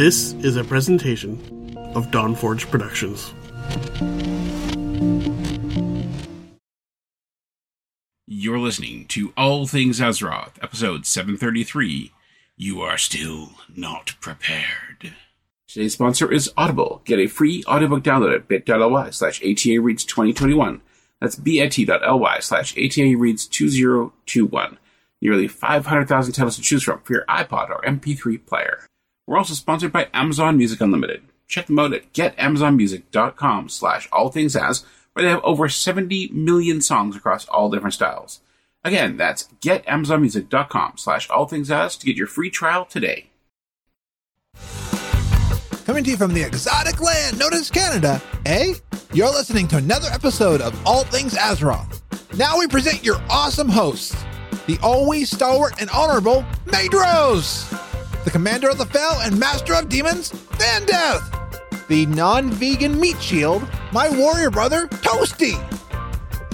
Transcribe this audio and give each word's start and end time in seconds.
This 0.00 0.32
is 0.42 0.56
a 0.56 0.64
presentation 0.64 1.76
of 1.94 2.06
Dawnforge 2.06 2.70
Productions. 2.70 3.34
You're 8.26 8.58
listening 8.58 9.04
to 9.08 9.34
All 9.36 9.66
Things 9.66 10.00
Azeroth, 10.00 10.52
episode 10.62 11.04
733. 11.04 12.12
You 12.56 12.80
are 12.80 12.96
still 12.96 13.50
not 13.76 14.14
prepared. 14.22 15.12
Today's 15.68 15.92
sponsor 15.92 16.32
is 16.32 16.50
Audible. 16.56 17.02
Get 17.04 17.18
a 17.18 17.26
free 17.26 17.62
audiobook 17.68 18.02
download 18.02 18.34
at 18.34 18.48
bit.ly 18.48 19.10
slash 19.10 19.42
ATA 19.42 19.82
Reads 19.82 20.06
2021. 20.06 20.80
That's 21.20 21.36
bit.ly 21.36 22.38
slash 22.40 22.72
ATA 22.72 23.16
Reads 23.18 23.46
2021. 23.46 24.78
Nearly 25.20 25.46
500,000 25.46 26.32
titles 26.32 26.56
to 26.56 26.62
choose 26.62 26.84
from 26.84 27.02
for 27.02 27.12
your 27.12 27.26
iPod 27.26 27.68
or 27.68 27.82
MP3 27.82 28.46
player. 28.46 28.86
We're 29.30 29.38
also 29.38 29.54
sponsored 29.54 29.92
by 29.92 30.08
Amazon 30.12 30.56
Music 30.56 30.80
Unlimited. 30.80 31.22
Check 31.46 31.68
them 31.68 31.78
out 31.78 31.92
at 31.92 32.12
getamazonmusic.com 32.12 33.68
slash 33.68 34.08
allthingsas, 34.08 34.84
where 35.12 35.22
they 35.22 35.30
have 35.30 35.44
over 35.44 35.68
70 35.68 36.30
million 36.32 36.80
songs 36.80 37.14
across 37.14 37.46
all 37.46 37.70
different 37.70 37.94
styles. 37.94 38.40
Again, 38.82 39.16
that's 39.16 39.46
getamazonmusic.com 39.60 40.94
slash 40.96 41.28
allthingsas 41.28 41.96
to 42.00 42.06
get 42.06 42.16
your 42.16 42.26
free 42.26 42.50
trial 42.50 42.84
today. 42.84 43.30
Coming 45.84 46.02
to 46.02 46.10
you 46.10 46.16
from 46.16 46.34
the 46.34 46.42
exotic 46.42 47.00
land 47.00 47.38
known 47.38 47.54
as 47.54 47.70
Canada, 47.70 48.20
eh? 48.46 48.74
You're 49.12 49.30
listening 49.30 49.68
to 49.68 49.76
another 49.76 50.08
episode 50.08 50.60
of 50.60 50.76
All 50.84 51.04
Things 51.04 51.36
Azeroth. 51.36 52.00
Now 52.36 52.58
we 52.58 52.66
present 52.66 53.04
your 53.04 53.22
awesome 53.30 53.68
hosts, 53.68 54.24
the 54.66 54.80
always 54.82 55.30
stalwart 55.30 55.80
and 55.80 55.88
honorable 55.90 56.44
Medros, 56.66 57.79
the 58.24 58.30
commander 58.30 58.68
of 58.68 58.78
the 58.78 58.86
fell 58.86 59.20
and 59.20 59.38
master 59.38 59.74
of 59.74 59.88
demons, 59.88 60.30
Van 60.30 60.84
Death, 60.84 61.88
the 61.88 62.06
non-vegan 62.06 62.98
meat 63.00 63.20
shield, 63.20 63.66
my 63.92 64.08
warrior 64.10 64.50
brother, 64.50 64.86
Toasty, 64.88 65.58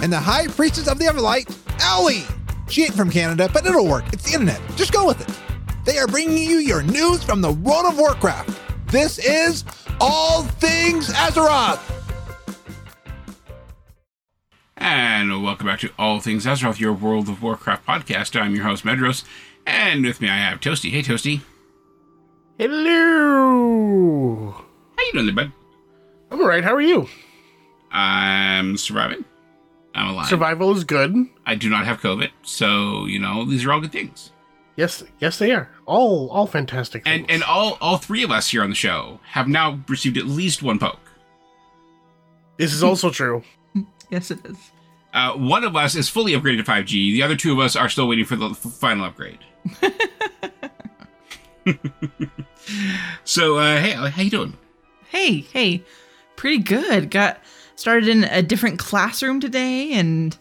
and 0.01 0.11
the 0.11 0.19
high 0.19 0.47
priestess 0.47 0.87
of 0.87 0.97
the 0.97 1.05
Everlight, 1.05 1.53
Ellie. 1.83 2.23
She 2.69 2.83
ain't 2.83 2.93
from 2.93 3.09
Canada, 3.09 3.49
but 3.51 3.65
it'll 3.65 3.87
work. 3.87 4.05
It's 4.13 4.23
the 4.23 4.33
internet. 4.33 4.61
Just 4.75 4.93
go 4.93 5.05
with 5.05 5.21
it. 5.21 5.39
They 5.85 5.97
are 5.97 6.07
bringing 6.07 6.37
you 6.37 6.57
your 6.57 6.83
news 6.83 7.23
from 7.23 7.41
the 7.41 7.51
world 7.51 7.85
of 7.85 7.97
Warcraft. 7.97 8.59
This 8.91 9.19
is 9.19 9.63
All 9.99 10.43
Things 10.43 11.09
Azeroth. 11.09 11.79
And 14.77 15.43
welcome 15.43 15.67
back 15.67 15.79
to 15.79 15.91
All 15.97 16.19
Things 16.19 16.45
Azeroth, 16.45 16.79
your 16.79 16.93
World 16.93 17.27
of 17.29 17.41
Warcraft 17.41 17.85
podcast. 17.85 18.39
I'm 18.39 18.55
your 18.55 18.65
host, 18.65 18.85
Medros, 18.85 19.23
and 19.65 20.05
with 20.05 20.21
me 20.21 20.29
I 20.29 20.37
have 20.37 20.59
Toasty. 20.59 20.91
Hey, 20.91 21.01
Toasty. 21.01 21.41
Hello! 22.57 24.51
How 24.97 25.03
you 25.05 25.11
doing 25.13 25.25
there, 25.27 25.35
bud? 25.35 25.51
I'm 26.31 26.41
alright, 26.41 26.63
how 26.63 26.73
are 26.73 26.81
you? 26.81 27.07
I'm 27.91 28.77
surviving. 28.77 29.23
I'm 29.93 30.09
alive. 30.09 30.27
Survival 30.27 30.75
is 30.75 30.83
good. 30.83 31.15
I 31.45 31.55
do 31.55 31.69
not 31.69 31.85
have 31.85 32.01
COVID, 32.01 32.29
so, 32.43 33.05
you 33.05 33.19
know, 33.19 33.45
these 33.45 33.63
are 33.65 33.71
all 33.71 33.79
good 33.81 33.91
things. 33.91 34.31
Yes, 34.75 35.03
yes 35.19 35.37
they 35.39 35.51
are. 35.53 35.69
All 35.85 36.29
all 36.29 36.45
fantastic 36.47 37.03
things. 37.03 37.21
And 37.21 37.29
and 37.31 37.43
all 37.43 37.77
all 37.81 37.97
three 37.97 38.23
of 38.23 38.31
us 38.31 38.49
here 38.49 38.61
on 38.63 38.69
the 38.69 38.75
show 38.75 39.19
have 39.23 39.47
now 39.47 39.79
received 39.87 40.17
at 40.17 40.25
least 40.25 40.61
one 40.61 40.77
poke. 40.79 40.99
this 42.57 42.73
is 42.73 42.83
also 42.83 43.09
true. 43.09 43.43
Yes, 44.09 44.31
it 44.31 44.39
is. 44.45 44.55
Uh, 45.13 45.33
one 45.33 45.65
of 45.65 45.75
us 45.75 45.93
is 45.93 46.07
fully 46.07 46.31
upgraded 46.31 46.63
to 46.63 46.71
5G. 46.71 47.11
The 47.11 47.23
other 47.23 47.35
two 47.35 47.51
of 47.51 47.59
us 47.59 47.75
are 47.75 47.89
still 47.89 48.07
waiting 48.07 48.23
for 48.23 48.37
the 48.37 48.51
f- 48.51 48.57
final 48.59 49.03
upgrade. 49.03 49.39
so, 53.23 53.57
uh, 53.57 53.79
hey, 53.79 53.91
how 53.91 54.21
you 54.21 54.29
doing? 54.29 54.57
Hey, 55.09 55.39
hey, 55.41 55.83
pretty 56.35 56.59
good. 56.59 57.09
Got 57.11 57.39
started 57.75 58.07
in 58.09 58.23
a 58.25 58.41
different 58.41 58.79
classroom 58.79 59.39
today, 59.39 59.93
and 59.93 60.37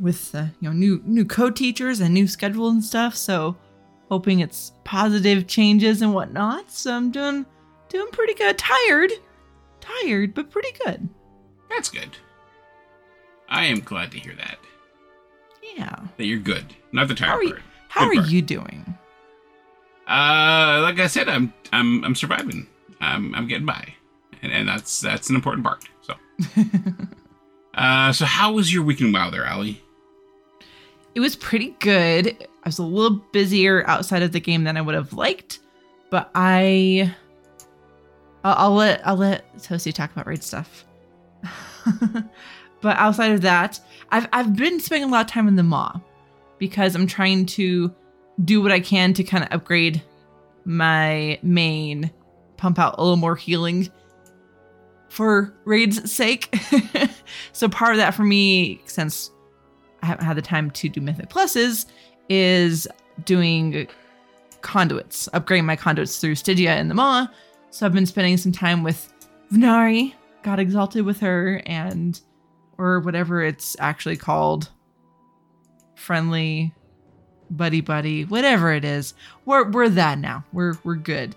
with 0.00 0.34
uh, 0.34 0.46
you 0.60 0.68
know 0.68 0.72
new 0.72 1.02
new 1.04 1.24
co-teachers 1.24 2.00
and 2.00 2.12
new 2.14 2.26
schedule 2.26 2.68
and 2.68 2.82
stuff. 2.84 3.14
So, 3.16 3.56
hoping 4.08 4.40
it's 4.40 4.72
positive 4.84 5.46
changes 5.46 6.02
and 6.02 6.14
whatnot. 6.14 6.70
So 6.70 6.92
I'm 6.94 7.10
doing 7.10 7.46
doing 7.88 8.10
pretty 8.12 8.34
good. 8.34 8.58
Tired, 8.58 9.12
tired, 9.80 10.34
but 10.34 10.50
pretty 10.50 10.72
good. 10.84 11.08
That's 11.70 11.90
good. 11.90 12.10
I 13.48 13.64
am 13.66 13.80
glad 13.80 14.10
to 14.12 14.18
hear 14.18 14.34
that. 14.36 14.58
Yeah. 15.76 15.94
That 16.16 16.24
you're 16.24 16.38
good. 16.38 16.74
Not 16.92 17.08
the 17.08 17.14
tired 17.14 17.28
How 17.30 17.36
are 17.36 17.42
you? 17.42 17.50
part. 17.50 17.62
How 17.88 18.06
are 18.08 18.14
part. 18.14 18.28
you 18.28 18.42
doing? 18.42 18.98
Uh, 20.08 20.80
like 20.82 20.98
I 20.98 21.06
said, 21.06 21.28
I'm 21.28 21.52
I'm 21.70 22.02
I'm 22.04 22.14
surviving. 22.14 22.66
I'm 23.00 23.34
I'm 23.34 23.46
getting 23.46 23.66
by, 23.66 23.94
and 24.42 24.50
and 24.52 24.66
that's 24.66 25.00
that's 25.00 25.28
an 25.28 25.36
important 25.36 25.64
part. 25.64 25.84
So, 26.00 26.14
uh, 27.74 28.12
so 28.12 28.24
how 28.24 28.52
was 28.52 28.72
your 28.72 28.82
weekend 28.82 29.12
wow 29.12 29.28
there, 29.28 29.44
Allie? 29.44 29.82
It 31.14 31.20
was 31.20 31.36
pretty 31.36 31.76
good. 31.80 32.28
I 32.40 32.68
was 32.68 32.78
a 32.78 32.84
little 32.84 33.18
busier 33.32 33.86
outside 33.86 34.22
of 34.22 34.32
the 34.32 34.40
game 34.40 34.64
than 34.64 34.78
I 34.78 34.80
would 34.80 34.94
have 34.94 35.12
liked, 35.12 35.60
but 36.10 36.30
I 36.34 37.14
I'll, 38.44 38.54
I'll 38.54 38.74
let 38.74 39.06
I'll 39.06 39.16
let 39.16 39.54
Toasty 39.58 39.92
talk 39.92 40.10
about 40.12 40.26
raid 40.26 40.42
stuff. 40.42 40.86
but 42.80 42.96
outside 42.96 43.32
of 43.32 43.42
that, 43.42 43.78
I've 44.10 44.26
I've 44.32 44.56
been 44.56 44.80
spending 44.80 45.08
a 45.08 45.12
lot 45.12 45.26
of 45.26 45.30
time 45.30 45.48
in 45.48 45.56
the 45.56 45.62
maw 45.62 46.00
because 46.58 46.94
I'm 46.94 47.06
trying 47.06 47.44
to 47.46 47.94
do 48.44 48.62
what 48.62 48.72
I 48.72 48.80
can 48.80 49.12
to 49.14 49.24
kind 49.24 49.44
of 49.44 49.52
upgrade 49.52 50.02
my 50.64 51.38
main, 51.42 52.10
pump 52.56 52.78
out 52.78 52.94
a 52.98 53.02
little 53.02 53.16
more 53.16 53.36
healing 53.36 53.88
for 55.08 55.54
raid's 55.64 56.10
sake. 56.10 56.54
so 57.52 57.68
part 57.68 57.92
of 57.92 57.98
that 57.98 58.14
for 58.14 58.24
me, 58.24 58.80
since 58.84 59.30
I 60.02 60.06
haven't 60.06 60.24
had 60.24 60.36
the 60.36 60.42
time 60.42 60.70
to 60.72 60.88
do 60.88 61.00
Mythic 61.00 61.30
Pluses, 61.30 61.86
is 62.28 62.86
doing 63.24 63.88
conduits, 64.60 65.28
upgrading 65.32 65.64
my 65.64 65.76
conduits 65.76 66.18
through 66.18 66.34
Stygia 66.34 66.70
and 66.70 66.90
the 66.90 66.94
Maw. 66.94 67.26
So 67.70 67.86
I've 67.86 67.92
been 67.92 68.06
spending 68.06 68.36
some 68.36 68.52
time 68.52 68.82
with 68.82 69.12
Venari, 69.52 70.14
got 70.42 70.58
exalted 70.58 71.04
with 71.04 71.20
her, 71.20 71.62
and 71.66 72.20
or 72.76 73.00
whatever 73.00 73.42
it's 73.42 73.76
actually 73.80 74.16
called. 74.16 74.70
Friendly 75.96 76.72
buddy 77.50 77.80
buddy, 77.80 78.24
whatever 78.24 78.72
it 78.72 78.84
is. 78.84 79.14
We're 79.44 79.68
we're 79.70 79.88
that 79.90 80.18
now. 80.18 80.44
We're 80.52 80.74
we're 80.84 80.96
good. 80.96 81.34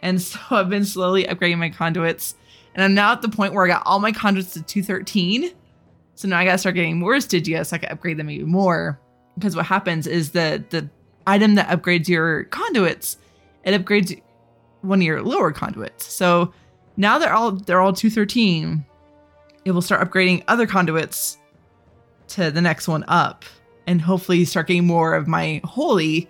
And 0.00 0.20
so 0.20 0.38
I've 0.50 0.70
been 0.70 0.84
slowly 0.84 1.24
upgrading 1.24 1.58
my 1.58 1.70
conduits. 1.70 2.34
And 2.74 2.84
I'm 2.84 2.94
now 2.94 3.12
at 3.12 3.22
the 3.22 3.28
point 3.28 3.52
where 3.52 3.64
I 3.64 3.68
got 3.68 3.82
all 3.84 3.98
my 3.98 4.12
conduits 4.12 4.52
to 4.54 4.62
213. 4.62 5.50
So 6.14 6.28
now 6.28 6.38
I 6.38 6.44
gotta 6.44 6.58
start 6.58 6.74
getting 6.74 6.98
more 6.98 7.20
Stygia 7.20 7.64
so 7.64 7.76
I 7.76 7.78
can 7.78 7.90
upgrade 7.90 8.16
them 8.16 8.30
even 8.30 8.48
more. 8.48 9.00
Because 9.34 9.56
what 9.56 9.66
happens 9.66 10.06
is 10.06 10.30
the 10.30 10.62
the 10.70 10.88
item 11.26 11.54
that 11.54 11.68
upgrades 11.68 12.08
your 12.08 12.44
conduits, 12.44 13.18
it 13.64 13.72
upgrades 13.72 14.20
one 14.82 15.00
of 15.00 15.06
your 15.06 15.22
lower 15.22 15.52
conduits. 15.52 16.12
So 16.12 16.52
now 16.96 17.18
they're 17.18 17.32
all 17.32 17.52
they're 17.52 17.80
all 17.80 17.92
213. 17.92 18.84
It 19.64 19.72
will 19.72 19.82
start 19.82 20.08
upgrading 20.08 20.44
other 20.48 20.66
conduits 20.66 21.38
to 22.28 22.50
the 22.50 22.60
next 22.60 22.88
one 22.88 23.04
up. 23.08 23.44
And 23.90 24.00
hopefully 24.00 24.44
start 24.44 24.68
getting 24.68 24.86
more 24.86 25.14
of 25.14 25.26
my 25.26 25.60
holy 25.64 26.28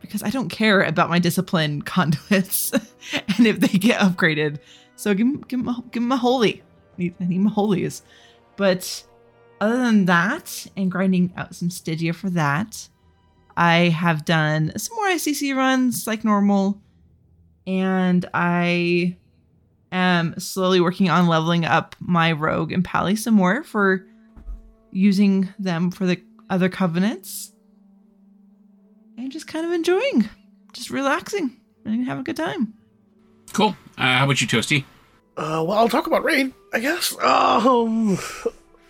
because 0.00 0.22
I 0.22 0.30
don't 0.30 0.48
care 0.48 0.80
about 0.80 1.10
my 1.10 1.18
discipline 1.18 1.82
conduits 1.94 2.72
and 3.36 3.46
if 3.46 3.60
they 3.60 3.76
get 3.78 4.00
upgraded. 4.00 4.60
So 4.96 5.12
give 5.12 5.26
'em- 5.26 5.44
give 5.46 5.66
a- 5.66 5.84
give 5.90 6.02
holy. 6.10 6.62
I 6.62 7.02
need, 7.02 7.14
I 7.20 7.24
need 7.26 7.40
my 7.40 7.50
holies. 7.50 8.02
But 8.56 9.04
other 9.60 9.76
than 9.76 10.06
that, 10.06 10.66
and 10.74 10.90
grinding 10.90 11.34
out 11.36 11.54
some 11.54 11.68
Stygia 11.68 12.14
for 12.14 12.30
that, 12.30 12.88
I 13.58 13.90
have 13.90 14.24
done 14.24 14.72
some 14.78 14.96
more 14.96 15.08
ICC 15.08 15.54
runs 15.54 16.06
like 16.06 16.24
normal, 16.24 16.80
and 17.66 18.24
I 18.32 19.16
am 19.92 20.38
slowly 20.40 20.80
working 20.80 21.10
on 21.10 21.26
leveling 21.26 21.66
up 21.66 21.94
my 22.00 22.32
rogue 22.32 22.72
and 22.72 22.82
pally 22.82 23.16
some 23.16 23.34
more 23.34 23.62
for 23.64 24.06
using 24.92 25.48
them 25.58 25.90
for 25.90 26.06
the 26.06 26.20
other 26.48 26.68
covenants, 26.68 27.52
and 29.16 29.32
just 29.32 29.46
kind 29.46 29.66
of 29.66 29.72
enjoying, 29.72 30.28
just 30.72 30.90
relaxing 30.90 31.60
and 31.84 32.06
having 32.06 32.20
a 32.20 32.24
good 32.24 32.36
time. 32.36 32.74
Cool. 33.52 33.76
Uh, 33.96 34.18
how 34.18 34.24
about 34.24 34.40
you, 34.40 34.46
Toasty? 34.46 34.84
Uh, 35.36 35.64
well, 35.66 35.72
I'll 35.72 35.88
talk 35.88 36.06
about 36.06 36.24
Raid, 36.24 36.52
I 36.72 36.80
guess. 36.80 37.16
Um, 37.22 38.18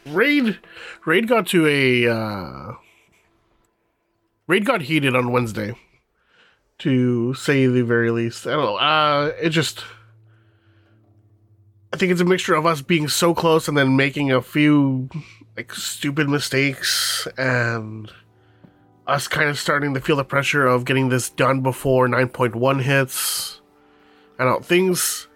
Raid, 0.07 0.59
Raid 1.05 1.29
got 1.29 1.47
to 1.49 1.67
a 1.67 2.09
uh, 2.09 2.73
Raid 4.47 4.65
got 4.65 4.83
heated 4.83 5.17
on 5.17 5.33
Wednesday, 5.33 5.75
to 6.79 7.35
say 7.35 7.67
the 7.67 7.83
very 7.83 8.11
least. 8.11 8.47
I 8.47 8.51
don't 8.51 8.65
know. 8.65 8.77
Uh, 8.77 9.33
it 9.41 9.51
just, 9.51 9.85
I 11.93 11.97
think 11.97 12.13
it's 12.13 12.21
a 12.21 12.25
mixture 12.25 12.55
of 12.55 12.65
us 12.67 12.81
being 12.81 13.09
so 13.09 13.35
close 13.35 13.67
and 13.67 13.77
then 13.77 13.97
making 13.97 14.31
a 14.31 14.41
few 14.41 15.09
like 15.57 15.73
stupid 15.73 16.29
mistakes 16.29 17.27
and 17.39 18.11
us 19.07 19.29
kind 19.29 19.49
of 19.49 19.59
starting 19.59 19.95
to 19.95 20.01
feel 20.01 20.17
the 20.17 20.25
pressure 20.25 20.67
of 20.67 20.85
getting 20.85 21.09
this 21.09 21.31
done 21.31 21.61
before 21.61 22.09
9.1 22.09 22.83
hits. 22.83 23.61
I 24.39 24.45
don't 24.45 24.65
things 24.65 25.29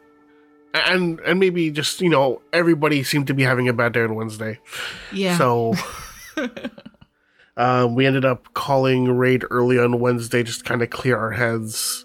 and 0.74 1.20
and 1.20 1.40
maybe 1.40 1.70
just, 1.70 2.00
you 2.00 2.08
know, 2.08 2.42
everybody 2.52 3.02
seemed 3.02 3.26
to 3.28 3.34
be 3.34 3.42
having 3.42 3.68
a 3.68 3.72
bad 3.72 3.92
day 3.92 4.02
on 4.02 4.14
Wednesday. 4.14 4.58
Yeah. 5.12 5.36
So 5.36 5.74
um, 7.56 7.94
we 7.94 8.06
ended 8.06 8.24
up 8.24 8.52
calling 8.54 9.10
raid 9.10 9.44
early 9.50 9.78
on 9.78 10.00
Wednesday 10.00 10.42
just 10.42 10.60
to 10.60 10.64
kind 10.64 10.82
of 10.82 10.90
clear 10.90 11.16
our 11.16 11.32
heads 11.32 12.04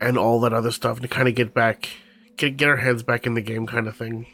and 0.00 0.18
all 0.18 0.40
that 0.40 0.52
other 0.52 0.72
stuff 0.72 1.00
to 1.00 1.08
kind 1.08 1.28
of 1.28 1.34
get 1.34 1.54
back 1.54 1.88
get 2.36 2.56
get 2.56 2.68
our 2.68 2.76
heads 2.76 3.02
back 3.02 3.26
in 3.26 3.34
the 3.34 3.42
game 3.42 3.66
kind 3.66 3.86
of 3.86 3.96
thing. 3.96 4.26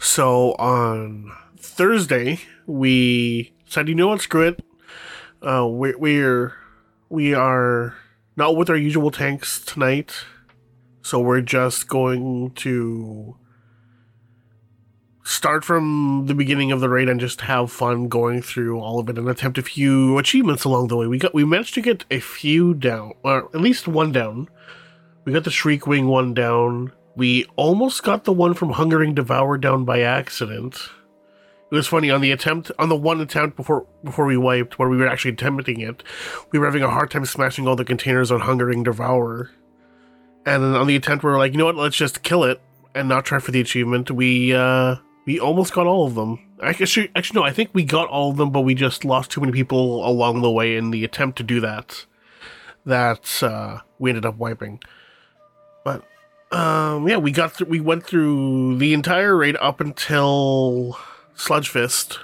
So 0.00 0.52
on 0.52 1.30
Thursday 1.58 2.40
we 2.66 3.52
said, 3.66 3.86
you 3.86 3.94
know 3.94 4.08
what, 4.08 4.22
screw 4.22 4.48
it. 4.48 4.64
Uh, 5.42 5.68
we're 5.68 5.96
we're 5.98 6.54
we 7.10 7.34
are 7.34 7.96
not 8.34 8.56
with 8.56 8.70
our 8.70 8.76
usual 8.76 9.10
tanks 9.10 9.62
tonight, 9.62 10.24
so 11.02 11.20
we're 11.20 11.42
just 11.42 11.86
going 11.86 12.52
to 12.52 13.36
start 15.22 15.66
from 15.66 16.24
the 16.26 16.34
beginning 16.34 16.72
of 16.72 16.80
the 16.80 16.88
raid 16.88 17.08
and 17.08 17.20
just 17.20 17.42
have 17.42 17.70
fun 17.70 18.08
going 18.08 18.40
through 18.40 18.80
all 18.80 18.98
of 18.98 19.08
it 19.10 19.18
and 19.18 19.28
attempt 19.28 19.58
a 19.58 19.62
few 19.62 20.16
achievements 20.16 20.64
along 20.64 20.88
the 20.88 20.96
way. 20.96 21.06
We 21.06 21.18
got 21.18 21.34
we 21.34 21.44
managed 21.44 21.74
to 21.74 21.82
get 21.82 22.06
a 22.10 22.20
few 22.20 22.72
down, 22.72 23.12
or 23.22 23.44
at 23.54 23.60
least 23.60 23.86
one 23.86 24.12
down. 24.12 24.48
We 25.26 25.34
got 25.34 25.44
the 25.44 25.50
Shriekwing 25.50 26.06
one 26.06 26.32
down. 26.32 26.92
We 27.20 27.44
almost 27.56 28.02
got 28.02 28.24
the 28.24 28.32
one 28.32 28.54
from 28.54 28.70
Hungering 28.70 29.14
Devour 29.14 29.58
down 29.58 29.84
by 29.84 30.00
accident. 30.00 30.88
It 31.70 31.74
was 31.74 31.86
funny 31.86 32.10
on 32.10 32.22
the 32.22 32.32
attempt 32.32 32.72
on 32.78 32.88
the 32.88 32.96
one 32.96 33.20
attempt 33.20 33.58
before 33.58 33.86
before 34.02 34.24
we 34.24 34.38
wiped, 34.38 34.78
where 34.78 34.88
we 34.88 34.96
were 34.96 35.06
actually 35.06 35.32
attempting 35.32 35.82
it, 35.82 36.02
we 36.50 36.58
were 36.58 36.64
having 36.64 36.82
a 36.82 36.88
hard 36.88 37.10
time 37.10 37.26
smashing 37.26 37.68
all 37.68 37.76
the 37.76 37.84
containers 37.84 38.30
on 38.32 38.40
Hungering 38.40 38.84
Devour. 38.84 39.50
And 40.46 40.62
then 40.62 40.74
on 40.74 40.86
the 40.86 40.96
attempt, 40.96 41.22
we 41.22 41.30
were 41.30 41.36
like, 41.36 41.52
you 41.52 41.58
know 41.58 41.66
what, 41.66 41.76
let's 41.76 41.94
just 41.94 42.22
kill 42.22 42.42
it 42.42 42.58
and 42.94 43.06
not 43.06 43.26
try 43.26 43.38
for 43.38 43.50
the 43.50 43.60
achievement. 43.60 44.10
We 44.10 44.54
uh 44.54 44.96
we 45.26 45.38
almost 45.38 45.74
got 45.74 45.86
all 45.86 46.06
of 46.06 46.14
them. 46.14 46.38
Actually, 46.62 47.10
actually, 47.14 47.38
no, 47.38 47.46
I 47.46 47.52
think 47.52 47.68
we 47.74 47.84
got 47.84 48.08
all 48.08 48.30
of 48.30 48.38
them, 48.38 48.48
but 48.48 48.62
we 48.62 48.74
just 48.74 49.04
lost 49.04 49.30
too 49.30 49.42
many 49.42 49.52
people 49.52 50.08
along 50.08 50.40
the 50.40 50.50
way 50.50 50.74
in 50.74 50.90
the 50.90 51.04
attempt 51.04 51.36
to 51.36 51.42
do 51.42 51.60
that. 51.60 52.06
That 52.86 53.42
uh, 53.42 53.80
we 53.98 54.08
ended 54.08 54.24
up 54.24 54.38
wiping. 54.38 54.80
But 55.84 56.02
um, 56.50 57.08
yeah, 57.08 57.16
we 57.16 57.30
got 57.30 57.52
through. 57.52 57.68
We 57.68 57.80
went 57.80 58.04
through 58.04 58.78
the 58.78 58.92
entire 58.92 59.36
raid 59.36 59.56
up 59.60 59.80
until 59.80 60.98
Sludgefist 61.36 62.18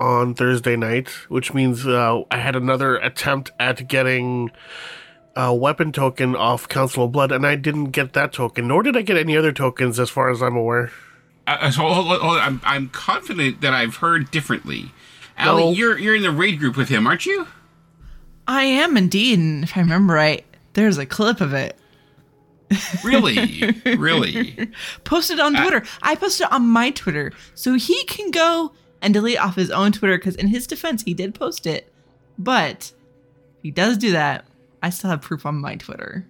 on 0.00 0.34
Thursday 0.34 0.74
night, 0.74 1.08
which 1.28 1.54
means 1.54 1.86
uh, 1.86 2.22
I 2.30 2.38
had 2.38 2.56
another 2.56 2.96
attempt 2.96 3.52
at 3.60 3.86
getting 3.86 4.50
a 5.36 5.54
weapon 5.54 5.92
token 5.92 6.34
off 6.34 6.68
Council 6.68 7.04
of 7.04 7.12
Blood, 7.12 7.30
and 7.30 7.46
I 7.46 7.54
didn't 7.54 7.92
get 7.92 8.14
that 8.14 8.32
token. 8.32 8.66
Nor 8.66 8.82
did 8.82 8.96
I 8.96 9.02
get 9.02 9.16
any 9.16 9.36
other 9.36 9.52
tokens, 9.52 10.00
as 10.00 10.10
far 10.10 10.28
as 10.30 10.42
I'm 10.42 10.56
aware. 10.56 10.90
Uh, 11.46 11.70
so 11.70 11.82
hold, 11.82 12.06
hold, 12.06 12.20
hold, 12.20 12.38
I'm, 12.38 12.60
I'm 12.64 12.88
confident 12.88 13.60
that 13.60 13.72
I've 13.72 13.96
heard 13.96 14.30
differently. 14.32 14.90
No. 15.38 15.52
Ali, 15.52 15.76
you're 15.76 15.98
you're 15.98 16.16
in 16.16 16.22
the 16.22 16.32
raid 16.32 16.58
group 16.58 16.76
with 16.76 16.88
him, 16.88 17.06
aren't 17.06 17.26
you? 17.26 17.46
I 18.48 18.64
am 18.64 18.96
indeed, 18.96 19.38
and 19.38 19.62
if 19.62 19.76
I 19.76 19.80
remember 19.80 20.14
right, 20.14 20.44
there's 20.72 20.98
a 20.98 21.06
clip 21.06 21.40
of 21.40 21.52
it 21.52 21.78
Really, 23.04 23.74
really. 23.84 24.70
posted 25.04 25.40
on 25.40 25.54
Twitter. 25.54 25.82
I 26.02 26.14
posted 26.14 26.46
it 26.46 26.52
on 26.52 26.66
my 26.66 26.90
Twitter, 26.90 27.32
so 27.54 27.74
he 27.74 28.04
can 28.04 28.30
go 28.30 28.72
and 29.00 29.12
delete 29.12 29.40
off 29.40 29.56
his 29.56 29.70
own 29.70 29.92
Twitter. 29.92 30.18
Because 30.18 30.36
in 30.36 30.48
his 30.48 30.66
defense, 30.66 31.02
he 31.02 31.14
did 31.14 31.34
post 31.34 31.66
it, 31.66 31.92
but 32.38 32.92
if 33.58 33.62
he 33.62 33.70
does 33.70 33.98
do 33.98 34.12
that, 34.12 34.46
I 34.82 34.90
still 34.90 35.10
have 35.10 35.22
proof 35.22 35.46
on 35.46 35.60
my 35.60 35.76
Twitter. 35.76 36.26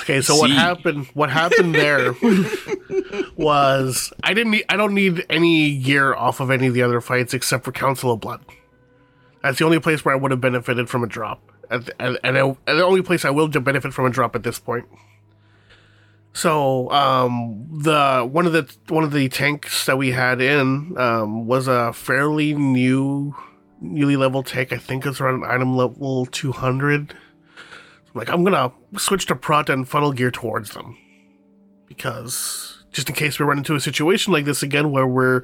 Okay, 0.00 0.20
so 0.20 0.36
what 0.36 0.50
happened? 0.50 1.06
What 1.14 1.30
happened 1.30 1.74
there 1.74 2.12
was 3.36 4.12
I 4.22 4.34
didn't. 4.34 4.52
Need, 4.52 4.64
I 4.68 4.76
don't 4.76 4.94
need 4.94 5.24
any 5.30 5.78
gear 5.78 6.14
off 6.14 6.40
of 6.40 6.50
any 6.50 6.66
of 6.66 6.74
the 6.74 6.82
other 6.82 7.00
fights 7.00 7.34
except 7.34 7.64
for 7.64 7.72
Council 7.72 8.12
of 8.12 8.20
Blood. 8.20 8.44
That's 9.42 9.58
the 9.58 9.64
only 9.64 9.80
place 9.80 10.04
where 10.04 10.14
I 10.14 10.18
would 10.18 10.30
have 10.30 10.40
benefited 10.40 10.88
from 10.88 11.04
a 11.04 11.06
drop, 11.06 11.52
and 11.70 11.90
and, 11.98 12.18
and, 12.22 12.56
the 12.66 12.84
only 12.84 13.02
place 13.02 13.24
I 13.24 13.30
will 13.30 13.48
benefit 13.48 13.92
from 13.92 14.06
a 14.06 14.10
drop 14.10 14.34
at 14.34 14.42
this 14.42 14.58
point. 14.58 14.86
So, 16.32 16.90
um, 16.90 17.66
the 17.70 18.28
one 18.30 18.44
of 18.44 18.52
the 18.52 18.70
one 18.88 19.04
of 19.04 19.12
the 19.12 19.28
tanks 19.28 19.86
that 19.86 19.96
we 19.96 20.10
had 20.10 20.40
in 20.40 20.96
um, 20.98 21.46
was 21.46 21.66
a 21.66 21.94
fairly 21.94 22.52
new, 22.52 23.34
newly 23.80 24.16
level 24.16 24.42
tank. 24.42 24.72
I 24.72 24.76
think 24.76 25.06
it's 25.06 25.20
around 25.20 25.44
item 25.44 25.76
level 25.76 26.26
two 26.26 26.52
hundred. 26.52 27.14
Like 28.12 28.28
I'm 28.28 28.44
gonna 28.44 28.72
switch 28.98 29.26
to 29.26 29.34
Prot 29.34 29.70
and 29.70 29.88
funnel 29.88 30.12
gear 30.12 30.30
towards 30.30 30.72
them 30.72 30.98
because 31.86 32.84
just 32.92 33.08
in 33.08 33.14
case 33.14 33.38
we 33.38 33.46
run 33.46 33.58
into 33.58 33.74
a 33.74 33.80
situation 33.80 34.32
like 34.32 34.44
this 34.44 34.62
again, 34.62 34.90
where 34.90 35.06
we're 35.06 35.42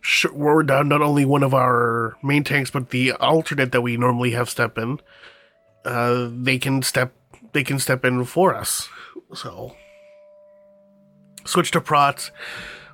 sh- 0.00 0.26
we're 0.32 0.62
down 0.62 0.88
not 0.88 1.02
only 1.02 1.24
one 1.24 1.42
of 1.42 1.54
our 1.54 2.16
main 2.22 2.44
tanks 2.44 2.70
but 2.70 2.90
the 2.90 3.12
alternate 3.12 3.72
that 3.72 3.80
we 3.80 3.96
normally 3.96 4.32
have 4.32 4.50
step 4.50 4.76
in, 4.78 5.00
uh, 5.84 6.28
they 6.32 6.58
can 6.58 6.82
step 6.82 7.12
they 7.52 7.64
can 7.64 7.78
step 7.78 8.04
in 8.04 8.24
for 8.24 8.54
us. 8.54 8.88
So 9.34 9.76
switch 11.44 11.70
to 11.72 11.80
Prot 11.80 12.30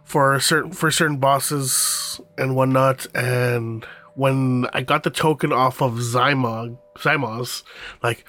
for 0.04 0.38
certain 0.40 0.72
for 0.72 0.90
certain 0.90 1.18
bosses 1.18 2.20
and 2.36 2.56
whatnot. 2.56 3.06
And 3.14 3.84
when 4.14 4.66
I 4.72 4.82
got 4.82 5.02
the 5.02 5.10
token 5.10 5.52
off 5.52 5.80
of 5.80 5.94
Zymog, 5.94 6.78
Zymos, 6.98 7.62
like, 8.02 8.24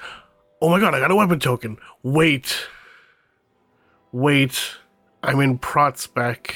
oh 0.62 0.69
my 0.69 0.80
god, 0.80 0.94
I 0.94 1.00
got 1.00 1.12
a 1.12 1.16
weapon 1.16 1.40
token. 1.40 1.78
Wait, 2.04 2.68
wait, 4.12 4.75
I'm 5.24 5.40
in 5.40 5.57
Prot 5.57 5.98
spec. 6.00 6.56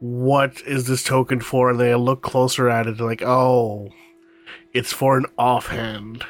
What 0.00 0.60
is 0.62 0.86
this 0.86 1.04
token 1.04 1.40
for? 1.40 1.70
And 1.70 1.80
then 1.80 1.92
I 1.92 1.94
look 1.94 2.22
closer 2.22 2.68
at 2.68 2.86
it, 2.88 3.00
like, 3.00 3.22
oh, 3.22 3.88
it's 4.72 4.92
for 4.92 5.16
an 5.16 5.26
offhand. 5.38 6.24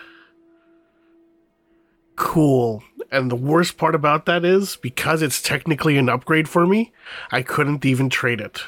Cool. 2.22 2.84
And 3.10 3.30
the 3.32 3.36
worst 3.36 3.76
part 3.76 3.96
about 3.96 4.26
that 4.26 4.44
is 4.44 4.76
because 4.76 5.22
it's 5.22 5.42
technically 5.42 5.98
an 5.98 6.08
upgrade 6.08 6.48
for 6.48 6.68
me, 6.68 6.92
I 7.32 7.42
couldn't 7.42 7.84
even 7.84 8.08
trade 8.08 8.40
it. 8.40 8.60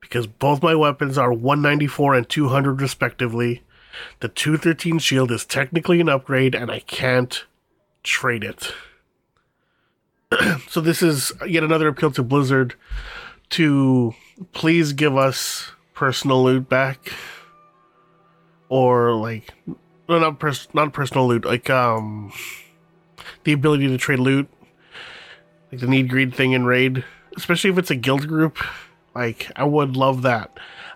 Because 0.00 0.28
both 0.28 0.62
my 0.62 0.76
weapons 0.76 1.18
are 1.18 1.32
194 1.32 2.14
and 2.14 2.28
200 2.28 2.80
respectively. 2.80 3.64
The 4.20 4.28
213 4.28 5.00
shield 5.00 5.32
is 5.32 5.44
technically 5.44 6.00
an 6.00 6.08
upgrade 6.08 6.54
and 6.54 6.70
I 6.70 6.78
can't 6.78 7.44
trade 8.04 8.44
it. 8.44 8.72
so 10.68 10.80
this 10.80 11.02
is 11.02 11.32
yet 11.46 11.64
another 11.64 11.88
appeal 11.88 12.12
to 12.12 12.22
Blizzard 12.22 12.76
to 13.50 14.14
please 14.52 14.92
give 14.92 15.16
us 15.16 15.72
personal 15.94 16.44
loot 16.44 16.68
back 16.68 17.12
or 18.68 19.14
like 19.14 19.52
no, 20.08 20.20
not 20.20 20.38
pers- 20.38 20.68
not 20.72 20.92
personal 20.92 21.26
loot 21.26 21.44
like 21.44 21.68
um 21.68 22.32
the 23.48 23.54
ability 23.54 23.88
to 23.88 23.96
trade 23.96 24.18
loot 24.18 24.46
like 25.72 25.80
the 25.80 25.86
need 25.86 26.10
greed 26.10 26.34
thing 26.34 26.52
in 26.52 26.66
raid 26.66 27.02
especially 27.34 27.70
if 27.70 27.78
it's 27.78 27.90
a 27.90 27.96
guild 27.96 28.28
group 28.28 28.58
like 29.14 29.50
i 29.56 29.64
would 29.64 29.96
love 29.96 30.20
that 30.20 30.50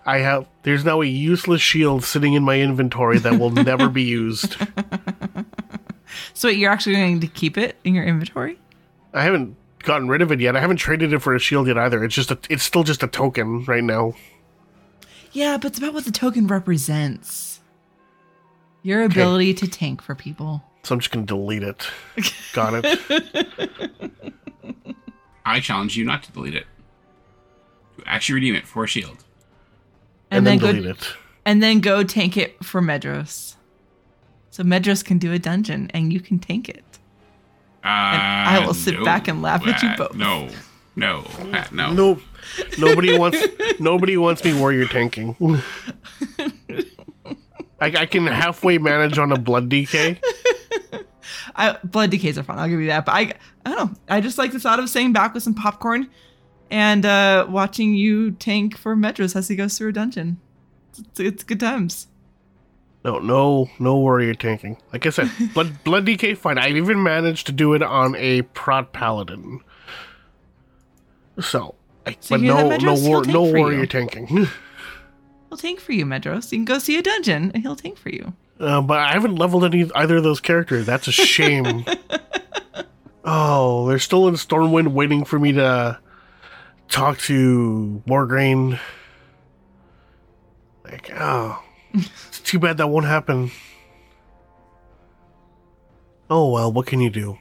i 0.05 0.19
have 0.19 0.47
there's 0.61 0.85
now 0.85 1.01
a 1.01 1.05
useless 1.05 1.61
shield 1.61 2.03
sitting 2.03 2.33
in 2.33 2.43
my 2.43 2.59
inventory 2.61 3.17
that 3.17 3.39
will 3.39 3.49
never 3.71 3.89
be 3.89 4.03
used 4.03 4.55
So 6.35 6.47
wait, 6.47 6.57
you're 6.57 6.71
actually 6.71 6.93
going 6.95 7.19
to 7.21 7.27
keep 7.27 7.57
it 7.57 7.75
in 7.83 7.95
your 7.95 8.03
inventory? 8.03 8.59
i 9.13 9.23
haven't 9.23 9.55
gotten 9.79 10.07
rid 10.07 10.21
of 10.21 10.31
it 10.31 10.39
yet 10.39 10.55
i 10.55 10.59
haven't 10.59 10.77
traded 10.77 11.11
it 11.11 11.19
for 11.19 11.33
a 11.33 11.39
shield 11.39 11.65
yet 11.65 11.77
either 11.77 12.03
it's 12.03 12.13
just 12.15 12.29
a 12.29 12.37
it's 12.51 12.63
still 12.63 12.83
just 12.83 13.01
a 13.01 13.07
token 13.07 13.65
right 13.65 13.83
now 13.83 14.13
Yeah, 15.31 15.57
but 15.57 15.69
it's 15.71 15.79
about 15.79 15.95
what 15.95 16.05
the 16.05 16.11
token 16.11 16.45
represents. 16.45 17.59
Your 18.83 19.01
ability 19.01 19.55
to 19.55 19.67
tank 19.67 20.01
for 20.03 20.13
people. 20.13 20.61
So 20.83 20.95
i'm 20.95 20.99
just 20.99 21.11
gonna 21.11 21.25
delete 21.25 21.63
it 21.63 21.89
got 22.53 22.73
it 22.73 22.99
I 25.45 25.59
challenge 25.59 25.97
you 25.97 26.05
not 26.05 26.23
to 26.23 26.31
delete 26.31 26.55
it. 26.55 26.65
To 27.97 28.03
actually 28.07 28.35
redeem 28.35 28.55
it 28.55 28.65
for 28.67 28.83
a 28.83 28.87
shield. 28.87 29.23
And, 30.31 30.39
and, 30.39 30.47
then, 30.47 30.57
then, 30.57 30.59
go 30.59 30.71
delete 30.71 30.97
it 30.97 31.07
and 31.45 31.61
then 31.61 31.81
go 31.81 32.03
tank 32.03 32.37
it 32.37 32.63
for 32.63 32.81
Medros. 32.81 33.55
So 34.49 34.63
Medros 34.63 35.03
can 35.03 35.17
do 35.17 35.33
a 35.33 35.39
dungeon 35.39 35.91
and 35.93 36.13
you 36.13 36.19
can 36.19 36.39
tank 36.39 36.69
it. 36.69 36.83
Uh, 37.83 37.87
I 37.87 38.63
will 38.65 38.73
sit 38.73 39.03
back 39.03 39.27
and 39.27 39.41
laugh 39.41 39.67
at 39.67 39.83
you 39.83 39.89
uh, 39.89 39.97
both. 39.97 40.15
No, 40.15 40.47
no, 40.95 41.25
uh, 41.51 41.65
no. 41.71 41.91
No, 41.91 42.19
nobody 42.79 43.17
wants 43.17 43.37
nobody 43.79 44.15
wants 44.15 44.41
me 44.43 44.57
warrior 44.57 44.85
tanking. 44.85 45.35
I, 47.81 47.87
I 47.87 48.05
can 48.05 48.25
halfway 48.27 48.77
manage 48.77 49.17
on 49.17 49.33
a 49.33 49.37
blood 49.37 49.69
DK. 49.69 50.17
I, 51.55 51.77
blood 51.83 52.11
DKs 52.11 52.37
are 52.37 52.43
fun. 52.43 52.59
I'll 52.59 52.67
give 52.69 52.79
you 52.79 52.87
that. 52.87 53.05
But 53.05 53.11
I, 53.13 53.33
I 53.65 53.73
don't 53.73 53.77
know. 53.91 53.97
I 54.09 54.21
just 54.21 54.37
like 54.37 54.51
the 54.51 54.59
thought 54.59 54.79
of 54.79 54.89
sitting 54.89 55.13
back 55.13 55.33
with 55.33 55.43
some 55.43 55.53
popcorn 55.53 56.09
and 56.69 57.05
uh, 57.05 57.45
watching 57.49 57.93
you 57.95 58.31
tank 58.31 58.77
for 58.77 58.95
Medros 58.95 59.35
as 59.35 59.47
he 59.47 59.55
goes 59.55 59.77
through 59.77 59.89
a 59.89 59.93
dungeon. 59.93 60.39
It's, 60.97 61.19
it's 61.19 61.43
good 61.43 61.59
times. 61.59 62.07
No, 63.05 63.19
no, 63.19 63.69
no 63.79 63.97
warrior 63.97 64.33
tanking. 64.33 64.77
Like 64.93 65.05
I 65.05 65.09
said, 65.09 65.29
blood, 65.53 65.83
blood 65.83 66.05
DK, 66.05 66.37
fine. 66.37 66.57
I've 66.57 66.77
even 66.77 67.03
managed 67.03 67.45
to 67.47 67.51
do 67.51 67.73
it 67.73 67.83
on 67.83 68.15
a 68.15 68.43
prot 68.43 68.93
paladin. 68.93 69.59
So, 71.39 71.75
I, 72.05 72.15
So 72.19 72.35
but 72.35 72.41
no, 72.41 72.75
no? 72.77 72.93
War, 72.95 73.23
no 73.25 73.43
for 73.45 73.57
you. 73.57 73.63
warrior 73.63 73.85
tanking. 73.85 74.27
He'll 75.49 75.57
tank 75.57 75.79
for 75.79 75.91
you, 75.91 76.05
Medros. 76.05 76.51
You 76.51 76.59
can 76.59 76.65
go 76.65 76.79
see 76.79 76.97
a 76.97 77.01
dungeon 77.01 77.51
and 77.53 77.61
he'll 77.61 77.75
tank 77.75 77.97
for 77.97 78.09
you. 78.09 78.33
Uh, 78.59 78.81
but 78.81 78.99
I 78.99 79.13
haven't 79.13 79.35
leveled 79.35 79.65
any 79.65 79.89
either 79.95 80.17
of 80.17 80.23
those 80.23 80.39
characters. 80.39 80.85
That's 80.85 81.07
a 81.07 81.11
shame. 81.11 81.85
oh, 83.25 83.87
they're 83.87 83.99
still 83.99 84.27
in 84.27 84.35
Stormwind, 84.35 84.89
waiting 84.89 85.25
for 85.25 85.39
me 85.39 85.53
to 85.53 85.99
talk 86.87 87.17
to 87.19 88.01
Mograine. 88.07 88.79
Like, 90.85 91.11
oh, 91.15 91.61
it's 91.93 92.39
too 92.41 92.59
bad 92.59 92.77
that 92.77 92.87
won't 92.87 93.05
happen. 93.05 93.51
Oh 96.29 96.51
well, 96.51 96.71
what 96.71 96.85
can 96.85 97.01
you 97.01 97.09
do? 97.09 97.37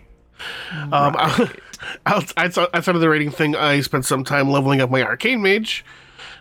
Um, 0.80 1.16
outs- 2.06 2.32
outside 2.36 2.68
outside 2.74 2.94
of 2.94 3.00
the 3.00 3.08
rating 3.08 3.30
thing, 3.30 3.54
I 3.56 3.80
spent 3.80 4.04
some 4.04 4.24
time 4.24 4.50
leveling 4.50 4.80
up 4.80 4.90
my 4.90 5.02
arcane 5.02 5.42
mage, 5.42 5.84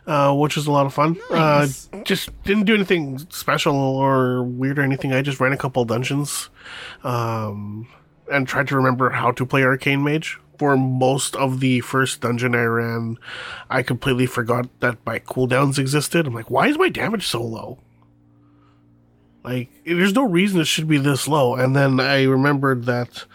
uh, 0.08 0.34
which 0.34 0.56
was 0.56 0.68
a 0.68 0.72
lot 0.72 0.86
of 0.86 0.94
fun. 0.94 1.18
Nice. 1.30 1.90
Uh, 1.94 2.04
just 2.04 2.30
didn't 2.44 2.66
do 2.66 2.76
anything 2.76 3.20
special 3.30 3.76
or 3.76 4.44
weird 4.44 4.80
or 4.80 4.82
anything. 4.82 5.14
I 5.14 5.22
just 5.22 5.40
ran 5.40 5.54
a 5.54 5.58
couple 5.58 5.84
dungeons, 5.86 6.50
um, 7.04 7.88
and 8.32 8.48
tried 8.48 8.68
to 8.70 8.76
remember 8.76 9.10
how 9.12 9.32
to 9.32 9.46
play 9.46 9.64
arcane 9.64 10.04
mage. 10.04 10.40
For 10.58 10.78
most 10.78 11.36
of 11.36 11.60
the 11.60 11.80
first 11.80 12.22
dungeon 12.22 12.54
I 12.54 12.66
ran, 12.66 13.18
I 13.72 13.82
completely 13.82 14.28
forgot 14.28 14.68
that 14.80 15.00
my 15.08 15.18
cooldowns 15.18 15.80
existed. 15.80 16.28
I'm 16.28 16.36
like, 16.36 16.52
why 16.52 16.68
is 16.68 16.78
my 16.78 16.90
damage 16.90 17.26
so 17.26 17.42
low? 17.42 17.80
Like, 19.44 19.72
there's 19.88 20.14
no 20.14 20.24
reason 20.24 20.62
it 20.62 20.68
should 20.68 20.88
be 20.88 21.00
this 21.00 21.28
low. 21.28 21.56
And 21.56 21.76
then 21.76 22.00
I 22.00 22.26
remembered 22.26 22.86
that, 22.86 23.26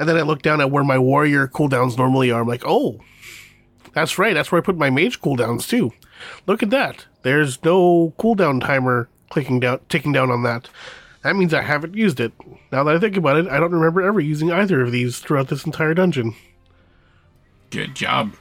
and 0.00 0.08
then 0.08 0.16
I 0.16 0.22
looked 0.22 0.42
down 0.42 0.60
at 0.60 0.72
where 0.72 0.82
my 0.82 0.98
warrior 0.98 1.46
cooldowns 1.46 1.96
normally 1.96 2.32
are. 2.32 2.40
I'm 2.40 2.48
like, 2.48 2.64
oh, 2.66 2.98
that's 3.92 4.18
right. 4.18 4.34
That's 4.34 4.50
where 4.50 4.60
I 4.60 4.64
put 4.64 4.76
my 4.76 4.90
mage 4.90 5.20
cooldowns 5.20 5.68
too. 5.68 5.92
Look 6.46 6.62
at 6.62 6.70
that. 6.70 7.06
There's 7.22 7.62
no 7.64 8.12
cooldown 8.18 8.60
timer 8.60 9.08
clicking 9.30 9.60
down, 9.60 9.80
ticking 9.88 10.12
down 10.12 10.30
on 10.30 10.42
that. 10.42 10.68
That 11.22 11.36
means 11.36 11.54
I 11.54 11.62
haven't 11.62 11.94
used 11.94 12.18
it. 12.20 12.32
Now 12.72 12.82
that 12.84 12.96
I 12.96 12.98
think 12.98 13.16
about 13.16 13.36
it, 13.36 13.46
I 13.48 13.60
don't 13.60 13.72
remember 13.72 14.02
ever 14.02 14.20
using 14.20 14.50
either 14.50 14.80
of 14.80 14.90
these 14.92 15.20
throughout 15.20 15.48
this 15.48 15.64
entire 15.64 15.94
dungeon. 15.94 16.34
Good 17.70 17.94
job. 17.94 18.34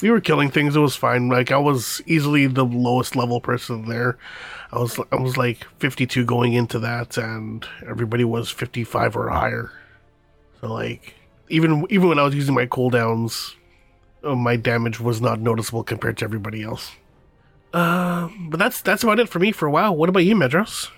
we 0.00 0.10
were 0.10 0.20
killing 0.20 0.50
things. 0.50 0.76
It 0.76 0.80
was 0.80 0.96
fine. 0.96 1.28
Like 1.28 1.52
I 1.52 1.58
was 1.58 2.00
easily 2.06 2.46
the 2.46 2.64
lowest 2.64 3.16
level 3.16 3.40
person 3.40 3.88
there. 3.88 4.18
I 4.72 4.78
was 4.78 4.98
I 5.12 5.16
was 5.16 5.36
like 5.36 5.66
52 5.78 6.24
going 6.24 6.54
into 6.54 6.78
that, 6.80 7.16
and 7.16 7.66
everybody 7.86 8.24
was 8.24 8.50
55 8.50 9.16
or 9.16 9.28
higher. 9.28 9.70
So 10.60 10.72
like 10.72 11.14
even 11.48 11.86
even 11.90 12.08
when 12.08 12.18
I 12.18 12.22
was 12.24 12.34
using 12.34 12.54
my 12.54 12.66
cooldowns, 12.66 13.54
my 14.34 14.56
damage 14.56 14.98
was 14.98 15.20
not 15.20 15.40
noticeable 15.40 15.84
compared 15.84 16.16
to 16.18 16.24
everybody 16.24 16.62
else. 16.62 16.92
Uh, 17.72 18.28
but 18.48 18.58
that's 18.58 18.80
that's 18.80 19.02
about 19.02 19.20
it 19.20 19.28
for 19.28 19.38
me 19.38 19.52
for 19.52 19.66
a 19.66 19.70
while. 19.70 19.94
What 19.94 20.08
about 20.08 20.20
you, 20.20 20.34
Medros? 20.34 20.90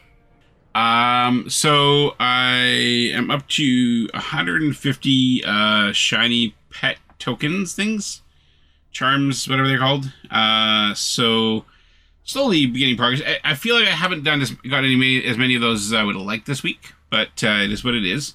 Um, 0.74 1.50
so 1.50 2.14
I 2.20 3.10
am 3.12 3.30
up 3.30 3.48
to 3.48 4.08
150 4.14 5.44
uh, 5.44 5.92
shiny 5.92 6.54
pet 6.70 6.98
tokens 7.18 7.74
things, 7.74 8.22
charms, 8.92 9.48
whatever 9.48 9.66
they're 9.66 9.78
called. 9.78 10.12
Uh, 10.30 10.94
so 10.94 11.64
slowly 12.22 12.66
beginning 12.66 12.96
progress. 12.96 13.22
I, 13.26 13.52
I 13.52 13.54
feel 13.54 13.74
like 13.74 13.88
I 13.88 13.92
haven't 13.92 14.22
done 14.22 14.40
as 14.40 14.52
got 14.52 14.84
any 14.84 14.94
many, 14.94 15.24
as 15.24 15.36
many 15.36 15.56
of 15.56 15.60
those 15.62 15.86
as 15.86 15.92
I 15.92 16.04
would 16.04 16.14
have 16.14 16.24
liked 16.24 16.46
this 16.46 16.62
week, 16.62 16.92
but 17.10 17.42
uh, 17.42 17.62
it 17.64 17.72
is 17.72 17.84
what 17.84 17.94
it 17.94 18.04
is. 18.04 18.34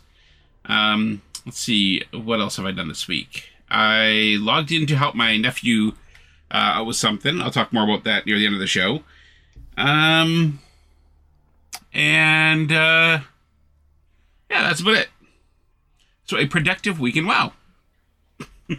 Um, 0.65 1.21
let's 1.45 1.59
see, 1.59 2.03
what 2.11 2.41
else 2.41 2.57
have 2.57 2.65
I 2.65 2.71
done 2.71 2.87
this 2.87 3.07
week? 3.07 3.52
I 3.73 4.37
logged 4.39 4.71
in 4.71 4.85
to 4.85 4.95
help 4.95 5.15
my 5.15 5.35
nephew 5.35 5.93
uh, 6.51 6.83
with 6.85 6.95
something. 6.95 7.41
I'll 7.41 7.51
talk 7.51 7.73
more 7.73 7.83
about 7.83 8.03
that 8.03 8.25
near 8.25 8.37
the 8.37 8.45
end 8.45 8.53
of 8.53 8.61
the 8.61 8.67
show. 8.67 9.03
Um, 9.75 10.59
and 11.91 12.71
uh, 12.71 13.19
yeah, 14.49 14.63
that's 14.63 14.79
about 14.79 14.97
it. 14.97 15.09
So 16.25 16.37
a 16.37 16.45
productive 16.45 16.99
week 16.99 17.17
in 17.17 17.25
WoW. 17.25 17.53
uh, 18.69 18.75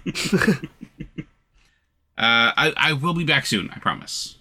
I 2.16 2.72
I 2.76 2.92
will 2.92 3.14
be 3.14 3.24
back 3.24 3.46
soon. 3.46 3.70
I 3.70 3.78
promise. 3.80 4.36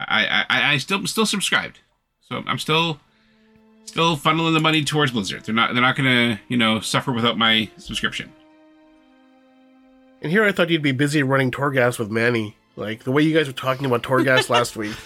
I 0.00 0.44
I, 0.48 0.72
I 0.72 0.78
still 0.78 1.06
still 1.06 1.26
subscribed, 1.26 1.78
so 2.20 2.42
I'm 2.46 2.58
still 2.58 2.98
still 3.84 4.16
funneling 4.16 4.54
the 4.54 4.60
money 4.60 4.82
towards 4.82 5.12
Blizzard. 5.12 5.44
They're 5.44 5.54
not 5.54 5.74
they're 5.74 5.82
not 5.82 5.96
gonna 5.96 6.40
you 6.48 6.56
know 6.56 6.80
suffer 6.80 7.12
without 7.12 7.38
my 7.38 7.70
subscription. 7.76 8.32
And 10.22 10.30
here 10.30 10.44
I 10.44 10.52
thought 10.52 10.70
you'd 10.70 10.82
be 10.82 10.92
busy 10.92 11.22
running 11.22 11.50
Torghast 11.50 11.98
with 11.98 12.10
Manny. 12.10 12.56
Like 12.76 13.04
the 13.04 13.10
way 13.10 13.22
you 13.22 13.36
guys 13.36 13.48
were 13.48 13.52
talking 13.52 13.84
about 13.84 14.02
Torghast 14.02 14.48
last 14.48 14.76
week. 14.76 14.96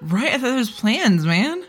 Right? 0.00 0.28
I 0.28 0.32
thought 0.32 0.42
there 0.42 0.56
was 0.56 0.70
plans, 0.70 1.26
man. 1.26 1.64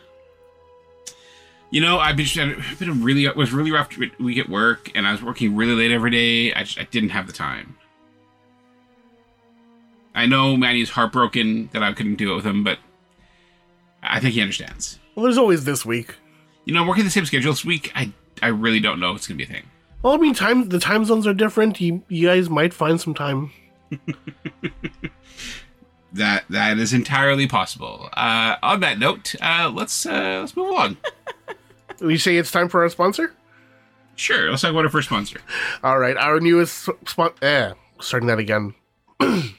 You 1.71 1.81
know, 1.81 1.97
I've 1.97 2.15
been, 2.15 2.27
I've 2.39 2.77
been 2.77 2.89
a 2.89 2.93
really 2.93 3.25
it 3.25 3.35
was 3.35 3.51
really 3.51 3.71
rough 3.71 3.97
week 4.19 4.38
at 4.38 4.47
work, 4.47 4.91
and 4.93 5.07
I 5.07 5.12
was 5.12 5.23
working 5.23 5.55
really 5.55 5.73
late 5.73 5.91
every 5.91 6.12
day. 6.12 6.53
I 6.53 6.63
just 6.63 6.79
I 6.79 6.83
didn't 6.83 7.09
have 7.09 7.25
the 7.25 7.33
time. 7.33 7.75
I 10.13 10.27
know 10.27 10.55
Manny's 10.55 10.91
heartbroken 10.91 11.71
that 11.73 11.81
I 11.81 11.91
couldn't 11.93 12.15
do 12.15 12.31
it 12.31 12.35
with 12.35 12.45
him, 12.45 12.63
but 12.63 12.77
I 14.03 14.19
think 14.19 14.35
he 14.35 14.41
understands. 14.41 15.00
Well, 15.15 15.23
there's 15.23 15.39
always 15.39 15.65
this 15.65 15.83
week. 15.83 16.13
You 16.65 16.75
know, 16.75 16.85
working 16.85 17.05
the 17.05 17.09
same 17.09 17.25
schedule 17.25 17.51
this 17.51 17.65
week, 17.65 17.91
I 17.95 18.13
I 18.43 18.50
really 18.50 18.79
don't 18.79 19.00
know 19.00 19.09
if 19.09 19.17
it's 19.17 19.27
gonna 19.27 19.39
be 19.39 19.45
a 19.45 19.47
thing. 19.47 19.63
Well, 20.03 20.13
I 20.13 20.17
mean, 20.17 20.36
time 20.36 20.69
the 20.69 20.79
time 20.79 21.05
zones 21.05 21.25
are 21.25 21.33
different. 21.33 21.81
You, 21.81 22.03
you 22.10 22.27
guys 22.27 22.50
might 22.50 22.74
find 22.74 23.01
some 23.01 23.13
time. 23.13 23.51
That 26.13 26.45
that 26.50 26.77
is 26.77 26.93
entirely 26.93 27.48
possible. 27.48 28.07
Uh, 28.13 28.55
on 28.62 28.81
that 28.81 29.00
note, 29.00 29.33
uh, 29.41 29.72
let's 29.74 30.05
uh, 30.05 30.38
let's 30.41 30.55
move 30.55 30.75
on. 30.75 30.98
We 32.00 32.17
say 32.19 32.38
it's 32.38 32.51
time 32.51 32.69
for 32.69 32.83
our 32.83 32.89
sponsor. 32.89 33.33
Sure, 34.15 34.51
let's 34.51 34.62
talk 34.62 34.69
about 34.72 34.83
our 34.83 34.91
first 34.91 35.07
sponsor. 35.07 35.39
All 35.83 35.98
right, 35.98 36.15
our 36.15 36.39
newest 36.39 36.88
sponsor. 37.07 37.43
Eh, 37.43 37.74
starting 38.00 38.27
that 38.27 38.38
again. 38.38 38.75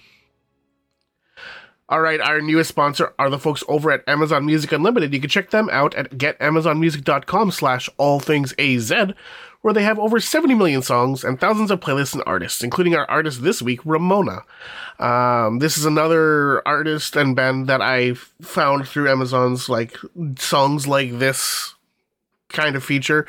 All 1.89 2.01
right, 2.01 2.21
our 2.21 2.41
newest 2.41 2.69
sponsor 2.69 3.13
are 3.19 3.29
the 3.29 3.39
folks 3.39 3.65
over 3.69 3.91
at 3.91 4.05
Amazon 4.09 4.47
Music 4.47 4.71
Unlimited. 4.71 5.13
You 5.13 5.21
can 5.21 5.29
check 5.29 5.51
them 5.51 5.69
out 5.71 5.95
at 5.97 6.13
getamazonmusic.com 6.13 7.51
slash 7.51 7.91
all 7.99 8.21
things 8.21 8.55
AZ, 8.59 8.91
where 9.65 9.73
they 9.73 9.83
have 9.83 9.99
over 9.99 10.21
70 10.21 10.55
million 10.57 10.83
songs 10.83 11.25
and 11.25 11.41
thousands 11.41 11.71
of 11.71 11.81
playlists 11.81 12.13
and 12.13 12.23
artists, 12.27 12.63
including 12.63 12.95
our 12.95 13.09
artist 13.11 13.43
this 13.43 13.63
week, 13.63 13.81
Ramona. 13.87 14.43
Um, 14.99 15.59
this 15.59 15.79
is 15.79 15.87
another 15.87 16.61
artist 16.69 17.17
and 17.17 17.35
band 17.35 17.67
that 17.69 17.81
I 17.81 18.13
found 18.43 18.87
through 18.87 19.09
Amazon's 19.09 19.71
like 19.71 19.97
songs 20.37 20.87
like 20.87 21.19
this 21.19 21.77
kind 22.51 22.77
of 22.77 22.85
feature. 22.85 23.27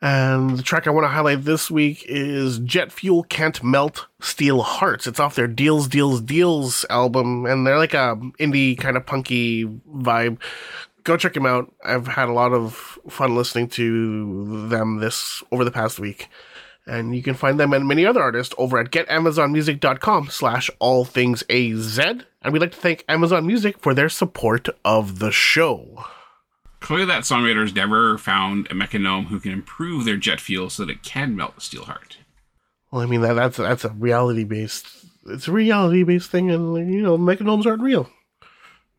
And 0.00 0.56
the 0.56 0.62
track 0.62 0.86
I 0.86 0.90
want 0.90 1.06
to 1.06 1.08
highlight 1.08 1.44
this 1.44 1.72
week 1.72 2.04
is 2.06 2.60
Jet 2.60 2.92
Fuel 2.92 3.24
Can't 3.24 3.60
Melt 3.64 4.06
Steel 4.20 4.62
Hearts. 4.62 5.08
It's 5.08 5.18
off 5.18 5.34
their 5.34 5.48
Deals, 5.48 5.88
Deals, 5.88 6.20
Deals 6.20 6.86
album, 6.88 7.46
and 7.46 7.66
they're 7.66 7.78
like 7.78 7.94
a 7.94 8.14
indie 8.38 8.78
kind 8.78 8.96
of 8.96 9.04
punky 9.04 9.64
vibe. 9.64 10.38
Go 11.04 11.16
check 11.16 11.34
them 11.34 11.46
out. 11.46 11.72
I've 11.84 12.06
had 12.06 12.28
a 12.28 12.32
lot 12.32 12.52
of 12.52 12.98
fun 13.08 13.34
listening 13.34 13.68
to 13.70 14.68
them 14.68 14.98
this 14.98 15.42
over 15.50 15.64
the 15.64 15.70
past 15.70 15.98
week. 15.98 16.28
And 16.86 17.14
you 17.14 17.22
can 17.22 17.34
find 17.34 17.60
them 17.60 17.72
and 17.74 17.86
many 17.86 18.06
other 18.06 18.22
artists 18.22 18.54
over 18.56 18.78
at 18.78 18.90
getamazonmusic.com 18.90 20.30
slash 20.30 20.70
all 20.78 21.04
things 21.04 21.42
AZ. 21.50 21.98
And 21.98 22.52
we'd 22.52 22.60
like 22.60 22.72
to 22.72 22.78
thank 22.78 23.04
Amazon 23.08 23.46
Music 23.46 23.78
for 23.78 23.92
their 23.92 24.08
support 24.08 24.68
of 24.84 25.18
the 25.18 25.30
show. 25.30 26.04
Clearly, 26.80 27.06
that 27.06 27.24
songwriter's 27.24 27.74
never 27.74 28.16
found 28.18 28.68
a 28.70 28.74
mechagnome 28.74 29.26
who 29.26 29.40
can 29.40 29.52
improve 29.52 30.04
their 30.04 30.16
jet 30.16 30.40
fuel 30.40 30.70
so 30.70 30.84
that 30.84 30.92
it 30.92 31.02
can 31.02 31.36
melt 31.36 31.56
the 31.56 31.60
steel 31.60 31.84
heart. 31.84 32.18
Well, 32.90 33.02
I 33.02 33.06
mean 33.06 33.20
that 33.20 33.34
that's 33.34 33.56
that's 33.56 33.84
a 33.84 33.90
reality 33.90 34.44
based. 34.44 34.86
It's 35.26 35.48
a 35.48 35.52
reality 35.52 36.04
based 36.04 36.30
thing, 36.30 36.50
and 36.50 36.94
you 36.94 37.02
know, 37.02 37.18
mechagnomes 37.18 37.66
aren't 37.66 37.82
real. 37.82 38.08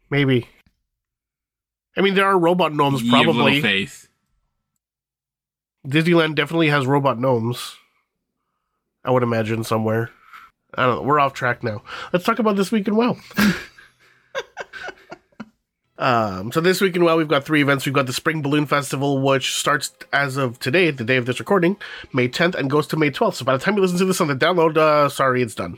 Maybe. 0.10 0.48
I 1.98 2.02
mean, 2.02 2.14
there 2.16 2.26
are 2.26 2.38
robot 2.38 2.74
gnomes. 2.74 3.02
Ye 3.02 3.10
Probably 3.10 3.62
faith. 3.62 4.08
Disneyland 5.88 6.36
definitely 6.36 6.70
has 6.70 6.86
robot 6.86 7.20
gnomes. 7.20 7.76
I 9.04 9.12
would 9.12 9.24
imagine 9.24 9.64
somewhere. 9.64 10.12
I 10.74 10.86
don't 10.86 10.96
know. 10.98 11.02
We're 11.02 11.20
off 11.20 11.34
track 11.34 11.64
now. 11.64 11.82
Let's 12.14 12.26
talk 12.26 12.40
about 12.40 12.56
this 12.56 12.72
week 12.72 12.88
in 12.88 12.96
WoW. 12.96 13.18
Um, 16.00 16.54
so 16.54 16.62
this 16.62 16.80
week 16.80 16.96
in 16.96 17.04
WoW, 17.04 17.18
we've 17.18 17.28
got 17.28 17.44
three 17.44 17.62
events. 17.62 17.86
We've 17.86 17.94
got 17.94 18.06
the 18.08 18.14
Spring 18.14 18.42
Balloon 18.42 18.66
Festival, 18.66 19.20
which 19.22 19.54
starts 19.54 19.92
as 20.14 20.38
of 20.38 20.58
today, 20.58 20.92
the 20.92 21.04
day 21.04 21.18
of 21.18 21.26
this 21.26 21.40
recording, 21.40 21.76
May 22.14 22.30
10th, 22.30 22.56
and 22.56 22.70
goes 22.70 22.88
to 22.88 22.98
May 22.98 23.12
12th. 23.12 23.36
So 23.36 23.46
by 23.46 23.58
the 23.58 23.64
time 23.64 23.76
you 23.76 23.82
listen 23.82 23.98
to 23.98 24.06
this 24.06 24.22
on 24.22 24.30
the 24.30 24.36
download, 24.36 24.78
uh, 24.78 25.10
sorry, 25.10 25.42
it's 25.42 25.56
done. 25.56 25.78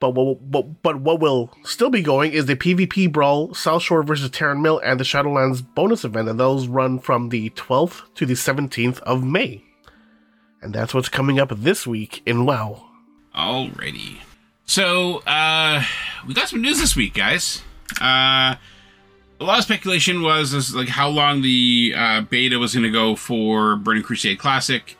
But 0.00 0.10
what, 0.10 0.50
but, 0.50 0.82
but 0.82 1.00
what 1.00 1.20
will 1.20 1.52
still 1.62 1.90
be 1.90 2.02
going 2.02 2.32
is 2.32 2.46
the 2.46 2.56
PvP 2.56 3.12
Brawl, 3.12 3.52
South 3.52 3.82
Shore 3.82 4.02
versus 4.02 4.30
Tarren 4.30 4.62
Mill, 4.62 4.80
and 4.82 4.98
the 4.98 5.04
Shadowlands 5.04 5.62
bonus 5.74 6.04
event, 6.04 6.28
and 6.28 6.40
those 6.40 6.66
run 6.66 6.98
from 6.98 7.28
the 7.28 7.50
12th 7.50 8.02
to 8.14 8.24
the 8.24 8.32
17th 8.32 8.98
of 9.00 9.22
May. 9.22 9.62
And 10.62 10.74
that's 10.74 10.94
what's 10.94 11.10
coming 11.10 11.38
up 11.38 11.50
this 11.54 11.86
week 11.86 12.22
in 12.24 12.46
WoW. 12.46 12.82
Alrighty. 13.34 14.18
So, 14.64 15.18
uh, 15.26 15.84
we 16.26 16.32
got 16.32 16.48
some 16.48 16.62
news 16.62 16.80
this 16.80 16.96
week, 16.96 17.12
guys. 17.12 17.62
Uh, 18.00 18.54
a 19.40 19.44
lot 19.44 19.58
of 19.58 19.64
speculation 19.64 20.22
was 20.22 20.54
as, 20.54 20.74
like 20.74 20.88
how 20.88 21.08
long 21.08 21.42
the 21.42 21.94
uh, 21.96 22.20
beta 22.22 22.58
was 22.58 22.74
going 22.74 22.84
to 22.84 22.90
go 22.90 23.16
for 23.16 23.76
Burning 23.76 24.02
Crusade 24.02 24.38
Classic. 24.38 24.96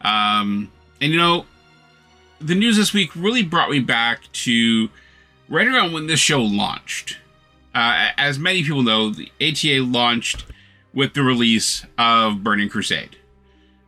Um, 0.00 0.70
and 1.00 1.12
you 1.12 1.18
know, 1.18 1.46
the 2.42 2.54
news 2.54 2.76
this 2.76 2.92
week 2.92 3.14
really 3.14 3.42
brought 3.42 3.70
me 3.70 3.80
back 3.80 4.30
to 4.32 4.88
right 5.48 5.66
around 5.66 5.92
when 5.92 6.06
this 6.06 6.20
show 6.20 6.40
launched. 6.40 7.18
Uh, 7.74 8.08
as 8.16 8.38
many 8.38 8.62
people 8.62 8.82
know, 8.82 9.10
the 9.10 9.30
ATA 9.40 9.82
launched 9.82 10.44
with 10.92 11.14
the 11.14 11.22
release 11.22 11.86
of 11.96 12.42
Burning 12.42 12.68
Crusade. 12.68 13.16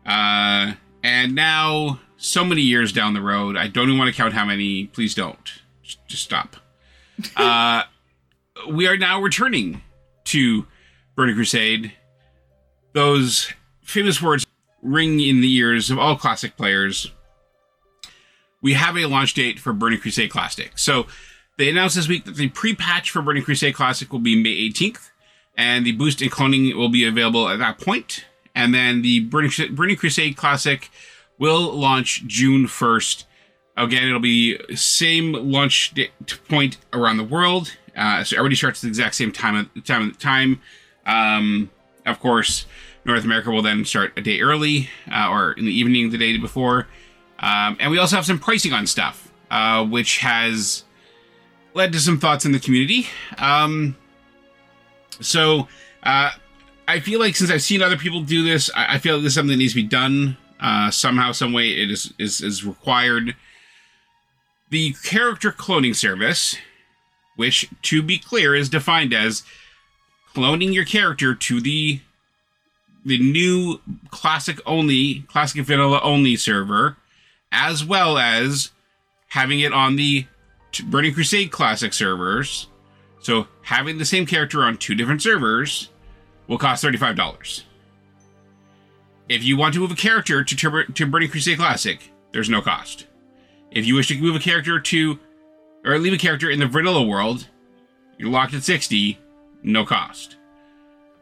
Uh, 0.07 0.75
and 1.03 1.35
now, 1.35 2.01
so 2.17 2.45
many 2.45 2.63
years 2.63 2.93
down 2.93 3.13
the 3.13 3.21
road, 3.21 3.57
I 3.57 3.69
don't 3.69 3.89
even 3.89 3.99
want 3.99 4.15
to 4.15 4.17
count 4.17 4.33
how 4.33 4.45
many. 4.45 4.87
Please 4.87 5.15
don't. 5.15 5.53
Just, 5.83 6.25
stop. 6.25 6.57
uh, 7.37 7.83
we 8.71 8.87
are 8.87 8.97
now 8.97 9.21
returning 9.21 9.83
to 10.25 10.67
Burning 11.15 11.35
Crusade. 11.35 11.93
Those 12.93 13.53
famous 13.83 14.23
words 14.23 14.47
ring 14.83 15.21
in 15.21 15.41
the 15.41 15.53
ears 15.55 15.91
of 15.91 15.99
all 15.99 16.17
classic 16.17 16.57
players 16.57 17.11
we 18.65 18.73
have 18.73 18.97
a 18.97 19.05
launch 19.05 19.35
date 19.35 19.61
for 19.61 19.75
Burning 19.75 20.01
Crusade 20.01 20.31
Classic. 20.31 20.73
So 20.75 21.07
they 21.59 21.69
announced 21.69 21.97
this 21.97 22.09
week 22.09 22.25
that 22.25 22.37
the 22.37 22.49
pre-patch 22.49 23.11
for 23.11 23.21
Burning 23.21 23.43
Crusade 23.43 23.75
Classic 23.75 24.11
will 24.11 24.21
be 24.21 24.43
May 24.43 24.71
18th, 24.71 25.11
and 25.55 25.85
the 25.85 25.93
boost 25.93 26.23
and 26.23 26.33
cloning 26.33 26.75
will 26.75 26.89
be 26.89 27.05
available 27.05 27.47
at 27.51 27.59
that 27.59 27.79
point. 27.79 28.25
And 28.55 28.75
then 28.75 29.03
the 29.03 29.21
Burning, 29.21 29.51
Burning 29.73 29.97
Crusade 29.97 30.39
Classic 30.39 30.91
will 31.39 31.75
launch 31.75 32.25
June 32.27 32.65
1st. 32.65 33.25
Again, 33.77 34.09
it'll 34.09 34.19
be 34.19 34.59
same 34.75 35.35
launch 35.35 35.93
point 36.49 36.79
around 36.95 37.19
the 37.19 37.25
world. 37.25 37.77
Uh, 37.95 38.25
so 38.25 38.35
everybody 38.39 38.57
starts 38.57 38.79
at 38.79 38.83
the 38.83 38.89
exact 38.89 39.15
same 39.15 39.31
time. 39.31 39.71
Time. 39.85 40.13
Time. 40.13 40.63
Um, 41.05 41.71
of 42.07 42.19
course, 42.19 42.65
North 43.05 43.25
America 43.25 43.51
will 43.51 43.63
then 43.63 43.85
start 43.85 44.15
a 44.17 44.23
day 44.23 44.41
early, 44.41 44.89
uh, 45.13 45.29
or 45.31 45.53
in 45.53 45.67
the 45.67 45.73
evening 45.73 46.09
the 46.09 46.19
day 46.19 46.39
before. 46.39 46.87
Um, 47.39 47.77
and 47.81 47.91
we 47.91 47.99
also 47.99 48.17
have 48.17 48.27
some 48.27 48.39
pricing 48.39 48.73
on 48.73 48.87
stuff, 48.87 49.33
uh, 49.51 49.85
which 49.85 50.19
has 50.19 50.85
led 51.75 51.93
to 51.93 52.01
some 52.01 52.19
thoughts 52.19 52.45
in 52.45 52.53
the 52.53 52.61
community. 52.61 53.07
Um, 53.39 53.97
so 55.21 55.69
uh, 56.03 56.31
I 56.87 57.01
feel 57.01 57.21
like 57.21 57.37
since 57.37 57.51
I've 57.51 57.63
seen 57.63 57.83
other 57.83 57.97
people 57.97 58.23
do 58.23 58.45
this, 58.45 58.71
I, 58.75 58.95
I 58.95 58.99
feel 58.99 59.17
like 59.17 59.25
this 59.25 59.31
is 59.31 59.35
something 59.35 59.51
that 59.51 59.59
needs 59.59 59.73
to 59.73 59.83
be 59.83 59.89
done 59.89 60.37
uh, 60.61 60.91
somehow, 60.91 61.33
some 61.33 61.53
way. 61.53 61.69
It 61.71 61.91
is, 61.91 62.13
is 62.19 62.41
is 62.41 62.65
required. 62.65 63.37
The 64.71 64.95
character 65.05 65.53
cloning 65.53 65.95
service, 65.95 66.57
which 67.37 67.69
to 67.83 68.03
be 68.03 68.19
clear 68.19 68.55
is 68.55 68.69
defined 68.69 69.13
as 69.13 69.43
cloning 70.35 70.73
your 70.73 70.85
character 70.85 71.35
to 71.35 71.61
the 71.61 72.01
the 73.05 73.19
new 73.19 73.81
classic 74.11 74.59
only 74.65 75.21
classic 75.29 75.65
vanilla 75.65 76.01
only 76.03 76.37
server 76.37 76.97
as 77.55 77.85
well 77.85 78.19
as 78.19 78.73
having 79.29 79.61
it 79.61 79.73
on 79.73 79.97
the 79.97 80.27
Burning 80.87 81.15
Crusade 81.15 81.53
Classic 81.53 81.93
servers. 81.93 82.67
So 83.21 83.47
having 83.63 83.97
the 83.97 84.05
same 84.05 84.27
character 84.27 84.65
on 84.65 84.77
two 84.77 84.95
different 84.95 85.23
servers 85.23 85.89
will 86.49 86.59
cost 86.59 86.85
$35. 86.85 87.63
If 89.29 89.43
you 89.43 89.57
want 89.57 89.73
to 89.75 89.81
move 89.81 89.93
a 89.93 89.97
character 89.97 90.45
to, 90.45 90.57
Tur- 90.57 90.85
to 90.85 91.07
Burning 91.07 91.31
Crusade 91.31 91.59
Classic, 91.59 92.13
there's 92.33 92.51
no 92.51 92.61
cost. 92.61 93.07
If 93.71 93.87
you 93.87 93.95
wish 93.95 94.09
to 94.09 94.21
move 94.21 94.37
a 94.37 94.41
character 94.41 94.79
to, 94.79 95.19
or 95.85 95.99
leave 95.99 96.13
a 96.13 96.19
character 96.19 96.51
in 96.51 96.59
the 96.59 96.67
vanilla 96.67 97.03
world, 97.03 97.49
you're 98.19 98.31
locked 98.31 98.55
at 98.55 98.65
60, 98.65 99.19
no 99.63 99.87
cost. 99.87 100.37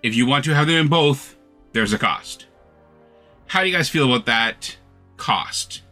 If 0.02 0.14
you 0.14 0.26
want 0.26 0.44
to 0.46 0.54
have 0.54 0.66
them 0.66 0.76
in 0.76 0.88
both, 0.88 1.36
there's 1.72 1.92
a 1.92 1.98
cost. 1.98 2.46
How 3.46 3.60
do 3.60 3.68
you 3.68 3.76
guys 3.76 3.88
feel 3.88 4.12
about 4.12 4.26
that 4.26 4.76
cost? 5.18 5.82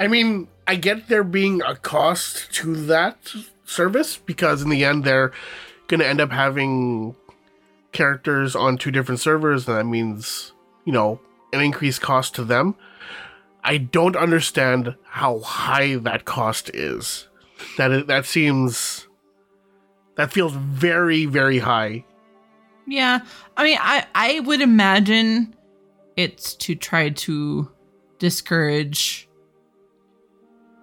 I 0.00 0.08
mean, 0.08 0.48
I 0.66 0.76
get 0.76 1.08
there 1.08 1.22
being 1.22 1.60
a 1.60 1.76
cost 1.76 2.50
to 2.54 2.74
that 2.86 3.18
service 3.66 4.16
because 4.16 4.62
in 4.62 4.70
the 4.70 4.82
end 4.82 5.04
they're 5.04 5.30
going 5.88 6.00
to 6.00 6.08
end 6.08 6.22
up 6.22 6.32
having 6.32 7.14
characters 7.92 8.56
on 8.56 8.78
two 8.78 8.90
different 8.90 9.20
servers, 9.20 9.68
and 9.68 9.76
that 9.76 9.84
means, 9.84 10.52
you 10.86 10.92
know, 10.92 11.20
an 11.52 11.60
increased 11.60 12.00
cost 12.00 12.34
to 12.36 12.44
them. 12.44 12.76
I 13.62 13.76
don't 13.76 14.16
understand 14.16 14.94
how 15.04 15.40
high 15.40 15.96
that 15.96 16.24
cost 16.24 16.70
is. 16.72 17.28
That 17.76 18.06
that 18.06 18.24
seems 18.24 19.06
that 20.14 20.32
feels 20.32 20.54
very 20.54 21.26
very 21.26 21.58
high. 21.58 22.06
Yeah, 22.86 23.20
I 23.54 23.64
mean, 23.64 23.78
I 23.78 24.06
I 24.14 24.40
would 24.40 24.62
imagine 24.62 25.54
it's 26.16 26.54
to 26.54 26.74
try 26.74 27.10
to 27.10 27.70
discourage 28.18 29.28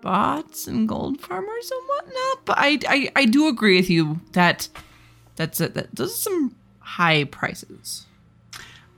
bots 0.07 0.67
and 0.67 0.87
gold 0.87 1.19
farmers 1.19 1.69
and 1.69 1.81
whatnot. 1.89 2.45
But 2.45 2.57
I, 2.57 2.79
I, 2.87 3.11
I 3.13 3.25
do 3.25 3.49
agree 3.49 3.75
with 3.75 3.89
you 3.89 4.21
that 4.31 4.69
that's 5.35 5.59
it. 5.59 5.73
That 5.73 5.93
those 5.93 6.13
are 6.13 6.29
some 6.29 6.55
high 6.79 7.25
prices. 7.25 8.05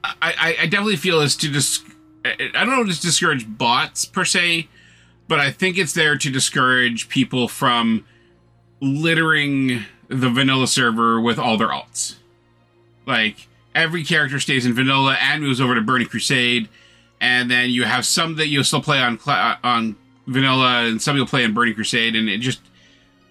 I, 0.04 0.56
I, 0.62 0.66
definitely 0.68 0.98
feel 0.98 1.20
is 1.22 1.36
to 1.38 1.52
dis- 1.52 1.82
I 2.24 2.36
don't 2.54 2.70
know 2.70 2.84
to 2.84 3.02
discourage 3.02 3.46
bots 3.58 4.06
per 4.06 4.24
se, 4.24 4.68
but 5.28 5.40
I 5.40 5.50
think 5.50 5.80
it's 5.80 5.94
there 5.94 6.16
to 6.16 6.30
discourage 6.30 7.10
people 7.10 7.48
from 7.48 8.06
littering 8.80 9.86
the 10.10 10.30
vanilla 10.30 10.68
server 10.68 11.20
with 11.20 11.40
all 11.40 11.58
their 11.58 11.70
alts. 11.70 12.18
Like 13.08 13.48
every 13.74 14.04
character 14.04 14.40
stays 14.40 14.64
in 14.64 14.74
vanilla 14.74 15.18
and 15.20 15.42
moves 15.42 15.60
over 15.60 15.74
to 15.74 15.82
Burning 15.82 16.08
Crusade, 16.08 16.70
and 17.20 17.50
then 17.50 17.72
you 17.72 17.86
have 17.86 18.06
some 18.06 18.36
that 18.36 18.48
you'll 18.48 18.64
still 18.64 18.84
play 18.84 19.00
on 19.00 19.20
cl- 19.20 19.58
on 19.64 19.96
vanilla 20.30 20.84
and 20.84 21.02
some 21.02 21.16
people 21.16 21.28
play 21.28 21.44
in 21.44 21.54
Burning 21.54 21.76
Crusade, 21.76 22.16
and 22.16 22.30
it 22.30 22.40
just 22.40 22.62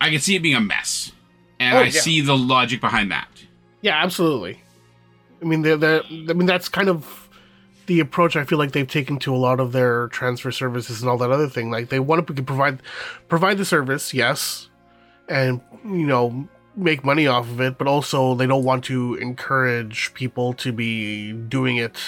I 0.00 0.10
can 0.10 0.20
see 0.20 0.36
it 0.36 0.40
being 0.40 0.56
a 0.56 0.60
mess, 0.60 1.12
and 1.58 1.76
oh, 1.76 1.80
I 1.80 1.84
yeah. 1.84 2.00
see 2.00 2.20
the 2.20 2.36
logic 2.36 2.80
behind 2.80 3.10
that. 3.10 3.28
Yeah, 3.80 4.02
absolutely. 4.02 4.60
I 5.40 5.44
mean, 5.44 5.62
they're, 5.62 5.76
they're, 5.76 6.02
I 6.04 6.32
mean 6.32 6.46
that's 6.46 6.68
kind 6.68 6.88
of 6.88 7.28
the 7.86 8.00
approach 8.00 8.36
I 8.36 8.44
feel 8.44 8.58
like 8.58 8.72
they've 8.72 8.86
taken 8.88 9.18
to 9.20 9.34
a 9.34 9.38
lot 9.38 9.60
of 9.60 9.72
their 9.72 10.08
transfer 10.08 10.52
services 10.52 11.00
and 11.00 11.08
all 11.08 11.16
that 11.18 11.30
other 11.30 11.48
thing. 11.48 11.70
Like 11.70 11.88
they 11.88 12.00
want 12.00 12.26
to 12.26 12.42
provide 12.42 12.82
provide 13.28 13.58
the 13.58 13.64
service, 13.64 14.12
yes, 14.12 14.68
and 15.28 15.60
you 15.84 16.06
know 16.06 16.48
make 16.76 17.04
money 17.04 17.26
off 17.26 17.48
of 17.48 17.60
it, 17.60 17.78
but 17.78 17.88
also 17.88 18.34
they 18.34 18.46
don't 18.46 18.64
want 18.64 18.84
to 18.84 19.14
encourage 19.16 20.14
people 20.14 20.52
to 20.54 20.72
be 20.72 21.32
doing 21.32 21.76
it 21.76 21.98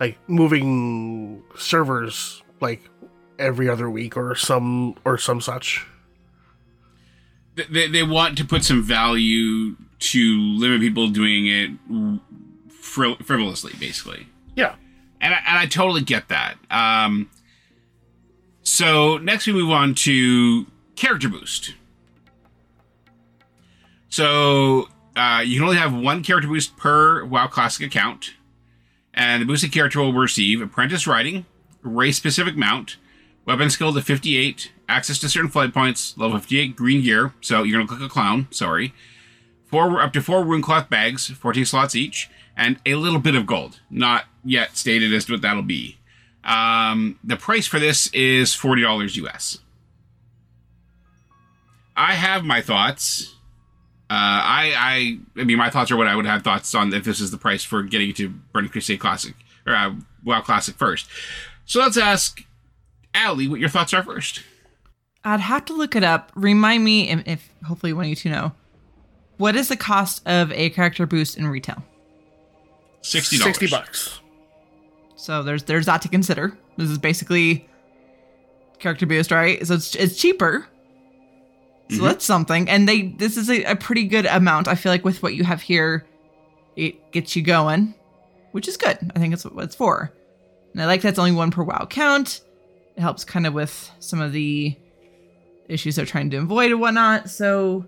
like 0.00 0.18
moving 0.28 1.42
servers 1.56 2.42
like 2.60 2.82
every 3.38 3.68
other 3.68 3.88
week 3.90 4.16
or 4.16 4.34
some 4.34 4.96
or 5.04 5.18
some 5.18 5.40
such. 5.40 5.86
They, 7.54 7.88
they 7.88 8.02
want 8.02 8.36
to 8.38 8.44
put 8.44 8.64
some 8.64 8.82
value 8.82 9.76
to 10.00 10.40
limit 10.58 10.80
people 10.80 11.08
doing 11.08 11.46
it 11.46 11.70
frivolously, 12.68 13.72
basically. 13.78 14.26
Yeah, 14.56 14.74
and 15.20 15.34
I, 15.34 15.38
and 15.46 15.58
I 15.58 15.66
totally 15.66 16.02
get 16.02 16.28
that. 16.28 16.56
Um, 16.70 17.30
so 18.62 19.18
next 19.18 19.46
we 19.46 19.52
move 19.52 19.70
on 19.70 19.94
to 19.96 20.66
character 20.96 21.28
boost. 21.28 21.74
So 24.08 24.88
uh, 25.16 25.42
you 25.44 25.56
can 25.56 25.64
only 25.64 25.76
have 25.76 25.94
one 25.94 26.22
character 26.22 26.48
boost 26.48 26.76
per 26.76 27.24
WoW 27.24 27.46
Classic 27.46 27.86
account, 27.86 28.34
and 29.12 29.42
the 29.42 29.46
boosted 29.46 29.72
character 29.72 30.00
will 30.00 30.12
receive 30.12 30.60
apprentice 30.60 31.06
riding, 31.06 31.46
race 31.82 32.16
specific 32.16 32.56
mount, 32.56 32.96
Weapon 33.46 33.70
skill 33.70 33.92
to 33.92 34.00
58. 34.00 34.72
Access 34.88 35.18
to 35.18 35.28
certain 35.28 35.50
flight 35.50 35.74
points. 35.74 36.16
Level 36.16 36.38
58 36.38 36.76
green 36.76 37.02
gear. 37.02 37.34
So 37.40 37.62
you're 37.62 37.78
going 37.78 37.86
to 37.86 37.94
click 37.94 38.10
a 38.10 38.12
clown. 38.12 38.48
Sorry. 38.50 38.94
Four 39.66 40.00
Up 40.00 40.12
to 40.12 40.22
four 40.22 40.44
runecloth 40.44 40.88
bags, 40.88 41.28
14 41.28 41.64
slots 41.64 41.94
each. 41.94 42.30
And 42.56 42.78
a 42.86 42.94
little 42.94 43.18
bit 43.18 43.34
of 43.34 43.46
gold. 43.46 43.80
Not 43.90 44.26
yet 44.44 44.76
stated 44.76 45.12
as 45.12 45.24
to 45.26 45.32
what 45.32 45.42
that'll 45.42 45.62
be. 45.62 45.98
Um, 46.44 47.18
the 47.24 47.36
price 47.36 47.66
for 47.66 47.78
this 47.78 48.06
is 48.08 48.54
$40 48.54 49.16
US. 49.16 49.58
I 51.96 52.12
have 52.14 52.44
my 52.44 52.60
thoughts. 52.60 53.34
Uh, 54.10 54.12
I, 54.12 54.74
I, 55.36 55.40
I 55.40 55.44
mean, 55.44 55.56
my 55.56 55.70
thoughts 55.70 55.90
are 55.90 55.96
what 55.96 56.06
I 56.06 56.14
would 56.14 56.26
have 56.26 56.42
thoughts 56.42 56.74
on 56.74 56.92
if 56.92 57.04
this 57.04 57.20
is 57.20 57.30
the 57.30 57.38
price 57.38 57.64
for 57.64 57.82
getting 57.82 58.12
to 58.14 58.28
Burning 58.28 58.70
Crusade 58.70 59.00
Classic 59.00 59.34
or 59.66 59.74
uh, 59.74 59.94
WoW 60.22 60.40
Classic 60.42 60.76
first. 60.76 61.08
So 61.64 61.80
let's 61.80 61.96
ask 61.96 62.44
Allie, 63.14 63.48
what 63.48 63.60
your 63.60 63.68
thoughts 63.68 63.94
are 63.94 64.02
first. 64.02 64.42
I'd 65.24 65.40
have 65.40 65.64
to 65.66 65.72
look 65.72 65.96
it 65.96 66.04
up. 66.04 66.32
Remind 66.34 66.84
me 66.84 67.08
if, 67.10 67.26
if 67.26 67.48
hopefully 67.64 67.92
one 67.92 68.04
of 68.04 68.10
you 68.10 68.16
two 68.16 68.30
know. 68.30 68.52
What 69.36 69.56
is 69.56 69.68
the 69.68 69.76
cost 69.76 70.22
of 70.26 70.52
a 70.52 70.70
character 70.70 71.06
boost 71.06 71.38
in 71.38 71.46
retail? 71.46 71.82
Sixty 73.00 73.38
dollars. 73.38 73.56
Sixty 73.56 73.74
bucks. 73.74 74.20
So 75.16 75.42
there's 75.42 75.64
there's 75.64 75.86
that 75.86 76.02
to 76.02 76.08
consider. 76.08 76.56
This 76.76 76.90
is 76.90 76.98
basically 76.98 77.66
character 78.78 79.06
boost, 79.06 79.30
right? 79.30 79.66
So 79.66 79.74
it's 79.74 79.94
it's 79.94 80.16
cheaper. 80.16 80.66
So 81.90 81.96
mm-hmm. 81.96 82.06
that's 82.06 82.24
something. 82.24 82.68
And 82.68 82.88
they 82.88 83.08
this 83.08 83.36
is 83.36 83.50
a, 83.50 83.64
a 83.64 83.76
pretty 83.76 84.04
good 84.04 84.26
amount. 84.26 84.68
I 84.68 84.74
feel 84.74 84.92
like 84.92 85.04
with 85.04 85.22
what 85.22 85.34
you 85.34 85.44
have 85.44 85.62
here, 85.62 86.06
it 86.76 87.12
gets 87.12 87.34
you 87.34 87.42
going, 87.42 87.94
which 88.52 88.68
is 88.68 88.76
good. 88.76 88.98
I 89.14 89.18
think 89.18 89.34
it's 89.34 89.44
what 89.44 89.64
it's 89.64 89.76
for. 89.76 90.12
And 90.72 90.82
I 90.82 90.86
like 90.86 91.02
that's 91.02 91.18
only 91.18 91.32
one 91.32 91.50
per 91.50 91.62
WoW 91.62 91.86
count. 91.88 92.40
It 92.96 93.00
helps 93.00 93.24
kind 93.24 93.46
of 93.46 93.54
with 93.54 93.90
some 93.98 94.20
of 94.20 94.32
the 94.32 94.76
issues 95.68 95.96
they're 95.96 96.06
trying 96.06 96.30
to 96.30 96.36
avoid 96.36 96.70
and 96.70 96.80
whatnot. 96.80 97.30
So 97.30 97.86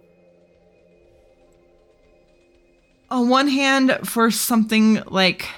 on 3.11 3.29
one 3.29 3.49
hand, 3.49 3.99
for 4.05 4.31
something 4.31 5.03
like 5.07 5.49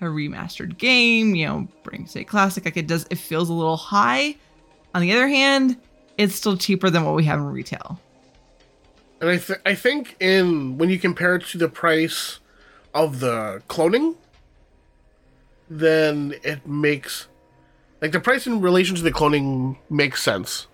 a 0.00 0.04
remastered 0.04 0.78
game, 0.78 1.34
you 1.34 1.46
know, 1.46 1.68
bring 1.82 2.06
say 2.06 2.24
classic, 2.24 2.64
like 2.64 2.76
it 2.76 2.86
does, 2.86 3.06
it 3.10 3.18
feels 3.18 3.48
a 3.48 3.52
little 3.52 3.76
high. 3.76 4.36
On 4.94 5.00
the 5.00 5.12
other 5.12 5.28
hand, 5.28 5.76
it's 6.16 6.34
still 6.34 6.56
cheaper 6.56 6.90
than 6.90 7.04
what 7.04 7.14
we 7.14 7.24
have 7.24 7.38
in 7.38 7.46
retail. 7.46 8.00
And 9.20 9.30
I, 9.30 9.38
th- 9.38 9.60
I 9.64 9.74
think 9.74 10.16
in 10.20 10.78
when 10.78 10.90
you 10.90 10.98
compare 10.98 11.36
it 11.36 11.46
to 11.46 11.58
the 11.58 11.68
price 11.68 12.38
of 12.94 13.20
the 13.20 13.62
cloning, 13.68 14.16
then 15.68 16.34
it 16.42 16.66
makes 16.66 17.28
like 18.00 18.12
the 18.12 18.20
price 18.20 18.46
in 18.46 18.60
relation 18.60 18.96
to 18.96 19.02
the 19.02 19.12
cloning 19.12 19.76
makes 19.88 20.22
sense. 20.22 20.66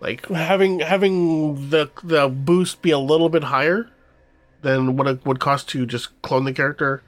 Like 0.00 0.26
having 0.26 0.80
having 0.80 1.70
the 1.70 1.90
the 2.04 2.28
boost 2.28 2.82
be 2.82 2.90
a 2.90 2.98
little 2.98 3.28
bit 3.28 3.44
higher 3.44 3.90
than 4.62 4.96
what 4.96 5.06
it 5.06 5.26
would 5.26 5.40
cost 5.40 5.68
to 5.70 5.86
just 5.86 6.20
clone 6.22 6.44
the 6.44 6.52
character. 6.52 7.02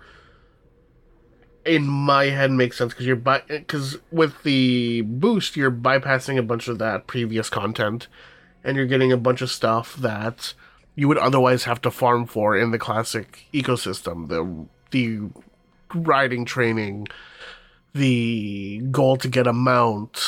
In 1.64 1.86
my 1.86 2.26
head, 2.26 2.50
makes 2.50 2.78
sense 2.78 2.92
because 2.92 3.06
you're 3.06 3.16
because 3.16 3.98
with 4.10 4.42
the 4.42 5.02
boost 5.02 5.56
you're 5.56 5.70
bypassing 5.70 6.38
a 6.38 6.42
bunch 6.42 6.68
of 6.68 6.78
that 6.78 7.06
previous 7.06 7.50
content, 7.50 8.08
and 8.64 8.76
you're 8.76 8.86
getting 8.86 9.12
a 9.12 9.16
bunch 9.16 9.42
of 9.42 9.50
stuff 9.50 9.94
that 9.96 10.54
you 10.96 11.06
would 11.06 11.18
otherwise 11.18 11.64
have 11.64 11.80
to 11.82 11.90
farm 11.90 12.26
for 12.26 12.56
in 12.56 12.70
the 12.70 12.78
classic 12.78 13.46
ecosystem. 13.52 14.28
The 14.28 14.66
the 14.90 15.30
riding 15.94 16.44
training, 16.44 17.08
the 17.92 18.80
goal 18.90 19.16
to 19.16 19.28
get 19.28 19.46
a 19.46 19.52
mount, 19.52 20.20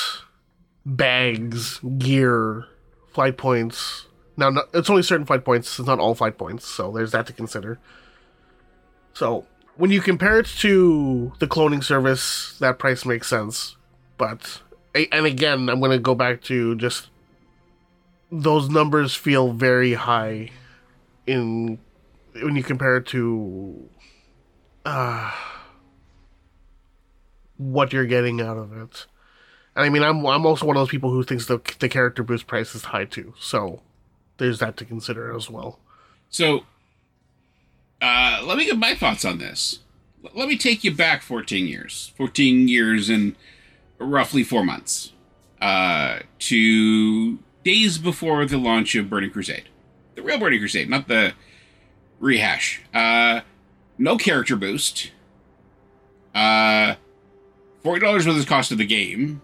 bags, 0.84 1.78
gear, 1.98 2.66
flight 3.12 3.36
points. 3.36 4.06
Now, 4.36 4.52
it's 4.72 4.90
only 4.90 5.02
certain 5.02 5.26
flight 5.26 5.44
points. 5.44 5.78
It's 5.78 5.86
not 5.86 5.98
all 5.98 6.14
flight 6.14 6.38
points, 6.38 6.66
so 6.66 6.90
there's 6.90 7.12
that 7.12 7.26
to 7.26 7.32
consider. 7.32 7.78
So 9.14 9.46
when 9.76 9.90
you 9.90 10.00
compare 10.00 10.38
it 10.38 10.46
to 10.46 11.32
the 11.38 11.46
cloning 11.46 11.84
service, 11.84 12.56
that 12.58 12.78
price 12.78 13.04
makes 13.04 13.28
sense. 13.28 13.76
But 14.16 14.62
and 14.94 15.26
again, 15.26 15.68
I'm 15.68 15.80
going 15.80 15.92
to 15.92 15.98
go 15.98 16.14
back 16.14 16.42
to 16.42 16.74
just 16.76 17.08
those 18.30 18.68
numbers 18.68 19.14
feel 19.14 19.52
very 19.52 19.94
high 19.94 20.50
in 21.26 21.78
when 22.34 22.56
you 22.56 22.62
compare 22.62 22.96
it 22.96 23.06
to 23.06 23.88
uh, 24.84 25.32
what 27.56 27.92
you're 27.92 28.06
getting 28.06 28.40
out 28.40 28.56
of 28.56 28.72
it. 28.72 29.06
And 29.74 29.84
I 29.84 29.88
mean, 29.88 30.02
I'm 30.02 30.24
I'm 30.26 30.44
also 30.46 30.66
one 30.66 30.76
of 30.76 30.80
those 30.80 30.90
people 30.90 31.10
who 31.10 31.22
thinks 31.22 31.46
the 31.46 31.60
the 31.78 31.88
character 31.88 32.22
boost 32.22 32.46
price 32.46 32.74
is 32.74 32.84
high 32.84 33.04
too. 33.04 33.34
So 33.38 33.82
there's 34.38 34.58
that 34.58 34.76
to 34.78 34.84
consider 34.84 35.34
as 35.34 35.48
well. 35.48 35.78
So, 36.28 36.64
uh, 38.00 38.42
let 38.44 38.56
me 38.56 38.64
give 38.64 38.78
my 38.78 38.94
thoughts 38.94 39.24
on 39.24 39.38
this. 39.38 39.80
Let 40.34 40.48
me 40.48 40.56
take 40.56 40.84
you 40.84 40.94
back 40.94 41.22
14 41.22 41.66
years. 41.66 42.12
14 42.16 42.68
years 42.68 43.08
and 43.08 43.36
roughly 43.98 44.44
four 44.44 44.64
months 44.64 45.12
uh, 45.60 46.20
to 46.40 47.38
days 47.64 47.98
before 47.98 48.44
the 48.46 48.58
launch 48.58 48.94
of 48.94 49.08
Burning 49.08 49.30
Crusade. 49.30 49.68
The 50.14 50.22
real 50.22 50.38
Burning 50.38 50.58
Crusade, 50.58 50.90
not 50.90 51.08
the 51.08 51.34
rehash. 52.20 52.82
Uh, 52.92 53.40
no 53.98 54.16
character 54.16 54.56
boost. 54.56 55.12
Uh, 56.34 56.96
$40 57.84 58.26
was 58.26 58.44
the 58.44 58.48
cost 58.48 58.72
of 58.72 58.78
the 58.78 58.86
game. 58.86 59.40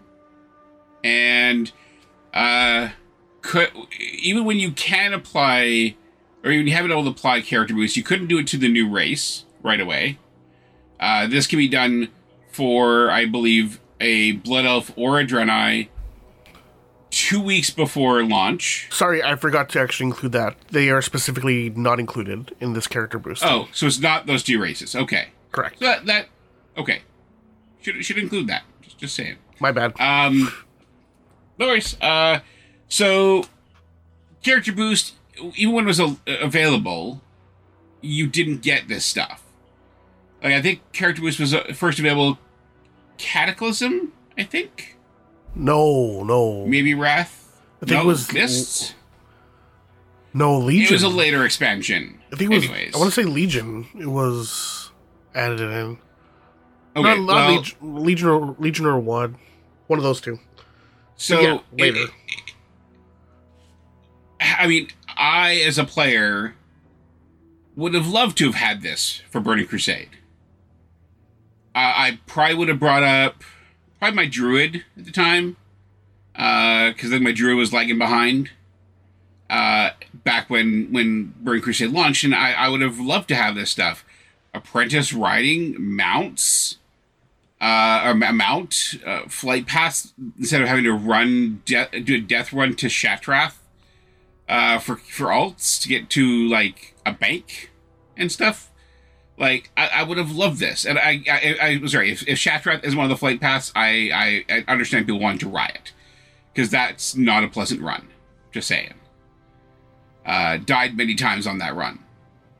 And 1.05 1.71
uh, 2.35 2.91
could 3.43 3.71
even 3.99 4.45
when 4.45 4.59
you 4.59 4.73
can 4.73 5.13
apply 5.13 5.97
or 6.45 6.51
even 6.51 6.67
you 6.67 6.73
haven't 6.73 6.91
able 6.93 7.05
to 7.05 7.11
apply 7.11 7.41
character 7.41 7.75
boosts, 7.75 7.97
you 7.97 8.03
couldn't 8.03 8.29
do 8.29 8.39
it 8.39 8.47
to 8.49 8.57
the 8.57 8.69
new 8.69 8.89
race 8.89 9.45
right 9.63 9.81
away. 9.81 10.19
Uh, 11.01 11.27
this 11.27 11.47
can 11.47 11.59
be 11.59 11.69
done 11.69 12.09
for, 12.51 13.11
I 13.11 13.27
believe, 13.27 13.81
a 14.01 14.33
Blood 14.33 14.67
Elf 14.67 14.93
or 14.97 15.21
a 15.21 15.27
Draenei 15.27 15.89
two 17.11 17.41
weeks 17.41 17.71
before 17.71 18.23
launch. 18.25 18.89
Sorry, 18.91 19.23
I 19.23 19.37
forgot 19.37 19.69
to 19.71 19.81
actually 19.81 20.07
include 20.07 20.33
that. 20.33 20.57
They 20.71 20.91
are 20.91 21.03
specifically 21.03 21.71
not 21.71 21.99
included 22.01 22.55
in 22.61 22.73
this 22.73 22.87
character 22.87 23.19
boost. 23.19 23.45
Oh, 23.45 23.69
so 23.73 23.87
it's 23.87 24.01
not 24.01 24.27
those 24.27 24.43
two 24.43 24.61
races. 24.61 24.95
Okay, 24.95 25.29
correct. 25.53 25.79
so 25.79 25.87
that, 25.87 26.07
that 26.07 26.29
okay 26.77 27.03
should 27.95 28.05
should 28.05 28.19
include 28.19 28.47
that. 28.49 28.63
Just, 28.83 28.99
just 28.99 29.15
saying. 29.15 29.37
My 29.61 29.73
bad. 29.73 29.93
Um, 30.01 30.53
no 31.59 31.67
worries. 31.67 31.97
Uh, 32.01 32.41
so 32.89 33.45
character 34.43 34.73
boost, 34.73 35.15
even 35.57 35.75
when 35.75 35.85
it 35.85 35.89
was 35.89 36.01
a- 36.01 36.17
available, 36.41 37.21
you 38.01 38.27
didn't 38.27 38.63
get 38.63 38.89
this 38.89 39.05
stuff. 39.05 39.43
Like 40.43 40.53
I 40.55 40.63
think 40.63 40.81
character 40.93 41.23
boost 41.23 41.41
was 41.41 41.53
uh, 41.55 41.73
first 41.75 41.99
available, 41.99 42.39
Cataclysm. 43.17 44.13
I 44.39 44.45
think 44.45 44.97
no, 45.55 46.23
no, 46.23 46.65
maybe 46.67 46.95
Wrath. 46.95 47.61
I 47.83 47.87
think 47.87 47.97
no, 47.99 48.03
it 48.03 48.07
was- 48.07 48.33
Mists. 48.33 48.95
no 50.33 50.59
Legion. 50.59 50.87
It 50.87 50.93
was 50.93 51.03
a 51.03 51.09
later 51.09 51.45
expansion. 51.45 52.21
I 52.33 52.37
think 52.37 52.53
it 52.53 52.55
was. 52.55 52.65
Anyways, 52.65 52.95
I 52.95 52.99
want 52.99 53.13
to 53.13 53.21
say 53.21 53.25
Legion. 53.29 53.89
It 53.99 54.07
was 54.07 54.91
added 55.35 55.61
in. 55.61 55.99
Okay. 56.97 57.03
not 57.03 57.19
not 57.21 57.27
well, 57.27 57.57
Legion, 57.57 58.05
Legion 58.05 58.29
or 58.29 58.57
Legion 58.59 58.87
or 58.87 58.99
what? 58.99 59.31
One 59.87 59.99
of 59.99 60.03
those 60.03 60.21
two. 60.21 60.39
so 61.17 61.41
yeah, 61.41 61.59
it- 61.77 61.81
later. 61.97 62.13
I 64.41 64.67
mean, 64.67 64.89
I 65.17 65.57
as 65.57 65.79
a 65.79 65.85
player 65.85 66.55
would 67.77 67.95
have 67.95 68.09
loved 68.09 68.37
to 68.39 68.47
have 68.47 68.55
had 68.55 68.83
this 68.83 69.23
for 69.31 69.41
Burning 69.41 69.67
Crusade. 69.67 70.11
Uh, 71.75 71.93
I 71.95 72.19
probably 72.27 72.55
would 72.57 72.69
have 72.69 72.81
brought 72.81 73.03
up 73.03 73.43
probably 73.99 74.17
my 74.17 74.27
druid 74.27 74.85
at 74.97 75.05
the 75.05 75.13
time, 75.13 75.57
because 76.33 77.11
then 77.11 77.23
my 77.23 77.33
druid 77.33 77.57
was 77.57 77.73
lagging 77.73 77.99
behind. 77.99 78.51
Uh, 79.51 79.91
back 80.13 80.51
when 80.51 80.93
when 80.93 81.33
Burning 81.41 81.63
Crusade 81.63 81.91
launched, 81.91 82.23
and 82.23 82.35
I, 82.35 82.53
I 82.53 82.69
would 82.69 82.81
have 82.83 83.01
loved 83.01 83.29
to 83.29 83.35
have 83.35 83.55
this 83.55 83.71
stuff. 83.71 84.05
Apprentice 84.59 85.13
riding 85.13 85.77
mounts, 85.79 86.79
uh, 87.61 88.03
or 88.05 88.15
mount 88.15 88.97
uh, 89.07 89.23
flight 89.29 89.67
pass 89.67 90.13
instead 90.39 90.61
of 90.61 90.69
having 90.69 90.85
to 90.85 90.93
run 90.93 91.63
de- 91.65 92.01
do 92.01 92.17
a 92.17 92.21
death 92.21 92.53
run 92.53 92.75
to 92.77 92.87
Shattrath 92.87 93.55
uh, 94.49 94.79
for 94.79 94.97
for 94.97 95.27
alts 95.27 95.81
to 95.83 95.89
get 95.89 96.11
to 96.11 96.49
like 96.49 96.95
a 97.05 97.13
bank 97.13 97.71
and 98.17 98.31
stuff. 98.33 98.71
Like 99.37 99.71
I, 99.77 99.89
I 99.89 100.03
would 100.03 100.19
have 100.19 100.33
loved 100.33 100.59
this, 100.59 100.85
and 100.85 100.99
I 100.99 101.23
I, 101.31 101.57
I 101.61 101.79
was 101.81 101.93
sorry 101.93 102.11
if, 102.11 102.27
if 102.27 102.39
Shattrath 102.39 102.85
is 102.85 102.97
one 102.97 103.05
of 103.05 103.11
the 103.11 103.17
flight 103.17 103.41
paths, 103.41 103.73
I, 103.77 104.45
I 104.49 104.55
I 104.55 104.65
understand 104.73 105.07
people 105.07 105.21
wanting 105.21 105.39
to 105.41 105.49
riot 105.49 105.93
because 106.53 106.71
that's 106.71 107.15
not 107.15 107.45
a 107.45 107.49
pleasant 107.49 107.81
run. 107.81 108.09
Just 108.53 108.69
saying. 108.69 108.95
Uh, 110.27 110.59
died 110.59 110.97
many 110.97 111.15
times 111.15 111.47
on 111.47 111.59
that 111.59 111.75
run, 111.75 112.01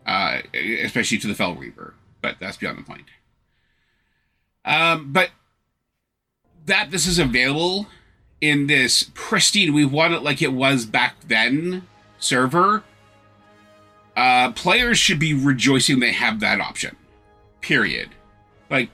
uh, 0.09 0.41
especially 0.55 1.19
to 1.19 1.27
the 1.27 1.35
Fel 1.35 1.55
Reaper, 1.55 1.95
but 2.23 2.37
that's 2.41 2.57
beyond 2.57 2.79
the 2.79 2.83
point. 2.83 3.05
Um, 4.65 5.13
but 5.13 5.31
that 6.65 6.91
this 6.91 7.07
is 7.07 7.19
available 7.19 7.87
in 8.41 8.69
this 8.69 9.11
pristine, 9.13 9.75
we 9.75 9.85
want 9.85 10.15
it 10.15 10.23
like 10.23 10.41
it 10.41 10.55
was 10.55 10.87
back 10.87 11.17
then 11.27 11.87
server. 12.19 12.85
Uh, 14.17 14.51
players 14.53 14.99
should 14.99 15.19
be 15.19 15.35
rejoicing 15.35 16.01
they 16.01 16.13
have 16.13 16.41
that 16.41 16.59
option. 16.59 16.97
Period. 17.61 18.09
Like, 18.71 18.89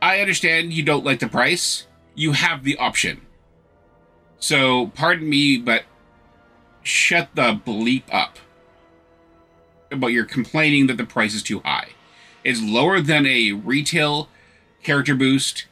I 0.00 0.20
understand 0.20 0.72
you 0.72 0.82
don't 0.82 1.04
like 1.04 1.20
the 1.20 1.28
price. 1.28 1.86
You 2.14 2.32
have 2.32 2.64
the 2.64 2.76
option. 2.78 3.20
So, 4.38 4.88
pardon 4.94 5.28
me, 5.28 5.58
but 5.58 5.84
shut 6.82 7.28
the 7.34 7.52
bleep 7.52 8.04
up 8.10 8.38
about 9.90 10.08
your 10.08 10.24
complaining 10.24 10.86
that 10.86 10.96
the 10.96 11.04
price 11.04 11.34
is 11.34 11.42
too 11.42 11.60
high. 11.60 11.88
It's 12.44 12.62
lower 12.62 13.00
than 13.00 13.26
a 13.26 13.52
retail 13.52 14.28
character 14.82 15.14
boost. 15.14 15.66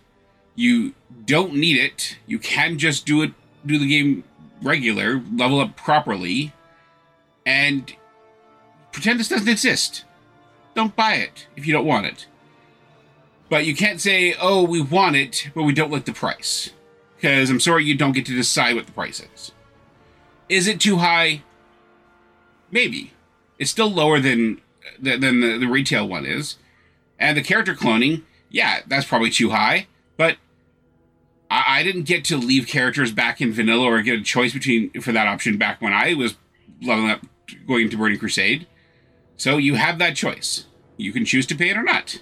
You 0.55 0.94
don't 1.24 1.55
need 1.55 1.79
it. 1.79 2.16
You 2.26 2.38
can 2.38 2.79
just 2.79 3.07
do 3.07 3.22
it, 3.22 3.33
do 3.64 3.79
the 3.79 3.88
game 3.88 4.24
regular, 4.62 5.22
level 5.35 5.61
up 5.61 5.76
properly, 5.76 6.52
and 7.44 7.94
pretend 8.92 9.20
this 9.20 9.29
doesn't 9.29 9.48
exist. 9.48 10.05
Don't 10.74 10.96
buy 10.96 11.14
it 11.14 11.46
if 11.57 11.66
you 11.66 11.72
don't 11.72 11.87
want 11.87 12.07
it. 12.07 12.26
But 13.48 13.64
you 13.64 13.76
can't 13.76 14.00
say, 14.00 14.35
oh, 14.40 14.64
we 14.64 14.81
want 14.81 15.16
it, 15.16 15.50
but 15.55 15.62
we 15.62 15.72
don't 15.72 15.92
like 15.92 16.05
the 16.05 16.12
price. 16.12 16.70
Because 17.16 17.48
I'm 17.48 17.61
sorry 17.61 17.85
you 17.85 17.96
don't 17.96 18.12
get 18.12 18.26
to 18.26 18.35
decide 18.35 18.74
what 18.74 18.87
the 18.87 18.92
price 18.92 19.20
is. 19.35 19.52
Is 20.48 20.66
it 20.66 20.81
too 20.81 20.96
high? 20.96 21.42
Maybe. 22.70 23.12
It's 23.59 23.71
still 23.71 23.90
lower 23.90 24.21
than 24.21 24.61
than 25.01 25.40
the, 25.40 25.59
the 25.59 25.66
retail 25.66 26.09
one 26.09 26.25
is. 26.25 26.57
And 27.19 27.37
the 27.37 27.42
character 27.42 27.75
cloning, 27.75 28.23
yeah, 28.51 28.81
that's 28.87 29.07
probably 29.07 29.31
too 29.31 29.51
high. 29.51 29.87
But 30.16 30.37
I, 31.51 31.81
I 31.81 31.83
didn't 31.83 32.05
get 32.05 32.25
to 32.27 32.37
leave 32.37 32.66
characters 32.66 33.12
back 33.12 33.40
in 33.40 33.53
vanilla 33.53 33.85
or 33.87 34.03
get 34.03 34.19
a 34.19 34.23
choice 34.23 34.53
between 34.53 34.90
for 35.01 35.12
that 35.12 35.27
option 35.27 35.59
back 35.59 35.81
when 35.81 35.92
I 35.92 36.14
was 36.14 36.37
leveling 36.83 37.11
up 37.11 37.21
going 37.66 37.85
into 37.85 37.97
Burning 37.97 38.19
Crusade. 38.19 38.66
So 39.37 39.57
you 39.57 39.75
have 39.75 39.99
that 39.99 40.16
choice. 40.16 40.66
You 40.97 41.12
can 41.12 41.25
choose 41.25 41.47
to 41.47 41.55
pay 41.55 41.71
it 41.71 41.77
or 41.77 41.83
not. 41.83 42.21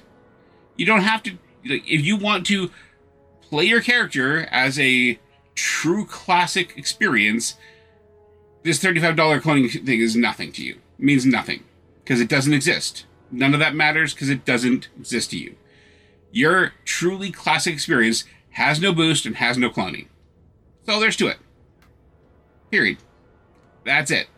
You 0.77 0.87
don't 0.87 1.03
have 1.03 1.23
to 1.25 1.39
if 1.65 2.05
you 2.05 2.17
want 2.17 2.47
to 2.47 2.71
play 3.43 3.65
your 3.65 3.81
character 3.81 4.47
as 4.51 4.79
a 4.79 5.19
true 5.55 6.05
classic 6.05 6.77
experience, 6.77 7.57
this 8.63 8.83
$35 8.83 9.41
cloning 9.41 9.71
thing 9.85 10.01
is 10.01 10.17
nothing 10.17 10.53
to 10.53 10.65
you. 10.65 10.79
Means 10.99 11.27
nothing 11.27 11.65
because 12.03 12.21
it 12.21 12.29
doesn't 12.29 12.53
exist. 12.53 13.07
None 13.31 13.55
of 13.55 13.61
that 13.61 13.75
matters 13.75 14.15
because 14.15 14.29
it 14.29 14.45
doesn't 14.45 14.89
exist 14.99 15.31
to 15.31 15.39
you. 15.39 15.57
Your 16.31 16.73
truly 16.85 17.31
classic 17.31 17.75
experience 17.75 18.25
has 18.51 18.81
no 18.81 18.93
boost 18.93 19.27
and 19.27 19.37
has 19.37 19.59
no 19.59 19.71
cloning. 19.71 20.07
So 20.87 21.01
there's 21.01 21.17
to 21.17 21.29
it. 21.29 21.39
Period. 22.71 22.99
That's 23.85 24.11
it. 24.11 24.29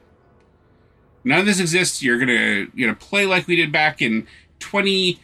None 1.24 1.40
of 1.40 1.46
this 1.46 1.60
exists. 1.60 2.02
You're 2.02 2.18
gonna 2.18 2.66
you 2.74 2.86
know 2.86 2.94
play 2.94 3.26
like 3.26 3.46
we 3.46 3.56
did 3.56 3.72
back 3.72 4.00
in 4.00 4.26
20 4.60 5.20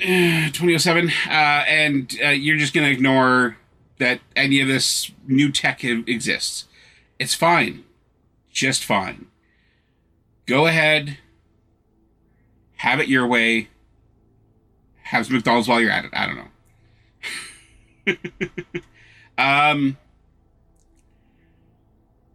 uh, 0.00 0.50
2007 0.52 1.08
uh, 1.08 1.30
and 1.30 2.18
uh, 2.22 2.28
you're 2.28 2.58
just 2.58 2.74
gonna 2.74 2.88
ignore 2.88 3.56
that 3.98 4.20
any 4.34 4.60
of 4.60 4.68
this 4.68 5.12
new 5.26 5.50
tech 5.50 5.84
exists. 5.84 6.66
It's 7.18 7.34
fine. 7.34 7.84
Just 8.52 8.84
fine. 8.84 9.26
Go 10.46 10.66
ahead. 10.66 11.18
Have 12.76 13.00
it 13.00 13.08
your 13.08 13.26
way. 13.26 13.68
Have 15.02 15.26
some 15.26 15.36
McDonald's 15.36 15.68
while 15.68 15.80
you're 15.80 15.90
at 15.90 16.04
it. 16.04 16.12
I 16.12 16.26
don't 16.26 16.36
know. 16.36 16.48
um, 19.38 19.96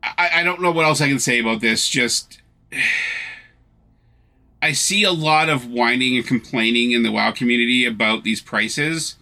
I, 0.04 0.30
I 0.36 0.43
don't 0.43 0.62
know 0.62 0.71
what 0.71 0.86
else 0.86 1.02
I 1.02 1.08
can 1.08 1.19
say 1.19 1.39
about 1.39 1.62
this. 1.62 1.88
Just, 1.88 2.41
I 4.62 4.74
see 4.74 5.04
a 5.04 5.12
lot 5.12 5.50
of 5.50 5.67
whining 5.67 6.17
and 6.17 6.26
complaining 6.26 6.91
in 6.91 7.04
the 7.04 7.12
WoW 7.12 7.32
community 7.32 7.86
about 7.86 8.24
these 8.24 8.41
prices, 8.41 9.15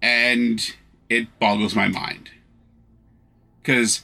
and 0.00 0.74
it 1.08 1.38
boggles 1.38 1.74
my 1.74 1.88
mind. 1.88 2.30
Because 3.60 4.02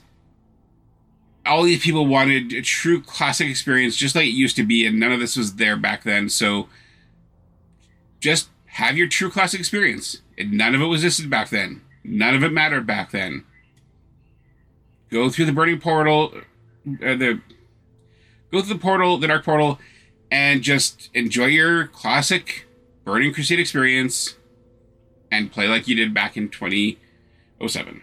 all 1.46 1.62
these 1.62 1.82
people 1.82 2.06
wanted 2.06 2.52
a 2.52 2.62
true 2.62 3.00
classic 3.00 3.48
experience, 3.48 3.96
just 3.96 4.14
like 4.14 4.26
it 4.26 4.30
used 4.30 4.56
to 4.56 4.64
be, 4.64 4.86
and 4.86 4.98
none 4.98 5.12
of 5.12 5.20
this 5.20 5.36
was 5.36 5.56
there 5.56 5.76
back 5.76 6.04
then. 6.04 6.28
So, 6.28 6.68
just 8.20 8.48
have 8.66 8.96
your 8.96 9.08
true 9.08 9.30
classic 9.30 9.60
experience. 9.60 10.20
And 10.36 10.52
none 10.52 10.74
of 10.74 10.80
it 10.80 10.86
was 10.86 11.20
back 11.20 11.48
then. 11.48 11.82
None 12.04 12.34
of 12.34 12.42
it 12.44 12.52
mattered 12.52 12.86
back 12.86 13.10
then. 13.10 13.44
Go 15.10 15.30
through 15.30 15.46
the 15.46 15.52
burning 15.52 15.80
portal, 15.80 16.32
uh, 16.34 17.16
the 17.16 17.40
go 18.52 18.60
through 18.60 18.74
the 18.74 18.80
portal, 18.80 19.18
the 19.18 19.28
dark 19.28 19.44
portal, 19.44 19.78
and 20.30 20.62
just 20.62 21.10
enjoy 21.14 21.46
your 21.46 21.86
classic 21.86 22.66
Burning 23.04 23.32
Crusade 23.32 23.60
experience, 23.60 24.34
and 25.30 25.52
play 25.52 25.68
like 25.68 25.86
you 25.86 25.94
did 25.94 26.12
back 26.12 26.36
in 26.36 26.48
2007. 26.48 28.02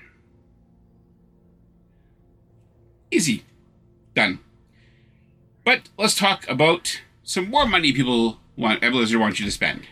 Easy, 3.14 3.44
done. 4.16 4.40
But 5.64 5.90
let's 6.00 6.16
talk 6.16 6.50
about 6.50 7.00
some 7.22 7.48
more 7.48 7.68
money 7.68 7.94
people 7.94 8.40
want 8.58 8.82
Blizzard 8.82 9.20
wants 9.20 9.40
you 9.40 9.46
to 9.46 9.52
spend. 9.52 9.84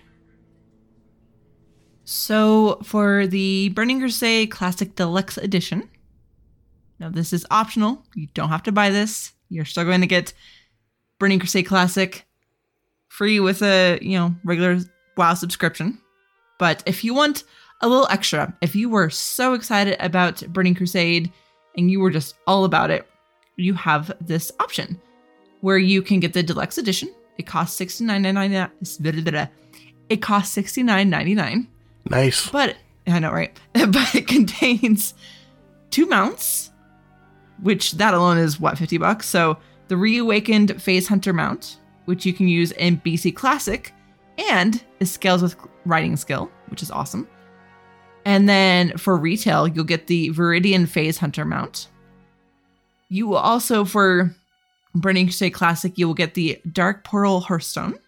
So 2.04 2.80
for 2.84 3.28
the 3.28 3.70
Burning 3.70 4.00
Crusade 4.00 4.50
Classic 4.50 4.96
Deluxe 4.96 5.38
Edition, 5.38 5.88
now 7.00 7.10
this 7.10 7.32
is 7.32 7.46
optional. 7.52 8.04
You 8.16 8.28
don't 8.34 8.50
have 8.50 8.64
to 8.64 8.72
buy 8.72 8.90
this. 8.90 9.34
You're 9.50 9.66
still 9.66 9.84
going 9.84 10.02
to 10.02 10.08
get 10.08 10.34
Burning 11.20 11.38
Crusade 11.38 11.68
Classic 11.68 12.26
free 13.08 13.40
with 13.40 13.62
a 13.62 14.00
you 14.02 14.18
know 14.18 14.36
regular 14.44 14.80
WoW 15.16 15.36
subscription. 15.36 16.02
But 16.58 16.82
if 16.88 17.04
you 17.04 17.14
want 17.14 17.44
a 17.82 17.88
little 17.88 18.08
extra, 18.10 18.58
if 18.62 18.76
you 18.76 18.90
were 18.90 19.12
so 19.12 19.54
excited 19.54 19.96
about 20.04 20.42
Burning 20.52 20.74
Crusade 20.74 21.32
and 21.78 21.92
you 21.92 22.00
were 22.00 22.10
just 22.10 22.34
all 22.48 22.66
about 22.66 22.90
it, 22.90 23.08
you 23.62 23.74
have 23.74 24.12
this 24.21 24.52
option 24.60 25.00
where 25.62 25.78
you 25.78 26.02
can 26.02 26.19
get 26.19 26.34
the 26.34 26.43
deluxe 26.43 26.78
edition. 26.78 27.13
It 27.38 27.47
costs 27.47 27.78
sixty 27.78 28.04
nine 28.04 28.21
ninety 28.21 28.56
nine. 28.56 29.50
It 30.10 30.21
costs 30.21 30.54
sixty 30.54 30.84
nine 30.84 31.10
ninety 31.10 31.36
nine. 31.36 31.67
Nice. 32.10 32.50
But 32.50 32.78
I 33.08 33.19
know, 33.19 33.32
right? 33.32 33.58
but 33.74 34.15
it 34.15 34.28
contains 34.28 35.13
two 35.89 36.06
mounts, 36.06 36.71
which 37.62 37.93
that 37.93 38.13
alone 38.13 38.38
is 38.38 38.60
what, 38.60 38.78
50 38.78 38.97
bucks? 38.97 39.28
So 39.28 39.58
the 39.88 39.97
reawakened 39.97 40.82
Phase 40.82 41.08
Hunter 41.08 41.34
mount, 41.34 41.78
which 42.06 42.26
you 42.26 42.34
can 42.34 42.47
use 42.47 42.71
in 42.74 43.02
BC 43.02 43.36
Classic, 43.36 43.93
and 44.38 44.84
it 45.00 45.06
scales 45.06 45.41
with 45.41 45.56
riding 45.86 46.15
skill, 46.15 46.50
which 46.67 46.82
is 46.82 46.91
awesome. 46.91 47.28
And 48.26 48.47
then 48.47 48.97
for 48.97 49.17
retail, 49.17 49.67
you'll 49.67 49.84
get 49.84 50.08
the 50.08 50.30
Viridian 50.30 50.88
Phase 50.88 51.17
Hunter 51.17 51.43
mount. 51.43 51.88
You 53.12 53.28
will 53.28 53.36
also, 53.36 53.84
for 53.84 54.34
Burning 54.95 55.26
Crusade 55.26 55.54
Classic, 55.54 55.97
you 55.97 56.08
will 56.08 56.13
get 56.13 56.34
the 56.34 56.62
Dark 56.71 57.04
Portal 57.04 57.41
Hearthstone, 57.41 58.00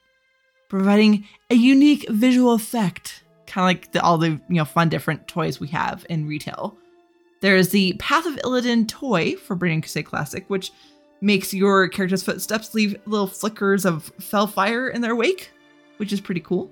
providing 0.69 1.27
a 1.49 1.55
unique 1.55 2.09
visual 2.09 2.53
effect 2.53 3.21
kind 3.45 3.63
of 3.63 3.67
like 3.67 3.91
the, 3.91 4.01
all 4.01 4.17
the 4.17 4.29
you 4.29 4.55
know 4.55 4.63
fun 4.63 4.87
different 4.87 5.27
toys 5.27 5.59
we 5.59 5.67
have 5.67 6.05
in 6.09 6.25
retail. 6.25 6.77
There's 7.41 7.69
the 7.69 7.93
Path 7.99 8.25
of 8.25 8.35
Illidan 8.37 8.87
toy 8.87 9.35
for 9.35 9.55
Burning 9.55 9.81
Crusade 9.81 10.05
Classic, 10.05 10.45
which 10.47 10.71
makes 11.19 11.53
your 11.53 11.89
character's 11.89 12.23
footsteps 12.23 12.73
leave 12.73 12.95
little 13.05 13.27
flickers 13.27 13.85
of 13.85 14.05
fel 14.21 14.47
fire 14.47 14.87
in 14.87 15.01
their 15.01 15.17
wake, 15.17 15.51
which 15.97 16.13
is 16.13 16.21
pretty 16.21 16.39
cool. 16.39 16.71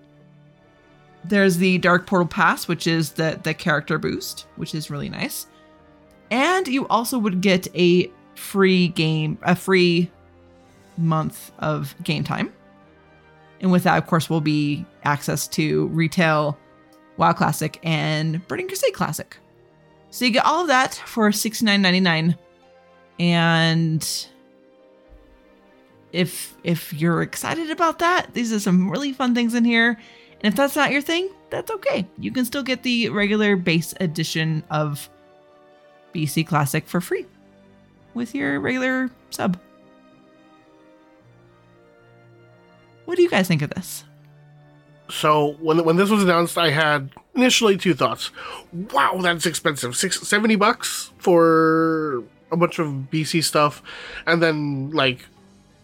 There's 1.25 1.57
the 1.57 1.79
Dark 1.79 2.07
Portal 2.07 2.29
Pass, 2.29 2.69
which 2.69 2.87
is 2.87 3.11
the 3.11 3.37
the 3.43 3.53
character 3.53 3.99
boost, 3.99 4.47
which 4.55 4.73
is 4.73 4.89
really 4.89 5.09
nice. 5.09 5.47
And 6.31 6.65
you 6.65 6.87
also 6.87 7.19
would 7.19 7.41
get 7.41 7.67
a 7.75 8.09
free 8.41 8.89
game, 8.89 9.37
a 9.43 9.55
free 9.55 10.09
month 10.97 11.51
of 11.59 11.95
game 12.03 12.23
time. 12.23 12.51
And 13.61 13.71
with 13.71 13.83
that, 13.83 13.97
of 13.97 14.07
course, 14.07 14.29
will 14.29 14.41
be 14.41 14.85
access 15.03 15.47
to 15.49 15.87
retail 15.87 16.57
WoW 17.17 17.33
Classic, 17.33 17.79
and 17.83 18.45
Burning 18.47 18.67
Crusade 18.67 18.93
Classic. 18.93 19.37
So 20.09 20.25
you 20.25 20.31
get 20.31 20.45
all 20.45 20.61
of 20.61 20.67
that 20.67 20.95
for 21.05 21.29
$69.99. 21.29 22.35
And 23.19 24.27
if 26.11 26.55
if 26.63 26.91
you're 26.93 27.21
excited 27.21 27.69
about 27.69 27.99
that, 27.99 28.33
these 28.33 28.51
are 28.51 28.59
some 28.59 28.89
really 28.89 29.13
fun 29.13 29.35
things 29.35 29.53
in 29.53 29.63
here. 29.63 29.99
And 30.41 30.51
if 30.51 30.55
that's 30.55 30.75
not 30.75 30.91
your 30.91 31.01
thing, 31.01 31.29
that's 31.51 31.69
okay. 31.69 32.07
You 32.17 32.31
can 32.31 32.45
still 32.45 32.63
get 32.63 32.81
the 32.81 33.09
regular 33.09 33.55
base 33.55 33.93
edition 33.99 34.63
of 34.71 35.07
BC 36.13 36.47
Classic 36.47 36.87
for 36.87 36.99
free 36.99 37.27
with 38.13 38.35
your 38.35 38.59
regular 38.59 39.09
sub. 39.29 39.59
What 43.05 43.17
do 43.17 43.23
you 43.23 43.29
guys 43.29 43.47
think 43.47 43.61
of 43.61 43.69
this? 43.71 44.03
So 45.09 45.57
when 45.59 45.83
when 45.83 45.97
this 45.97 46.09
was 46.09 46.23
announced, 46.23 46.57
I 46.57 46.69
had 46.69 47.11
initially 47.35 47.77
two 47.77 47.93
thoughts. 47.93 48.31
Wow, 48.71 49.19
that's 49.21 49.45
expensive. 49.45 49.95
Six, 49.95 50.25
70 50.25 50.55
bucks 50.55 51.11
for 51.17 52.23
a 52.51 52.57
bunch 52.57 52.79
of 52.79 52.87
BC 53.11 53.43
stuff, 53.43 53.83
and 54.25 54.41
then 54.41 54.91
like 54.91 55.25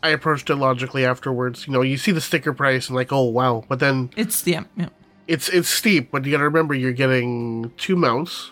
I 0.01 0.09
approached 0.09 0.49
it 0.49 0.55
logically 0.55 1.05
afterwards. 1.05 1.67
You 1.67 1.73
know, 1.73 1.81
you 1.81 1.97
see 1.97 2.11
the 2.11 2.21
sticker 2.21 2.53
price 2.53 2.87
and 2.87 2.95
like, 2.95 3.11
oh 3.11 3.23
wow, 3.23 3.65
but 3.67 3.79
then 3.79 4.11
it's 4.15 4.45
yeah, 4.47 4.63
yeah. 4.77 4.89
it's 5.27 5.49
it's 5.49 5.69
steep. 5.69 6.11
But 6.11 6.23
you 6.23 6.31
got 6.31 6.37
to 6.37 6.45
remember, 6.45 6.73
you're 6.73 6.93
getting 6.93 7.71
two 7.77 7.95
mounts, 7.95 8.51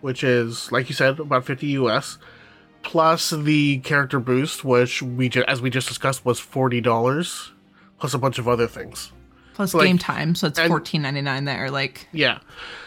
which 0.00 0.24
is 0.24 0.72
like 0.72 0.88
you 0.88 0.94
said, 0.94 1.20
about 1.20 1.44
50 1.44 1.66
US, 1.66 2.18
plus 2.84 3.30
the 3.30 3.78
character 3.78 4.20
boost, 4.20 4.64
which 4.64 5.02
we 5.02 5.28
ju- 5.28 5.44
as 5.48 5.60
we 5.60 5.70
just 5.70 5.88
discussed 5.88 6.24
was 6.24 6.38
forty 6.38 6.80
dollars, 6.80 7.50
plus 7.98 8.14
a 8.14 8.18
bunch 8.18 8.38
of 8.38 8.46
other 8.46 8.66
things. 8.66 9.10
Plus 9.54 9.72
So, 9.72 9.78
like- 9.78 9.86
game 9.88 9.98
time, 9.98 10.34
so 10.34 10.46
it's 10.48 10.60
fourteen 10.60 11.02
ninety 11.02 11.20
nine 11.22 11.44
there. 11.44 11.70
Like 11.70 12.08
Yeah. 12.12 12.38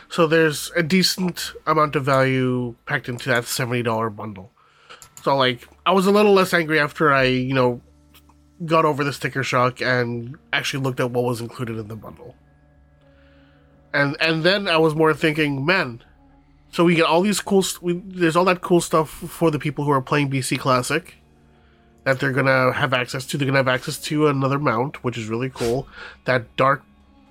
So 0.10 0.26
there's 0.26 0.72
a 0.76 0.84
decent 0.84 1.52
amount 1.66 1.98
of 1.98 2.06
value 2.06 2.76
packed 2.86 3.10
into 3.10 3.28
that 3.28 3.44
$70 3.44 4.16
bundle. 4.16 4.52
So 5.22 5.36
like 5.36 5.68
I 5.86 5.92
was 5.92 6.06
a 6.06 6.12
little 6.12 6.32
less 6.34 6.54
angry 6.54 6.80
after 6.80 7.12
I, 7.12 7.24
you 7.24 7.54
know, 7.54 7.82
got 8.66 8.86
over 8.86 9.04
the 9.04 9.12
sticker 9.12 9.44
shock 9.44 9.82
and 9.82 10.38
actually 10.54 10.84
looked 10.84 11.02
at 11.02 11.12
what 11.12 11.26
was 11.26 11.42
included 11.42 11.78
in 11.78 11.90
the 11.90 11.98
bundle. 11.98 12.36
And 13.94 14.16
and 14.22 14.44
then 14.44 14.68
I 14.68 14.78
was 14.78 14.96
more 14.96 15.14
thinking, 15.14 15.66
man, 15.66 16.02
so 16.72 16.84
we 16.84 16.96
get 16.96 17.06
all 17.06 17.22
these 17.22 17.40
cool 17.40 17.64
st- 17.64 17.82
we, 17.82 17.94
there's 18.06 18.36
all 18.36 18.46
that 18.46 18.62
cool 18.62 18.82
stuff 18.82 19.10
for 19.10 19.52
the 19.52 19.60
people 19.60 19.86
who 19.86 19.92
are 19.92 20.02
playing 20.02 20.30
BC 20.30 20.60
Classic 20.60 21.16
that 22.08 22.22
they're 22.22 22.32
to 22.32 22.72
have 22.72 22.94
access 22.94 23.26
to. 23.26 23.38
They're 23.38 23.48
to 23.50 23.54
have 23.54 23.68
access 23.68 23.98
to 24.04 24.28
another 24.28 24.60
mount, 24.60 25.04
which 25.04 25.18
is 25.18 25.28
really 25.28 25.50
cool. 25.50 25.90
That 26.24 26.56
dark 26.56 26.84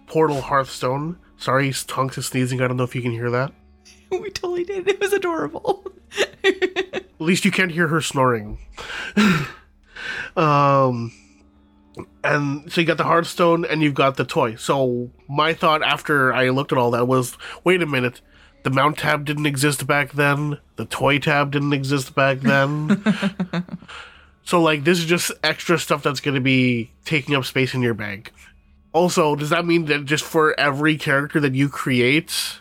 portal 0.07 0.43
Hearthstone. 0.43 1.19
Sorry, 1.39 1.73
Tonks 1.73 2.19
is 2.19 2.27
sneezing. 2.27 2.61
I 2.61 2.69
don't 2.69 2.77
know 2.77 2.85
if 2.85 2.95
you 2.95 3.01
can 3.01 3.13
hear 3.13 3.31
that. 3.31 3.53
we 4.11 4.31
totally 4.31 4.65
did. 4.65 4.87
It 4.87 5.01
was 5.01 5.15
adorable. 5.15 5.91
At 6.45 7.05
least 7.19 7.45
you 7.45 7.51
can't 7.51 7.73
hear 7.73 7.89
her 7.89 8.03
snoring. 8.03 8.59
um, 10.37 11.11
and 12.23 12.71
so 12.71 12.81
you 12.81 12.87
got 12.87 12.99
the 12.99 13.05
Hearthstone 13.05 13.65
and 13.65 13.83
you've 13.83 13.95
got 13.95 14.17
the 14.17 14.25
toy. 14.25 14.57
So 14.57 15.11
my 15.29 15.55
thought 15.55 15.83
after 15.83 16.35
I 16.35 16.51
looked 16.51 16.73
at 16.73 16.79
all 16.79 16.91
that 16.91 17.09
was, 17.09 17.39
wait 17.65 17.81
a 17.81 17.87
minute, 17.87 18.21
the 18.67 18.71
mount 18.71 18.99
tab 18.99 19.25
didn't 19.25 19.47
exist 19.47 19.87
back 19.87 20.11
then. 20.11 20.59
The 20.75 20.87
toy 20.87 21.21
tab 21.21 21.53
didn't 21.53 21.73
exist 21.73 22.17
back 22.17 22.41
then. 22.41 23.01
so 24.45 24.61
like 24.61 24.83
this 24.83 24.99
is 24.99 25.05
just 25.05 25.31
extra 25.45 25.79
stuff 25.79 26.03
that's 26.03 26.19
going 26.19 26.35
to 26.35 26.41
be 26.41 26.91
taking 27.05 27.37
up 27.37 27.45
space 27.45 27.75
in 27.75 27.81
your 27.81 27.95
bag. 27.95 28.33
Also, 28.93 29.37
does 29.37 29.51
that 29.51 29.65
mean 29.65 29.85
that 29.85 30.05
just 30.05 30.25
for 30.25 30.59
every 30.59 30.97
character 30.97 31.39
that 31.39 31.55
you 31.55 31.69
create, 31.69 32.59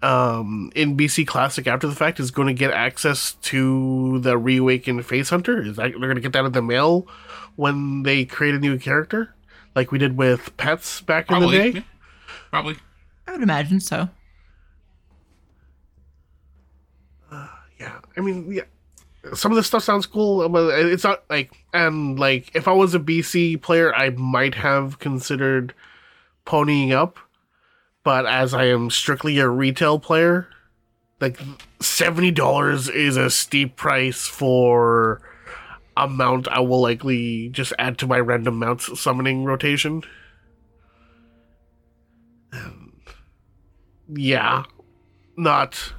um, 0.00 0.72
in 0.74 0.96
BC 0.96 1.26
Classic 1.26 1.66
after 1.66 1.86
the 1.86 1.94
fact 1.94 2.18
is 2.18 2.30
going 2.30 2.48
to 2.48 2.54
get 2.54 2.70
access 2.70 3.32
to 3.42 4.20
the 4.20 4.38
Reawakened 4.38 5.04
Phase-Hunter? 5.04 5.66
Is 5.66 5.76
that 5.76 5.90
they're 5.90 5.98
going 5.98 6.14
to 6.14 6.22
get 6.22 6.32
that 6.32 6.46
in 6.46 6.52
the 6.52 6.62
mail 6.62 7.06
when 7.56 8.04
they 8.04 8.24
create 8.24 8.54
a 8.54 8.58
new 8.58 8.78
character, 8.78 9.34
like 9.74 9.92
we 9.92 9.98
did 9.98 10.16
with 10.16 10.56
pets 10.56 11.02
back 11.02 11.30
in 11.30 11.40
the 11.40 11.50
day? 11.50 11.68
yeah. 11.68 11.82
Probably. 12.48 12.76
I 13.26 13.32
would 13.32 13.42
imagine 13.42 13.80
so. 13.80 14.08
Yeah, 17.80 17.98
I 18.14 18.20
mean, 18.20 18.52
yeah, 18.52 18.64
some 19.32 19.50
of 19.52 19.56
this 19.56 19.66
stuff 19.66 19.82
sounds 19.82 20.04
cool, 20.04 20.46
but 20.50 20.78
it's 20.78 21.02
not 21.02 21.24
like 21.30 21.50
and 21.72 22.18
like 22.18 22.54
if 22.54 22.68
I 22.68 22.72
was 22.72 22.94
a 22.94 23.00
BC 23.00 23.62
player, 23.62 23.94
I 23.94 24.10
might 24.10 24.54
have 24.54 24.98
considered 24.98 25.72
ponying 26.46 26.92
up, 26.92 27.18
but 28.04 28.26
as 28.26 28.52
I 28.52 28.66
am 28.66 28.90
strictly 28.90 29.38
a 29.38 29.48
retail 29.48 29.98
player, 29.98 30.46
like 31.20 31.40
seventy 31.80 32.30
dollars 32.30 32.90
is 32.90 33.16
a 33.16 33.30
steep 33.30 33.76
price 33.76 34.26
for 34.26 35.22
a 35.96 36.06
mount 36.06 36.48
I 36.48 36.60
will 36.60 36.82
likely 36.82 37.48
just 37.48 37.72
add 37.78 37.98
to 37.98 38.06
my 38.06 38.18
random 38.20 38.58
mounts 38.58 39.00
summoning 39.00 39.44
rotation. 39.44 40.02
Yeah, 44.12 44.64
not. 45.36 45.94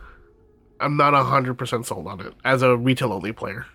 I'm 0.82 0.98
not 0.98 1.14
hundred 1.14 1.56
percent 1.56 1.86
sold 1.86 2.08
on 2.08 2.20
it 2.20 2.34
as 2.44 2.62
a 2.62 2.76
retail 2.76 3.14
only 3.14 3.32
player. 3.32 3.66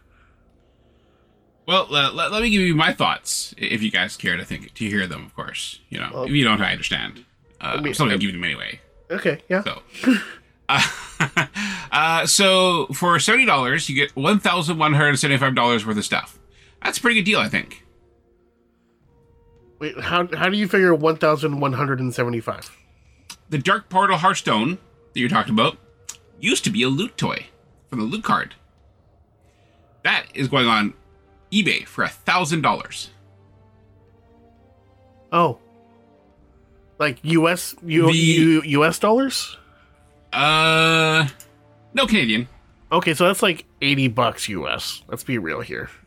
Well, 1.66 1.92
uh, 1.94 2.12
let, 2.12 2.30
let 2.30 2.42
me 2.42 2.50
give 2.50 2.60
you 2.60 2.76
my 2.76 2.92
thoughts, 2.92 3.54
if 3.58 3.82
you 3.82 3.90
guys 3.90 4.16
care 4.16 4.36
to 4.36 4.44
think 4.44 4.72
to 4.74 4.88
hear 4.88 5.06
them. 5.06 5.24
Of 5.26 5.34
course, 5.34 5.80
you 5.88 5.98
know. 5.98 6.10
Well- 6.12 6.24
if 6.24 6.30
you 6.30 6.44
don't, 6.44 6.60
I 6.60 6.72
understand. 6.72 7.24
Uh, 7.60 7.76
mean, 7.76 7.88
I'm 7.88 7.94
still 7.94 8.06
gonna 8.06 8.18
give 8.18 8.32
them 8.32 8.44
anyway. 8.44 8.80
Okay, 9.10 9.40
yeah. 9.48 9.62
So, 9.64 9.82
uh, 10.68 10.82
uh, 11.92 12.26
so 12.26 12.86
for 12.88 13.18
seventy 13.18 13.46
dollars, 13.46 13.88
you 13.88 13.96
get 13.96 14.14
one 14.14 14.38
thousand 14.38 14.78
one 14.78 14.94
hundred 14.94 15.16
seventy-five 15.18 15.54
dollars 15.54 15.86
worth 15.86 15.96
of 15.96 16.04
stuff. 16.04 16.38
That's 16.82 16.98
a 16.98 17.00
pretty 17.00 17.20
good 17.20 17.24
deal, 17.24 17.40
I 17.40 17.48
think. 17.48 17.84
Wait, 19.78 19.98
how 20.00 20.28
how 20.36 20.48
do 20.48 20.56
you 20.56 20.68
figure 20.68 20.94
one 20.94 21.16
thousand 21.16 21.60
one 21.60 21.72
hundred 21.72 22.00
and 22.00 22.14
seventy 22.14 22.40
five? 22.40 22.70
The 23.48 23.58
Dark 23.58 23.88
Portal 23.88 24.18
Hearthstone 24.18 24.78
that 25.14 25.20
you're 25.20 25.28
talking 25.28 25.54
about 25.54 25.78
used 26.40 26.64
to 26.64 26.70
be 26.70 26.82
a 26.82 26.88
loot 26.88 27.16
toy 27.16 27.46
from 27.88 28.00
the 28.00 28.04
loot 28.04 28.24
card. 28.24 28.54
That 30.04 30.26
is 30.34 30.48
going 30.48 30.66
on 30.66 30.94
eBay 31.52 31.86
for 31.86 32.04
a 32.04 32.08
thousand 32.08 32.62
dollars. 32.62 33.10
Oh, 35.32 35.58
like 36.98 37.18
U.S. 37.22 37.74
U, 37.84 38.06
The- 38.06 38.16
U, 38.16 38.62
U.S. 38.64 38.98
dollars? 38.98 39.56
Uh, 40.32 41.26
no 41.94 42.06
Canadian. 42.06 42.48
Okay, 42.92 43.14
so 43.14 43.26
that's 43.26 43.42
like 43.42 43.64
eighty 43.82 44.08
bucks 44.08 44.48
U.S. 44.48 45.02
Let's 45.08 45.24
be 45.24 45.38
real 45.38 45.60
here. 45.60 45.90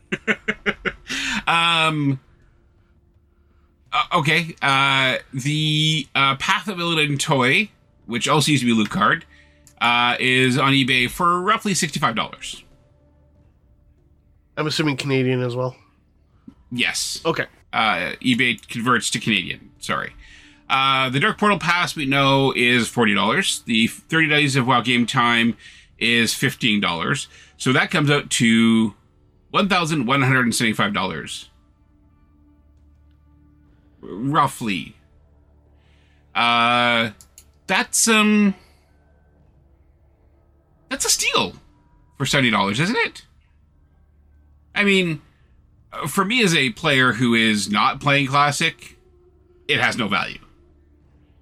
Um. 1.46 2.20
uh, 3.92 4.18
okay. 4.18 4.54
Uh, 4.62 5.16
the 5.32 6.06
uh, 6.14 6.36
Path 6.36 6.68
of 6.68 6.78
Illidan 6.78 7.18
toy, 7.18 7.70
which 8.06 8.28
also 8.28 8.52
used 8.52 8.62
to 8.62 8.66
be 8.66 8.72
a 8.72 8.74
loot 8.76 8.90
card, 8.90 9.24
uh, 9.80 10.16
is 10.20 10.58
on 10.58 10.72
eBay 10.72 11.08
for 11.10 11.40
roughly 11.40 11.74
sixty-five 11.74 12.14
dollars. 12.14 12.64
I'm 14.56 14.66
assuming 14.66 14.96
Canadian 14.96 15.40
as 15.42 15.56
well. 15.56 15.76
Yes. 16.70 17.20
Okay, 17.24 17.46
Uh, 17.72 18.12
eBay 18.20 18.66
converts 18.68 19.10
to 19.10 19.18
Canadian. 19.20 19.70
Sorry. 19.78 20.12
Uh, 20.68 21.08
the 21.10 21.18
Dark 21.18 21.38
Portal 21.38 21.58
Pass 21.58 21.96
we 21.96 22.06
know 22.06 22.52
is 22.54 22.88
forty 22.88 23.14
dollars. 23.14 23.62
The 23.66 23.86
thirty 23.88 24.28
days 24.28 24.54
of 24.56 24.66
WoW 24.66 24.82
game 24.82 25.06
time 25.06 25.56
is 25.98 26.34
fifteen 26.34 26.80
dollars. 26.80 27.26
So 27.56 27.72
that 27.72 27.90
comes 27.90 28.10
out 28.10 28.30
to 28.30 28.94
one 29.50 29.68
thousand 29.68 30.06
one 30.06 30.22
hundred 30.22 30.42
and 30.44 30.54
seventy-five 30.54 30.92
dollars, 30.94 31.48
roughly. 34.00 34.96
Uh, 36.34 37.10
that's 37.66 38.06
um, 38.06 38.54
that's 40.90 41.06
a 41.06 41.08
steal 41.08 41.54
for 42.18 42.26
seventy 42.26 42.50
dollars, 42.50 42.78
isn't 42.78 42.98
it? 42.98 43.24
I 44.74 44.84
mean, 44.84 45.22
uh, 45.92 46.06
for 46.06 46.24
me 46.24 46.42
as 46.42 46.54
a 46.54 46.70
player 46.70 47.12
who 47.12 47.34
is 47.34 47.70
not 47.70 48.00
playing 48.00 48.26
classic, 48.26 48.98
it 49.66 49.80
has 49.80 49.96
no 49.96 50.08
value. 50.08 50.38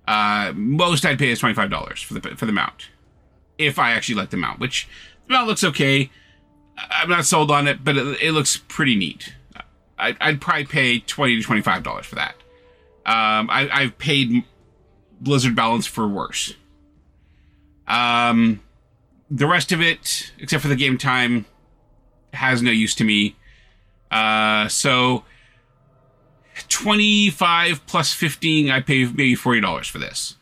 Uh, 0.06 0.52
most 0.54 1.04
I'd 1.04 1.18
pay 1.18 1.30
is 1.30 1.40
twenty 1.40 1.54
five 1.54 1.70
dollars 1.70 2.00
for 2.00 2.14
the 2.14 2.20
for 2.36 2.46
the 2.46 2.52
mount, 2.52 2.90
if 3.58 3.78
I 3.78 3.90
actually 3.90 4.14
like 4.14 4.30
the 4.30 4.36
mount. 4.36 4.60
Which 4.60 4.88
the 5.26 5.32
mount 5.32 5.48
looks 5.48 5.64
okay. 5.64 6.10
I'm 6.78 7.08
not 7.08 7.24
sold 7.24 7.50
on 7.50 7.66
it, 7.66 7.82
but 7.82 7.96
it, 7.96 8.22
it 8.22 8.32
looks 8.32 8.56
pretty 8.68 8.94
neat. 8.94 9.34
I, 9.98 10.16
I'd 10.20 10.40
probably 10.40 10.64
pay 10.64 11.00
twenty 11.00 11.36
to 11.36 11.42
twenty 11.42 11.62
five 11.62 11.82
dollars 11.82 12.06
for 12.06 12.14
that. 12.14 12.36
Um, 13.04 13.48
I, 13.50 13.68
I've 13.72 13.98
paid 13.98 14.44
Blizzard 15.20 15.56
Balance 15.56 15.86
for 15.86 16.06
worse. 16.06 16.54
Um, 17.86 18.60
the 19.30 19.46
rest 19.46 19.72
of 19.72 19.80
it, 19.80 20.32
except 20.38 20.62
for 20.62 20.68
the 20.68 20.76
game 20.76 20.98
time, 20.98 21.46
has 22.32 22.62
no 22.62 22.70
use 22.70 22.94
to 22.96 23.04
me. 23.04 23.36
Uh, 24.10 24.68
so 24.68 25.24
25 26.68 27.86
plus 27.86 28.12
15, 28.12 28.70
I 28.70 28.80
pay 28.80 29.04
maybe 29.04 29.36
$40 29.36 29.90
for 29.90 29.98
this. 29.98 30.36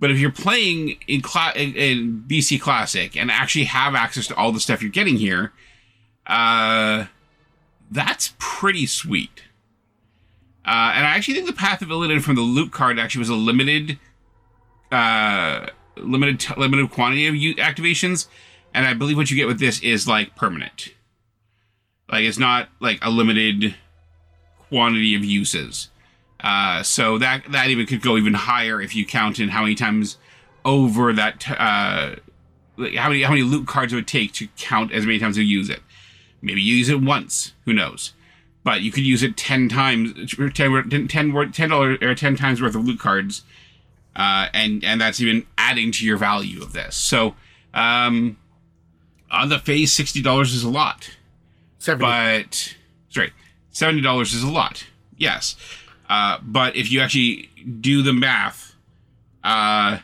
But 0.00 0.10
if 0.10 0.18
you're 0.18 0.30
playing 0.30 0.98
in, 1.06 1.22
in, 1.56 1.74
in 1.74 2.24
BC 2.26 2.60
Classic 2.60 3.16
and 3.16 3.30
actually 3.30 3.64
have 3.64 3.94
access 3.94 4.26
to 4.28 4.36
all 4.36 4.52
the 4.52 4.60
stuff 4.60 4.82
you're 4.82 4.90
getting 4.90 5.16
here, 5.16 5.52
uh, 6.26 7.06
that's 7.90 8.34
pretty 8.38 8.86
sweet. 8.86 9.44
Uh, 10.66 10.92
and 10.94 11.06
I 11.06 11.14
actually 11.16 11.34
think 11.34 11.46
the 11.46 11.52
Path 11.52 11.82
of 11.82 11.88
Illidan 11.88 12.22
from 12.22 12.36
the 12.36 12.42
loot 12.42 12.72
card 12.72 12.98
actually 12.98 13.20
was 13.20 13.28
a 13.28 13.34
limited, 13.34 13.98
uh, 14.90 15.66
limited 15.96 16.56
limited 16.56 16.90
quantity 16.90 17.26
of 17.26 17.34
activations, 17.56 18.28
and 18.72 18.86
I 18.86 18.94
believe 18.94 19.16
what 19.16 19.30
you 19.30 19.36
get 19.36 19.46
with 19.46 19.60
this 19.60 19.82
is 19.82 20.08
like 20.08 20.36
permanent. 20.36 20.88
Like 22.10 22.24
it's 22.24 22.38
not 22.38 22.68
like 22.80 22.98
a 23.02 23.10
limited 23.10 23.74
quantity 24.68 25.14
of 25.14 25.24
uses. 25.24 25.88
Uh, 26.40 26.82
so 26.82 27.16
that 27.18 27.42
that 27.52 27.68
even 27.68 27.86
could 27.86 28.02
go 28.02 28.16
even 28.16 28.34
higher 28.34 28.80
if 28.80 28.94
you 28.94 29.06
count 29.06 29.38
in 29.38 29.48
how 29.48 29.62
many 29.62 29.74
times 29.74 30.18
over 30.64 31.12
that 31.12 31.48
uh, 31.58 32.16
like 32.76 32.94
how 32.94 33.08
many 33.08 33.22
how 33.22 33.30
many 33.30 33.42
loot 33.42 33.66
cards 33.66 33.92
it 33.92 33.96
would 33.96 34.08
take 34.08 34.32
to 34.32 34.48
count 34.58 34.92
as 34.92 35.06
many 35.06 35.18
times 35.18 35.38
you 35.38 35.44
use 35.44 35.70
it. 35.70 35.80
Maybe 36.42 36.60
you 36.60 36.76
use 36.76 36.88
it 36.90 37.00
once. 37.00 37.54
Who 37.64 37.72
knows? 37.72 38.12
But 38.62 38.82
you 38.82 38.90
could 38.92 39.04
use 39.04 39.22
it 39.22 39.36
ten 39.36 39.68
times, 39.68 40.34
10 40.36 41.08
10 41.08 41.32
wor- 41.32 41.46
ten 41.46 41.68
dollars 41.70 41.98
or 42.02 42.14
ten 42.14 42.36
times 42.36 42.60
worth 42.60 42.74
of 42.74 42.84
loot 42.84 42.98
cards, 42.98 43.42
uh, 44.16 44.48
and 44.54 44.84
and 44.84 45.00
that's 45.00 45.20
even 45.20 45.46
adding 45.58 45.92
to 45.92 46.04
your 46.06 46.16
value 46.16 46.62
of 46.62 46.72
this. 46.72 46.96
So 46.96 47.34
um, 47.72 48.36
on 49.30 49.48
the 49.48 49.58
face, 49.58 49.92
sixty 49.92 50.22
dollars 50.22 50.54
is 50.54 50.62
a 50.64 50.70
lot 50.70 51.10
seventy. 51.78 52.04
but 52.04 52.74
sorry, 53.08 53.32
seventy 53.70 54.00
dollars 54.00 54.32
is 54.34 54.42
a 54.42 54.50
lot. 54.50 54.84
Yes, 55.16 55.56
Uh, 56.08 56.38
but 56.42 56.76
if 56.76 56.90
you 56.90 57.00
actually 57.00 57.48
do 57.80 58.02
the 58.02 58.12
math, 58.12 58.74
uh, 59.42 59.98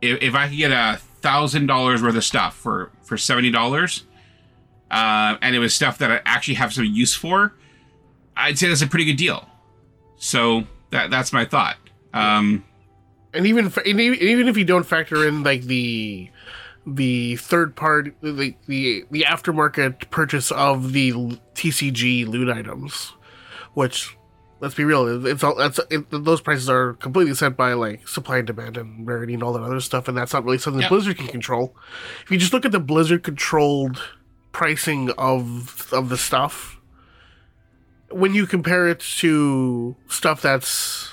if, 0.00 0.22
if 0.22 0.34
I 0.34 0.48
could 0.48 0.56
get 0.56 0.72
a 0.72 0.98
thousand 1.20 1.66
dollars 1.66 2.02
worth 2.02 2.16
of 2.16 2.24
stuff 2.24 2.56
for 2.56 2.90
for 3.02 3.16
seventy 3.18 3.50
dollars, 3.50 4.04
uh, 4.90 5.36
and 5.42 5.54
it 5.54 5.58
was 5.58 5.74
stuff 5.74 5.98
that 5.98 6.10
I 6.10 6.20
actually 6.24 6.54
have 6.54 6.72
some 6.72 6.84
use 6.84 7.14
for, 7.14 7.52
I'd 8.36 8.58
say 8.58 8.68
that's 8.68 8.82
a 8.82 8.86
pretty 8.86 9.04
good 9.04 9.16
deal. 9.18 9.46
So 10.16 10.64
that 10.90 11.10
that's 11.10 11.32
my 11.32 11.44
thought. 11.44 11.76
Um, 12.12 12.64
and 13.32 13.46
even 13.46 13.66
and 13.66 14.00
even 14.00 14.48
if 14.48 14.56
you 14.56 14.64
don't 14.64 14.84
factor 14.84 15.26
in 15.26 15.42
like 15.42 15.62
the 15.62 16.30
the 16.86 17.36
third 17.36 17.76
part 17.76 18.14
the 18.22 18.54
the, 18.66 19.04
the 19.10 19.24
aftermarket 19.28 20.10
purchase 20.10 20.50
of 20.50 20.92
the 20.92 21.12
TCG 21.54 22.26
loot 22.26 22.48
items, 22.48 23.12
which 23.74 24.16
let's 24.60 24.74
be 24.74 24.84
real, 24.84 25.26
it's 25.26 25.42
all 25.42 25.54
that's 25.54 25.80
it, 25.90 26.06
those 26.10 26.40
prices 26.40 26.68
are 26.68 26.94
completely 26.94 27.34
set 27.34 27.56
by 27.56 27.72
like 27.74 28.06
supply 28.08 28.38
and 28.38 28.46
demand 28.46 28.76
and 28.76 29.06
rarity 29.06 29.34
and 29.34 29.42
all 29.42 29.52
that 29.52 29.62
other 29.62 29.80
stuff, 29.80 30.08
and 30.08 30.16
that's 30.16 30.32
not 30.32 30.44
really 30.44 30.58
something 30.58 30.82
Yeah. 30.82 30.88
Blizzard 30.88 31.16
can 31.18 31.28
control. 31.28 31.74
If 32.24 32.30
you 32.30 32.38
just 32.38 32.52
look 32.52 32.64
at 32.64 32.72
the 32.72 32.80
Blizzard 32.80 33.22
controlled 33.22 34.02
pricing 34.52 35.10
of 35.12 35.92
of 35.92 36.08
the 36.08 36.18
stuff, 36.18 36.80
when 38.10 38.34
you 38.34 38.46
compare 38.46 38.88
it 38.88 39.00
to 39.00 39.96
stuff 40.08 40.42
that's 40.42 41.10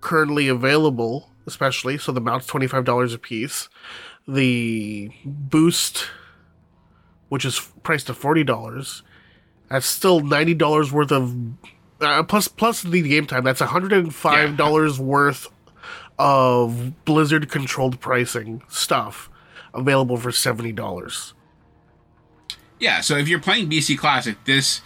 currently 0.00 0.48
available, 0.48 1.30
especially. 1.46 1.98
So 1.98 2.12
the 2.12 2.20
mount's 2.20 2.46
twenty 2.46 2.66
five 2.66 2.84
dollars 2.84 3.14
a 3.14 3.18
piece. 3.18 3.68
The 4.26 5.10
boost, 5.24 6.08
which 7.28 7.44
is 7.44 7.60
priced 7.82 8.10
at 8.10 8.16
forty 8.16 8.44
dollars, 8.44 9.02
that's 9.70 9.86
still 9.86 10.20
ninety 10.20 10.54
dollars 10.54 10.92
worth 10.92 11.10
of 11.12 11.34
uh, 12.00 12.22
plus 12.24 12.48
plus 12.48 12.82
the 12.82 13.02
game 13.02 13.26
time. 13.26 13.44
That's 13.44 13.60
hundred 13.60 13.92
and 13.92 14.14
five 14.14 14.56
dollars 14.56 15.00
worth 15.00 15.48
of 16.18 17.04
Blizzard 17.04 17.48
controlled 17.50 18.00
pricing 18.00 18.62
stuff 18.68 19.30
available 19.74 20.16
for 20.16 20.32
seventy 20.32 20.72
dollars. 20.72 21.34
yeah. 22.80 23.00
So 23.00 23.16
if 23.16 23.28
you're 23.28 23.40
playing 23.40 23.70
BC 23.70 23.96
Classic, 23.98 24.36
this 24.44 24.80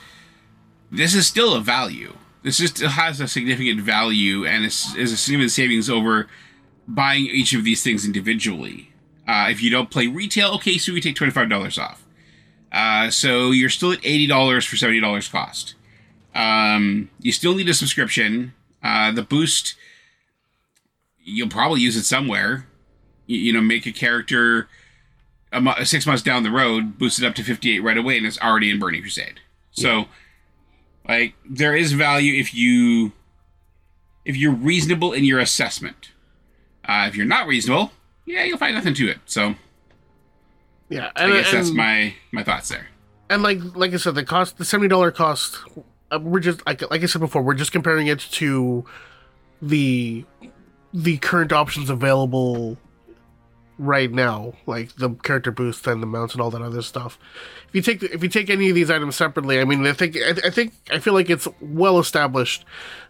this 0.90 1.14
is 1.14 1.26
still 1.26 1.54
a 1.54 1.60
value. 1.60 2.14
This 2.42 2.58
just 2.58 2.80
has 2.80 3.20
a 3.20 3.28
significant 3.28 3.80
value 3.80 4.44
and 4.44 4.64
is, 4.64 4.94
a 4.96 5.16
significant 5.16 5.52
savings 5.52 5.88
over 5.88 6.28
buying 6.88 7.26
each 7.26 7.54
of 7.54 7.64
these 7.64 7.82
things 7.82 8.04
individually. 8.04 8.92
Uh, 9.26 9.46
if 9.50 9.62
you 9.62 9.70
don't 9.70 9.90
play 9.90 10.08
retail, 10.08 10.54
okay, 10.54 10.78
so 10.78 10.92
we 10.92 11.00
take 11.00 11.14
twenty 11.14 11.32
five 11.32 11.48
dollars 11.48 11.78
off. 11.78 12.04
Uh, 12.72 13.10
so 13.10 13.50
you're 13.50 13.70
still 13.70 13.92
at 13.92 14.00
eighty 14.04 14.26
dollars 14.26 14.64
for 14.64 14.76
seventy 14.76 15.00
dollars 15.00 15.28
cost. 15.28 15.74
Um, 16.34 17.10
you 17.20 17.30
still 17.30 17.54
need 17.54 17.68
a 17.68 17.74
subscription. 17.74 18.54
Uh, 18.82 19.12
the 19.12 19.22
boost, 19.22 19.76
you'll 21.22 21.48
probably 21.48 21.80
use 21.80 21.96
it 21.96 22.04
somewhere. 22.04 22.66
You, 23.26 23.38
you 23.38 23.52
know, 23.52 23.60
make 23.60 23.86
a 23.86 23.92
character 23.92 24.68
a 25.52 25.60
mo- 25.60 25.84
six 25.84 26.06
months 26.06 26.22
down 26.22 26.42
the 26.42 26.50
road, 26.50 26.98
boost 26.98 27.20
it 27.20 27.24
up 27.24 27.34
to 27.36 27.44
fifty 27.44 27.76
eight 27.76 27.80
right 27.80 27.98
away, 27.98 28.16
and 28.16 28.26
it's 28.26 28.40
already 28.40 28.70
in 28.70 28.80
Burning 28.80 29.02
Crusade. 29.02 29.40
So, 29.70 30.06
like, 31.08 31.34
there 31.48 31.74
is 31.74 31.92
value 31.92 32.40
if 32.40 32.54
you 32.54 33.12
if 34.24 34.36
you're 34.36 34.52
reasonable 34.54 35.12
in 35.12 35.24
your 35.24 35.40
assessment. 35.40 36.10
Uh, 36.84 37.06
if 37.08 37.16
you're 37.16 37.26
not 37.26 37.46
reasonable, 37.46 37.92
yeah, 38.26 38.44
you'll 38.44 38.58
find 38.58 38.74
nothing 38.74 38.94
to 38.94 39.08
it. 39.08 39.18
So 39.26 39.54
Yeah, 40.88 41.10
I 41.16 41.24
and, 41.24 41.32
guess 41.32 41.50
that's 41.52 41.70
my 41.70 42.14
my 42.32 42.42
thoughts 42.44 42.68
there. 42.68 42.88
and 43.30 43.42
like 43.42 43.58
like 43.76 43.92
I 43.92 43.96
said, 43.96 44.14
the 44.14 44.24
cost, 44.24 44.58
the 44.58 44.64
seventy 44.64 44.88
dollar 44.88 45.10
cost, 45.10 45.58
uh, 46.12 46.18
we're 46.20 46.40
just 46.40 46.64
like 46.66 46.88
like 46.90 47.02
I 47.02 47.06
said 47.06 47.20
before, 47.20 47.42
we're 47.42 47.54
just 47.54 47.72
comparing 47.72 48.06
it 48.06 48.20
to 48.20 48.84
the 49.60 50.24
the 50.94 51.16
current 51.18 51.52
options 51.52 51.88
available 51.90 52.76
right 53.78 54.10
now, 54.10 54.54
like 54.66 54.94
the 54.96 55.10
character 55.10 55.50
boost 55.50 55.86
and 55.86 56.02
the 56.02 56.06
mounts 56.06 56.34
and 56.34 56.40
all 56.40 56.50
that 56.50 56.62
other 56.62 56.82
stuff. 56.82 57.18
If 57.68 57.74
you 57.74 57.82
take 57.82 58.02
if 58.02 58.22
you 58.22 58.28
take 58.28 58.50
any 58.50 58.68
of 58.68 58.74
these 58.74 58.90
items 58.90 59.16
separately, 59.16 59.60
I 59.60 59.64
mean, 59.64 59.86
I 59.86 59.92
think 59.92 60.16
I, 60.16 60.30
I 60.46 60.50
think 60.50 60.74
I 60.90 60.98
feel 60.98 61.14
like 61.14 61.30
it's 61.30 61.48
well 61.60 61.98
established 61.98 62.64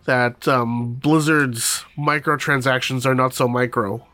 that 0.04 0.46
um, 0.48 0.94
Blizzard's 0.94 1.84
microtransactions 1.96 3.06
are 3.06 3.14
not 3.14 3.34
so 3.34 3.48
micro, 3.48 4.06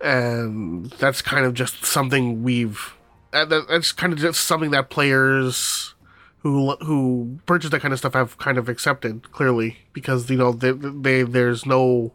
and 0.00 0.90
that's 0.92 1.22
kind 1.22 1.46
of 1.46 1.54
just 1.54 1.84
something 1.84 2.42
we've 2.42 2.94
uh, 3.32 3.44
that, 3.44 3.68
that's 3.68 3.92
kind 3.92 4.12
of 4.12 4.18
just 4.18 4.34
something 4.34 4.70
that 4.70 4.90
players 4.90 5.94
who 6.38 6.76
who 6.76 7.38
purchase 7.46 7.70
that 7.70 7.80
kind 7.80 7.92
of 7.92 7.98
stuff 7.98 8.14
have 8.14 8.38
kind 8.38 8.58
of 8.58 8.68
accepted 8.68 9.30
clearly 9.32 9.78
because 9.92 10.30
you 10.30 10.36
know 10.36 10.52
they, 10.52 10.72
they 10.72 11.22
there's 11.22 11.66
no 11.66 12.12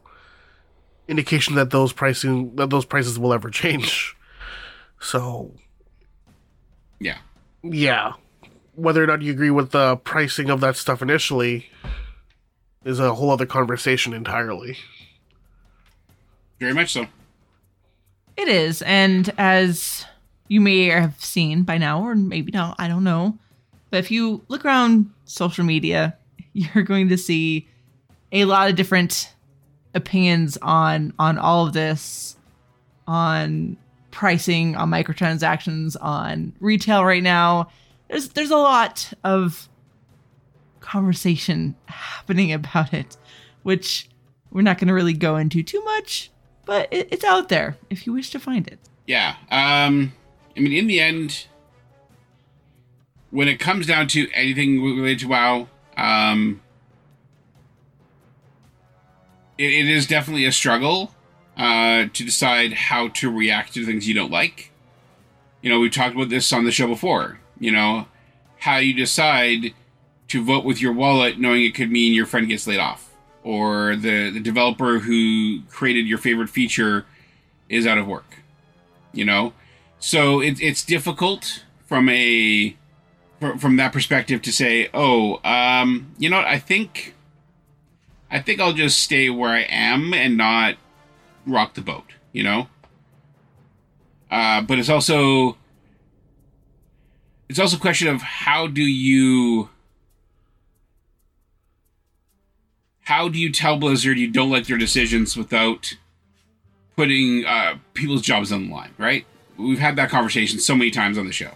indication 1.07 1.55
that 1.55 1.69
those 1.71 1.91
pricing 1.93 2.55
that 2.55 2.69
those 2.69 2.85
prices 2.85 3.17
will 3.19 3.33
ever 3.33 3.49
change. 3.49 4.15
So 4.99 5.51
Yeah. 6.99 7.17
yeah, 7.63 8.13
whether 8.75 9.03
or 9.03 9.07
not 9.07 9.21
you 9.21 9.31
agree 9.31 9.49
with 9.49 9.71
the 9.71 9.97
pricing 9.97 10.49
of 10.49 10.61
that 10.61 10.75
stuff 10.77 11.01
initially 11.01 11.69
is 12.85 12.99
a 12.99 13.13
whole 13.15 13.31
other 13.31 13.45
conversation 13.45 14.13
entirely. 14.13 14.77
Very 16.59 16.73
much 16.73 16.91
so. 16.93 17.07
It 18.37 18.47
is, 18.47 18.81
and 18.83 19.31
as 19.37 20.05
you 20.47 20.61
may 20.61 20.85
have 20.85 21.23
seen 21.23 21.63
by 21.63 21.77
now, 21.77 22.01
or 22.03 22.15
maybe 22.15 22.51
not, 22.51 22.75
I 22.79 22.87
don't 22.87 23.03
know. 23.03 23.37
But 23.89 23.97
if 23.99 24.11
you 24.11 24.43
look 24.47 24.63
around 24.65 25.11
social 25.25 25.63
media, 25.65 26.17
you're 26.53 26.83
going 26.83 27.09
to 27.09 27.17
see 27.17 27.67
a 28.31 28.45
lot 28.45 28.69
of 28.69 28.75
different 28.75 29.31
opinions 29.93 30.57
on 30.61 31.13
on 31.19 31.37
all 31.37 31.67
of 31.67 31.73
this, 31.73 32.37
on 33.07 33.77
pricing, 34.11 34.75
on 34.75 34.89
microtransactions, 34.89 35.95
on 36.01 36.53
retail 36.59 37.03
right 37.05 37.23
now. 37.23 37.69
There's 38.09 38.29
there's 38.29 38.51
a 38.51 38.57
lot 38.57 39.11
of 39.23 39.69
conversation 40.79 41.75
happening 41.85 42.51
about 42.51 42.93
it, 42.93 43.17
which 43.63 44.09
we're 44.51 44.61
not 44.61 44.77
going 44.77 44.89
to 44.89 44.93
really 44.93 45.13
go 45.13 45.37
into 45.37 45.63
too 45.63 45.83
much, 45.83 46.29
but 46.65 46.87
it, 46.91 47.07
it's 47.11 47.23
out 47.23 47.49
there 47.49 47.77
if 47.89 48.05
you 48.05 48.13
wish 48.13 48.29
to 48.31 48.39
find 48.39 48.67
it. 48.67 48.79
Yeah. 49.07 49.35
Um, 49.49 50.13
I 50.55 50.59
mean, 50.59 50.73
in 50.73 50.87
the 50.87 50.99
end, 50.99 51.47
when 53.29 53.47
it 53.47 53.59
comes 53.59 53.87
down 53.87 54.07
to 54.09 54.29
anything 54.31 54.83
related 54.83 55.19
to 55.19 55.27
WoW, 55.29 55.67
um, 55.97 56.61
it, 59.61 59.85
it 59.85 59.87
is 59.87 60.07
definitely 60.07 60.45
a 60.45 60.51
struggle 60.51 61.13
uh, 61.57 62.05
to 62.13 62.25
decide 62.25 62.73
how 62.73 63.09
to 63.09 63.31
react 63.31 63.73
to 63.73 63.85
things 63.85 64.07
you 64.07 64.13
don't 64.13 64.31
like. 64.31 64.71
You 65.61 65.69
know, 65.69 65.79
we've 65.79 65.91
talked 65.91 66.15
about 66.15 66.29
this 66.29 66.51
on 66.51 66.65
the 66.65 66.71
show 66.71 66.87
before. 66.87 67.39
You 67.59 67.71
know, 67.71 68.07
how 68.59 68.77
you 68.77 68.93
decide 68.93 69.73
to 70.29 70.43
vote 70.43 70.65
with 70.65 70.81
your 70.81 70.93
wallet, 70.93 71.39
knowing 71.39 71.63
it 71.63 71.75
could 71.75 71.91
mean 71.91 72.13
your 72.13 72.25
friend 72.25 72.47
gets 72.47 72.65
laid 72.65 72.79
off, 72.79 73.11
or 73.43 73.95
the, 73.95 74.29
the 74.31 74.39
developer 74.39 74.99
who 74.99 75.61
created 75.69 76.07
your 76.07 76.17
favorite 76.17 76.49
feature 76.49 77.05
is 77.69 77.85
out 77.85 77.97
of 77.97 78.07
work 78.07 78.41
you 79.13 79.25
know 79.25 79.53
so 79.99 80.41
it, 80.41 80.61
it's 80.61 80.83
difficult 80.83 81.63
from 81.85 82.09
a 82.09 82.75
from 83.57 83.77
that 83.77 83.91
perspective 83.91 84.41
to 84.41 84.51
say 84.51 84.89
oh 84.93 85.39
um 85.43 86.13
you 86.17 86.29
know 86.29 86.37
what 86.37 86.45
i 86.45 86.59
think 86.59 87.15
i 88.31 88.39
think 88.39 88.59
i'll 88.59 88.73
just 88.73 88.99
stay 88.99 89.29
where 89.29 89.51
i 89.51 89.61
am 89.61 90.13
and 90.13 90.37
not 90.37 90.75
rock 91.45 91.73
the 91.73 91.81
boat 91.81 92.05
you 92.31 92.43
know 92.43 92.67
uh 94.29 94.61
but 94.61 94.79
it's 94.79 94.89
also 94.89 95.57
it's 97.49 97.59
also 97.59 97.77
a 97.77 97.79
question 97.79 98.07
of 98.07 98.21
how 98.21 98.67
do 98.67 98.81
you 98.81 99.69
how 103.01 103.27
do 103.27 103.37
you 103.37 103.51
tell 103.51 103.77
blizzard 103.77 104.17
you 104.17 104.29
don't 104.29 104.49
like 104.49 104.67
their 104.67 104.77
decisions 104.77 105.35
without 105.35 105.95
putting 107.01 107.45
uh, 107.45 107.77
people's 107.95 108.21
jobs 108.21 108.51
on 108.51 108.67
the 108.67 108.71
line, 108.71 108.93
right? 108.97 109.25
We've 109.57 109.79
had 109.79 109.95
that 109.95 110.09
conversation 110.09 110.59
so 110.59 110.75
many 110.75 110.91
times 110.91 111.17
on 111.17 111.25
the 111.25 111.33
show. 111.33 111.51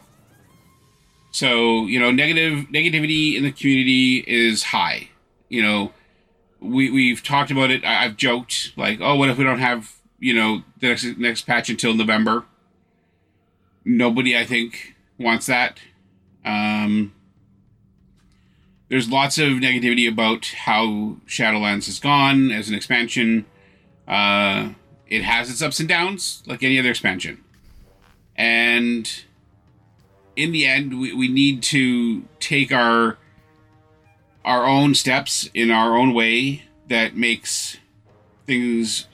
So 1.31 1.85
you 1.85 1.99
know, 1.99 2.11
negative 2.11 2.67
negativity 2.69 3.35
in 3.35 3.43
the 3.43 3.51
community 3.51 4.23
is 4.25 4.63
high. 4.63 5.09
You 5.49 5.61
know, 5.61 5.91
we 6.65 6.91
we've 6.91 7.23
talked 7.23 7.51
about 7.51 7.71
it. 7.71 7.83
I, 7.83 8.05
I've 8.05 8.17
joked 8.17 8.73
like, 8.75 8.99
oh, 9.01 9.15
what 9.15 9.29
if 9.29 9.37
we 9.37 9.43
don't 9.43 9.59
have 9.59 9.93
you 10.19 10.33
know 10.33 10.63
the 10.79 10.87
next 10.87 11.17
next 11.17 11.41
patch 11.43 11.69
until 11.69 11.93
November? 11.93 12.45
Nobody, 13.83 14.37
I 14.37 14.45
think, 14.45 14.95
wants 15.19 15.45
that. 15.45 15.79
Um, 16.43 17.13
there's 18.89 19.09
lots 19.09 19.37
of 19.37 19.49
negativity 19.49 20.07
about 20.07 20.45
how 20.45 21.17
Shadowlands 21.27 21.85
has 21.85 21.99
gone 21.99 22.51
as 22.51 22.69
an 22.69 22.75
expansion. 22.75 23.45
Uh, 24.07 24.69
it 25.07 25.23
has 25.23 25.49
its 25.49 25.61
ups 25.61 25.79
and 25.79 25.89
downs 25.89 26.43
like 26.47 26.63
any 26.63 26.79
other 26.79 26.89
expansion 26.89 27.43
and 28.35 29.23
in 30.35 30.51
the 30.51 30.65
end 30.65 30.99
we, 30.99 31.13
we 31.13 31.27
need 31.27 31.63
to 31.63 32.23
take 32.39 32.71
our 32.71 33.17
our 34.45 34.65
own 34.65 34.93
steps 34.93 35.49
in 35.53 35.71
our 35.71 35.97
own 35.97 36.13
way 36.13 36.63
that 36.87 37.17
makes 37.17 37.77
things 38.45 39.07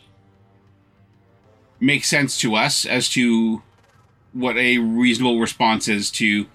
make 1.79 2.03
sense 2.03 2.37
to 2.37 2.53
us 2.53 2.85
as 2.85 3.09
to 3.09 3.63
what 4.33 4.57
a 4.57 4.77
reasonable 4.77 5.39
response 5.39 5.87
is 5.87 6.11
to 6.11 6.45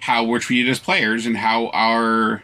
how 0.00 0.22
we're 0.22 0.38
treated 0.38 0.70
as 0.70 0.78
players 0.78 1.24
and 1.24 1.38
how 1.38 1.68
our 1.68 2.42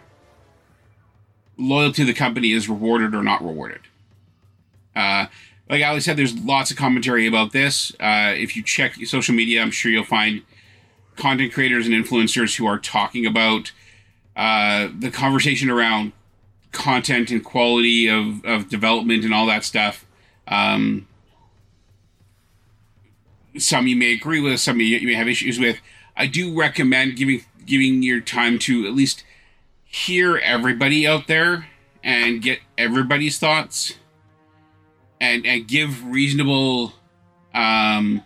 loyalty 1.59 2.03
to 2.03 2.07
the 2.07 2.15
company 2.15 2.53
is 2.53 2.69
rewarded 2.69 3.15
or 3.15 3.23
not 3.23 3.45
rewarded. 3.45 3.83
Uh, 4.97 5.27
like 5.69 5.85
Ali 5.85 6.01
said, 6.01 6.17
there's 6.17 6.37
lots 6.39 6.71
of 6.71 6.79
commentary 6.79 7.27
about 7.27 7.53
this. 7.53 7.93
Uh, 8.01 8.33
if 8.35 8.57
you 8.57 8.63
check 8.63 8.95
social 9.05 9.35
media, 9.35 9.61
I'm 9.61 9.71
sure 9.71 9.93
you'll 9.93 10.05
find 10.05 10.43
content 11.17 11.53
creators 11.53 11.87
and 11.87 11.95
influencers 11.95 12.57
who 12.57 12.67
are 12.67 12.79
talking 12.79 13.27
about 13.27 13.73
uh, 14.41 14.89
the 14.99 15.11
conversation 15.11 15.69
around 15.69 16.15
content 16.73 17.31
and 17.31 17.45
quality 17.45 18.09
of, 18.09 18.43
of 18.47 18.71
development 18.71 19.23
and 19.23 19.35
all 19.35 19.45
that 19.45 19.65
stuff. 19.65 20.07
Um, 20.49 21.07
some 23.59 23.87
you 23.87 23.97
may 23.97 24.15
agree 24.15 24.41
with, 24.41 24.59
some 24.59 24.81
you, 24.81 24.97
you 24.97 25.07
may 25.07 25.13
have 25.13 25.29
issues 25.29 25.59
with. 25.59 25.77
I 26.17 26.27
do 26.27 26.59
recommend 26.59 27.17
giving 27.17 27.45
giving 27.67 28.03
your 28.03 28.23
time 28.23 28.59
to 28.61 28.87
at 28.87 28.95
least 28.95 29.25
hear 29.85 30.39
everybody 30.39 31.07
out 31.07 31.27
there 31.27 31.67
and 32.03 32.41
get 32.41 32.61
everybody's 32.79 33.39
thoughts 33.39 33.97
and 35.21 35.45
and 35.45 35.69
give 35.69 36.03
reasonable 36.07 36.95
um 37.53 38.23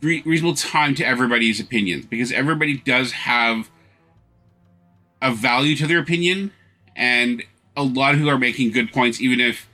re- 0.00 0.22
reasonable 0.24 0.54
time 0.54 0.94
to 0.94 1.04
everybody's 1.04 1.60
opinions 1.60 2.06
because 2.06 2.32
everybody 2.32 2.78
does 2.78 3.12
have 3.12 3.68
a 5.20 5.32
value 5.32 5.74
to 5.76 5.86
their 5.86 5.98
opinion 5.98 6.52
and 6.96 7.42
a 7.76 7.82
lot 7.82 8.12
of 8.12 8.18
people 8.18 8.30
are 8.30 8.38
making 8.38 8.70
good 8.70 8.92
points 8.92 9.20
even 9.20 9.40
if 9.40 9.68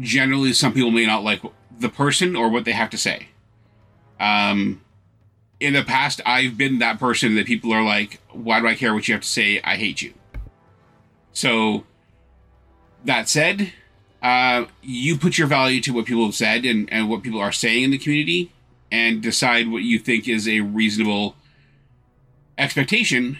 generally 0.00 0.52
some 0.52 0.72
people 0.72 0.90
may 0.90 1.06
not 1.06 1.24
like 1.24 1.40
the 1.78 1.88
person 1.88 2.36
or 2.36 2.48
what 2.48 2.64
they 2.64 2.72
have 2.72 2.90
to 2.90 2.98
say. 2.98 3.28
Um 4.20 4.82
in 5.58 5.72
the 5.72 5.82
past 5.82 6.20
i've 6.26 6.58
been 6.58 6.80
that 6.80 6.98
person 6.98 7.34
that 7.34 7.46
people 7.46 7.72
are 7.72 7.82
like 7.82 8.20
why 8.30 8.60
do 8.60 8.68
i 8.68 8.74
care 8.74 8.92
what 8.92 9.08
you 9.08 9.14
have 9.14 9.22
to 9.22 9.28
say? 9.28 9.60
I 9.64 9.76
hate 9.76 10.02
you. 10.02 10.12
So 11.32 11.84
that 13.04 13.28
said 13.28 13.72
uh, 14.22 14.66
you 14.82 15.16
put 15.16 15.38
your 15.38 15.46
value 15.46 15.80
to 15.80 15.92
what 15.92 16.06
people 16.06 16.24
have 16.24 16.34
said 16.34 16.64
and, 16.64 16.92
and 16.92 17.08
what 17.08 17.22
people 17.22 17.40
are 17.40 17.52
saying 17.52 17.84
in 17.84 17.90
the 17.90 17.98
community 17.98 18.50
and 18.90 19.22
decide 19.22 19.68
what 19.68 19.82
you 19.82 19.98
think 19.98 20.26
is 20.26 20.48
a 20.48 20.60
reasonable 20.60 21.36
expectation 22.58 23.38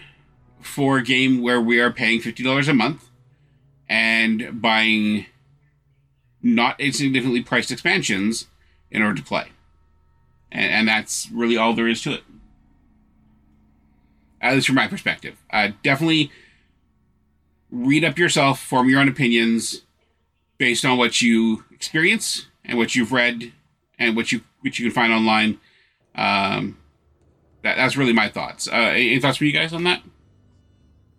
for 0.61 0.97
a 0.97 1.03
game 1.03 1.41
where 1.41 1.61
we 1.61 1.79
are 1.79 1.91
paying 1.91 2.19
$50 2.19 2.67
a 2.67 2.73
month 2.73 3.09
and 3.89 4.61
buying 4.61 5.25
not 6.41 6.79
insignificantly 6.79 7.41
priced 7.41 7.71
expansions 7.71 8.47
in 8.91 9.01
order 9.01 9.15
to 9.15 9.23
play. 9.23 9.47
And, 10.51 10.71
and 10.71 10.87
that's 10.87 11.29
really 11.31 11.57
all 11.57 11.73
there 11.73 11.87
is 11.87 12.01
to 12.03 12.13
it. 12.13 12.23
At 14.41 14.53
least 14.53 14.67
from 14.67 14.75
my 14.75 14.87
perspective. 14.87 15.37
Uh, 15.49 15.69
definitely 15.83 16.31
read 17.71 18.03
up 18.03 18.17
yourself, 18.17 18.59
form 18.61 18.89
your 18.89 18.99
own 18.99 19.09
opinions 19.09 19.81
based 20.57 20.85
on 20.85 20.97
what 20.97 21.21
you 21.21 21.65
experience 21.71 22.47
and 22.63 22.77
what 22.77 22.95
you've 22.95 23.11
read 23.11 23.51
and 23.99 24.15
what 24.15 24.31
you 24.31 24.41
what 24.61 24.77
you 24.77 24.85
can 24.85 24.93
find 24.93 25.13
online. 25.13 25.59
Um, 26.15 26.77
that, 27.63 27.75
that's 27.75 27.97
really 27.97 28.13
my 28.13 28.29
thoughts. 28.29 28.67
Uh, 28.67 28.75
any 28.75 29.19
thoughts 29.19 29.37
from 29.37 29.47
you 29.47 29.53
guys 29.53 29.73
on 29.73 29.83
that? 29.83 30.01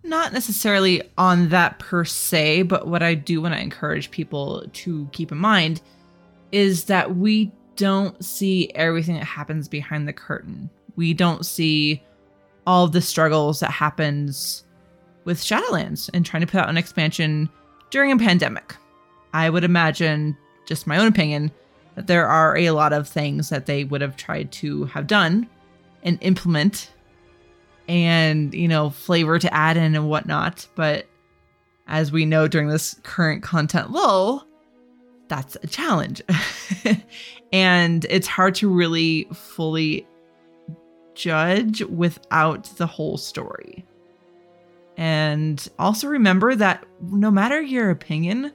Not 0.02 0.32
necessarily 0.32 1.02
on 1.18 1.48
that 1.50 1.78
per 1.78 2.04
se, 2.04 2.62
but 2.62 2.86
what 2.86 3.02
I 3.02 3.14
do 3.14 3.42
want 3.42 3.54
to 3.54 3.60
encourage 3.60 4.10
people 4.10 4.64
to 4.72 5.08
keep 5.12 5.32
in 5.32 5.38
mind 5.38 5.82
is 6.52 6.84
that 6.84 7.16
we 7.16 7.52
don't 7.76 8.24
see 8.24 8.70
everything 8.74 9.16
that 9.16 9.24
happens 9.24 9.68
behind 9.68 10.08
the 10.08 10.12
curtain. 10.12 10.70
We 10.96 11.14
don't 11.14 11.44
see 11.44 12.02
all 12.66 12.88
the 12.88 13.00
struggles 13.00 13.60
that 13.60 13.70
happens 13.70 14.64
with 15.24 15.40
Shadowlands 15.40 16.08
and 16.14 16.24
trying 16.24 16.40
to 16.40 16.46
put 16.46 16.60
out 16.60 16.68
an 16.68 16.78
expansion 16.78 17.48
during 17.90 18.12
a 18.12 18.16
pandemic. 18.18 18.76
I 19.32 19.50
would 19.50 19.64
imagine, 19.64 20.36
just 20.66 20.86
my 20.86 20.98
own 20.98 21.08
opinion, 21.08 21.50
that 21.94 22.06
there 22.06 22.26
are 22.26 22.56
a 22.56 22.70
lot 22.70 22.92
of 22.92 23.08
things 23.08 23.48
that 23.50 23.66
they 23.66 23.84
would 23.84 24.00
have 24.00 24.16
tried 24.16 24.52
to 24.52 24.84
have 24.86 25.06
done 25.06 25.48
and 26.02 26.18
implement 26.22 26.90
and, 27.88 28.52
you 28.54 28.68
know, 28.68 28.90
flavor 28.90 29.38
to 29.38 29.52
add 29.52 29.76
in 29.76 29.94
and 29.94 30.08
whatnot. 30.08 30.66
But 30.74 31.06
as 31.86 32.12
we 32.12 32.26
know 32.26 32.46
during 32.46 32.68
this 32.68 32.94
current 33.02 33.42
content 33.42 33.90
lull, 33.90 34.46
that's 35.28 35.56
a 35.62 35.66
challenge. 35.66 36.22
and 37.52 38.06
it's 38.10 38.26
hard 38.26 38.54
to 38.56 38.68
really 38.68 39.26
fully 39.32 40.06
judge 41.14 41.82
without 41.82 42.64
the 42.76 42.86
whole 42.86 43.16
story. 43.16 43.84
And 44.96 45.66
also 45.78 46.08
remember 46.08 46.54
that 46.54 46.84
no 47.00 47.30
matter 47.30 47.60
your 47.60 47.90
opinion, 47.90 48.52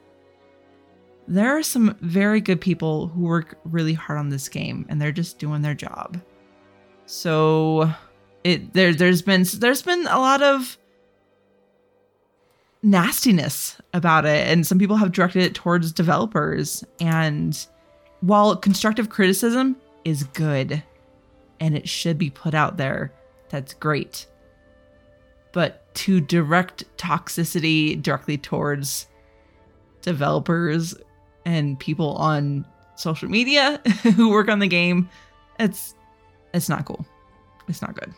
there 1.28 1.58
are 1.58 1.64
some 1.64 1.98
very 2.02 2.42
good 2.42 2.60
people 2.60 3.08
who 3.08 3.22
work 3.22 3.58
really 3.64 3.94
hard 3.94 4.20
on 4.20 4.30
this 4.30 4.50
game 4.50 4.86
and 4.90 5.02
they're 5.02 5.12
just 5.12 5.40
doing 5.40 5.62
their 5.62 5.74
job. 5.74 6.22
So 7.06 7.90
it 8.44 8.74
there 8.74 8.94
there's 8.94 9.22
been 9.22 9.46
there's 9.60 9.82
been 9.82 10.08
a 10.08 10.20
lot 10.20 10.42
of 10.42 10.78
nastiness 12.84 13.78
about 13.94 14.26
it. 14.26 14.48
And 14.48 14.68
some 14.68 14.78
people 14.78 14.98
have 14.98 15.14
directed 15.14 15.44
it 15.44 15.56
towards 15.56 15.92
developers. 15.92 16.84
And 17.00 17.66
while 18.20 18.56
constructive 18.56 19.10
criticism 19.10 19.78
is 20.04 20.24
good 20.24 20.84
and 21.60 21.76
it 21.76 21.88
should 21.88 22.18
be 22.18 22.30
put 22.30 22.54
out 22.54 22.78
there 22.78 23.12
that's 23.50 23.74
great. 23.74 24.28
But 25.54 25.94
to 25.96 26.20
direct 26.20 26.86
toxicity 26.98 28.02
directly 28.02 28.38
towards 28.38 29.08
developers 30.02 30.96
and 31.46 31.80
people 31.80 32.16
on 32.16 32.66
social 32.96 33.30
media 33.30 33.78
who 34.16 34.30
work 34.30 34.50
on 34.50 34.60
the 34.60 34.68
game 34.68 35.10
it's 35.60 35.96
it's 36.54 36.68
not 36.68 36.86
cool. 36.86 37.06
It's 37.68 37.82
not 37.82 37.96
good 37.96 38.14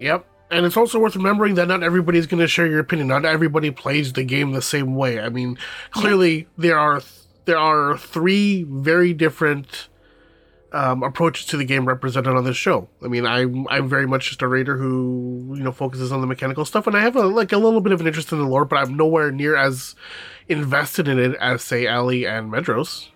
Yep. 0.00 0.26
And 0.50 0.64
it's 0.64 0.76
also 0.76 0.98
worth 0.98 1.14
remembering 1.14 1.56
that 1.56 1.68
not 1.68 1.82
everybody's 1.82 2.26
going 2.26 2.40
to 2.40 2.48
share 2.48 2.66
your 2.66 2.80
opinion. 2.80 3.08
Not 3.08 3.24
everybody 3.26 3.70
plays 3.70 4.14
the 4.14 4.24
game 4.24 4.52
the 4.52 4.62
same 4.62 4.94
way. 4.94 5.20
I 5.20 5.28
mean, 5.28 5.58
clearly 5.90 6.48
there 6.56 6.78
are 6.78 7.02
there 7.44 7.58
are 7.58 7.98
three 7.98 8.62
very 8.62 9.12
different 9.12 9.88
um, 10.72 11.02
approaches 11.02 11.46
to 11.46 11.56
the 11.56 11.64
game 11.64 11.86
represented 11.86 12.34
on 12.34 12.44
this 12.44 12.56
show. 12.56 12.88
I 13.02 13.08
mean, 13.08 13.26
I'm 13.26 13.66
I'm 13.68 13.88
very 13.88 14.06
much 14.06 14.28
just 14.28 14.42
a 14.42 14.48
raider 14.48 14.76
who 14.76 15.54
you 15.56 15.62
know 15.62 15.72
focuses 15.72 16.12
on 16.12 16.20
the 16.20 16.26
mechanical 16.26 16.64
stuff, 16.64 16.86
and 16.86 16.96
I 16.96 17.00
have 17.00 17.16
a, 17.16 17.26
like 17.26 17.52
a 17.52 17.58
little 17.58 17.80
bit 17.80 17.92
of 17.92 18.00
an 18.00 18.06
interest 18.06 18.32
in 18.32 18.38
the 18.38 18.44
lore, 18.44 18.64
but 18.64 18.76
I'm 18.76 18.96
nowhere 18.96 19.30
near 19.30 19.56
as 19.56 19.94
invested 20.48 21.08
in 21.08 21.18
it 21.18 21.34
as 21.40 21.62
say 21.62 21.86
Ali 21.86 22.26
and 22.26 22.50
Medros. 22.50 23.08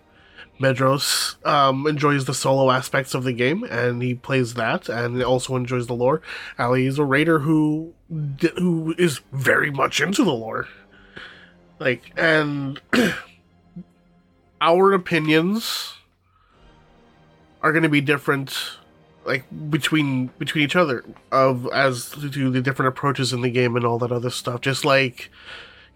Medros 0.61 1.45
um, 1.47 1.87
enjoys 1.87 2.25
the 2.25 2.35
solo 2.35 2.71
aspects 2.71 3.15
of 3.15 3.25
the 3.25 3.33
game, 3.33 3.65
and 3.65 4.03
he 4.03 4.15
plays 4.15 4.55
that, 4.55 4.89
and 4.89 5.23
also 5.23 5.57
enjoys 5.57 5.87
the 5.87 5.95
lore. 5.95 6.23
Ali 6.59 6.87
is 6.87 6.99
a 6.99 7.05
raider 7.05 7.41
who 7.41 7.95
who 8.59 8.95
is 8.99 9.21
very 9.33 9.71
much 9.71 10.01
into 10.01 10.23
the 10.23 10.33
lore, 10.33 10.69
like, 11.79 12.13
and 12.17 12.81
our 14.61 14.93
opinions 14.93 15.95
are 17.63 17.73
going 17.73 17.83
to 17.83 17.89
be 17.89 18.01
different, 18.01 18.57
like 19.25 19.45
between 19.71 20.29
between 20.39 20.65
each 20.65 20.77
other 20.77 21.05
of 21.33 21.67
as 21.73 22.11
to 22.11 22.51
the 22.51 22.61
different 22.61 22.89
approaches 22.89 23.33
in 23.33 23.41
the 23.41 23.51
game 23.51 23.75
and 23.75 23.85
all 23.85 23.99
that 23.99 24.13
other 24.13 24.31
stuff. 24.31 24.61
Just 24.61 24.85
like, 24.85 25.31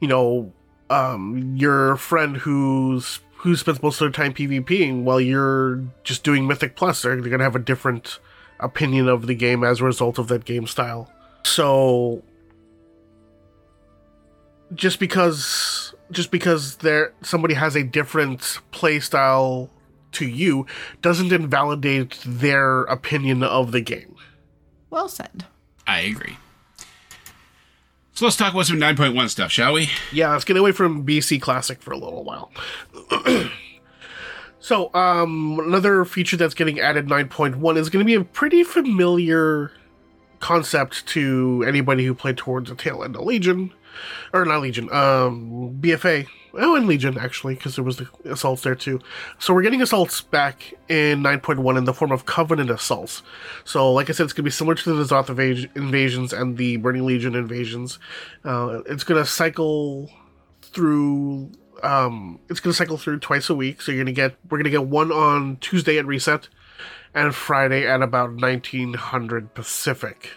you 0.00 0.08
know, 0.08 0.52
um, 0.90 1.54
your 1.56 1.96
friend 1.96 2.38
who's 2.38 3.20
who 3.38 3.56
spends 3.56 3.82
most 3.82 4.00
of 4.00 4.06
their 4.06 4.10
time 4.10 4.34
PvPing 4.34 5.02
while 5.02 5.20
you're 5.20 5.84
just 6.04 6.24
doing 6.24 6.46
Mythic 6.46 6.76
Plus, 6.76 7.02
they're, 7.02 7.14
they're 7.16 7.30
going 7.30 7.38
to 7.38 7.44
have 7.44 7.56
a 7.56 7.60
different 7.60 8.18
opinion 8.60 9.08
of 9.08 9.26
the 9.26 9.34
game 9.34 9.62
as 9.62 9.80
a 9.80 9.84
result 9.84 10.18
of 10.18 10.28
that 10.28 10.44
game 10.44 10.66
style. 10.66 11.10
So 11.44 12.22
just 14.74 14.98
because 14.98 15.94
just 16.10 16.30
because 16.30 16.76
there 16.76 17.12
somebody 17.22 17.54
has 17.54 17.76
a 17.76 17.82
different 17.82 18.58
play 18.70 19.00
style 19.00 19.70
to 20.12 20.26
you 20.26 20.66
doesn't 21.02 21.32
invalidate 21.32 22.18
their 22.24 22.82
opinion 22.84 23.42
of 23.42 23.72
the 23.72 23.80
game. 23.80 24.16
well 24.90 25.08
said 25.08 25.44
I 25.86 26.00
agree. 26.00 26.36
So 28.16 28.24
let's 28.24 28.38
talk 28.38 28.54
about 28.54 28.64
some 28.64 28.78
9.1 28.78 29.28
stuff, 29.28 29.52
shall 29.52 29.74
we? 29.74 29.90
Yeah, 30.10 30.32
let's 30.32 30.46
get 30.46 30.56
away 30.56 30.72
from 30.72 31.04
BC 31.04 31.38
Classic 31.38 31.82
for 31.82 31.92
a 31.92 31.98
little 31.98 32.24
while. 32.24 32.50
so, 34.58 34.90
um, 34.94 35.60
another 35.60 36.06
feature 36.06 36.38
that's 36.38 36.54
getting 36.54 36.80
added 36.80 37.08
9.1 37.08 37.76
is 37.76 37.90
going 37.90 38.02
to 38.02 38.06
be 38.06 38.14
a 38.14 38.24
pretty 38.24 38.64
familiar 38.64 39.70
concept 40.40 41.06
to 41.08 41.62
anybody 41.68 42.06
who 42.06 42.14
played 42.14 42.38
towards 42.38 42.70
the 42.70 42.74
tail 42.74 43.04
end 43.04 43.16
of 43.16 43.22
Legion, 43.22 43.74
or 44.32 44.44
not 44.44 44.62
Legion, 44.62 44.92
um, 44.92 45.76
BFA. 45.80 46.26
Oh, 46.58 46.74
and 46.74 46.86
Legion 46.86 47.18
actually, 47.18 47.54
because 47.54 47.76
there 47.76 47.84
was 47.84 47.98
the 47.98 48.08
assaults 48.24 48.62
there 48.62 48.74
too. 48.74 49.00
So 49.38 49.52
we're 49.52 49.62
getting 49.62 49.82
assaults 49.82 50.22
back 50.22 50.72
in 50.88 51.22
9.1 51.22 51.76
in 51.76 51.84
the 51.84 51.92
form 51.92 52.12
of 52.12 52.24
Covenant 52.24 52.70
assaults. 52.70 53.22
So, 53.64 53.92
like 53.92 54.08
I 54.08 54.14
said, 54.14 54.24
it's 54.24 54.32
gonna 54.32 54.44
be 54.44 54.50
similar 54.50 54.74
to 54.74 54.94
the 54.94 55.04
Zoth 55.04 55.26
invas- 55.26 55.74
invasions 55.76 56.32
and 56.32 56.56
the 56.56 56.78
Burning 56.78 57.04
Legion 57.04 57.34
invasions. 57.34 57.98
Uh, 58.44 58.80
it's 58.86 59.04
gonna 59.04 59.26
cycle 59.26 60.10
through. 60.62 61.50
Um, 61.82 62.40
it's 62.48 62.60
gonna 62.60 62.74
cycle 62.74 62.96
through 62.96 63.18
twice 63.18 63.50
a 63.50 63.54
week. 63.54 63.82
So 63.82 63.92
you're 63.92 64.02
gonna 64.02 64.12
get 64.12 64.36
we're 64.48 64.58
gonna 64.58 64.70
get 64.70 64.86
one 64.86 65.12
on 65.12 65.56
Tuesday 65.56 65.98
at 65.98 66.06
reset, 66.06 66.48
and 67.14 67.34
Friday 67.34 67.86
at 67.86 68.02
about 68.02 68.32
1900 68.34 69.54
Pacific. 69.54 70.30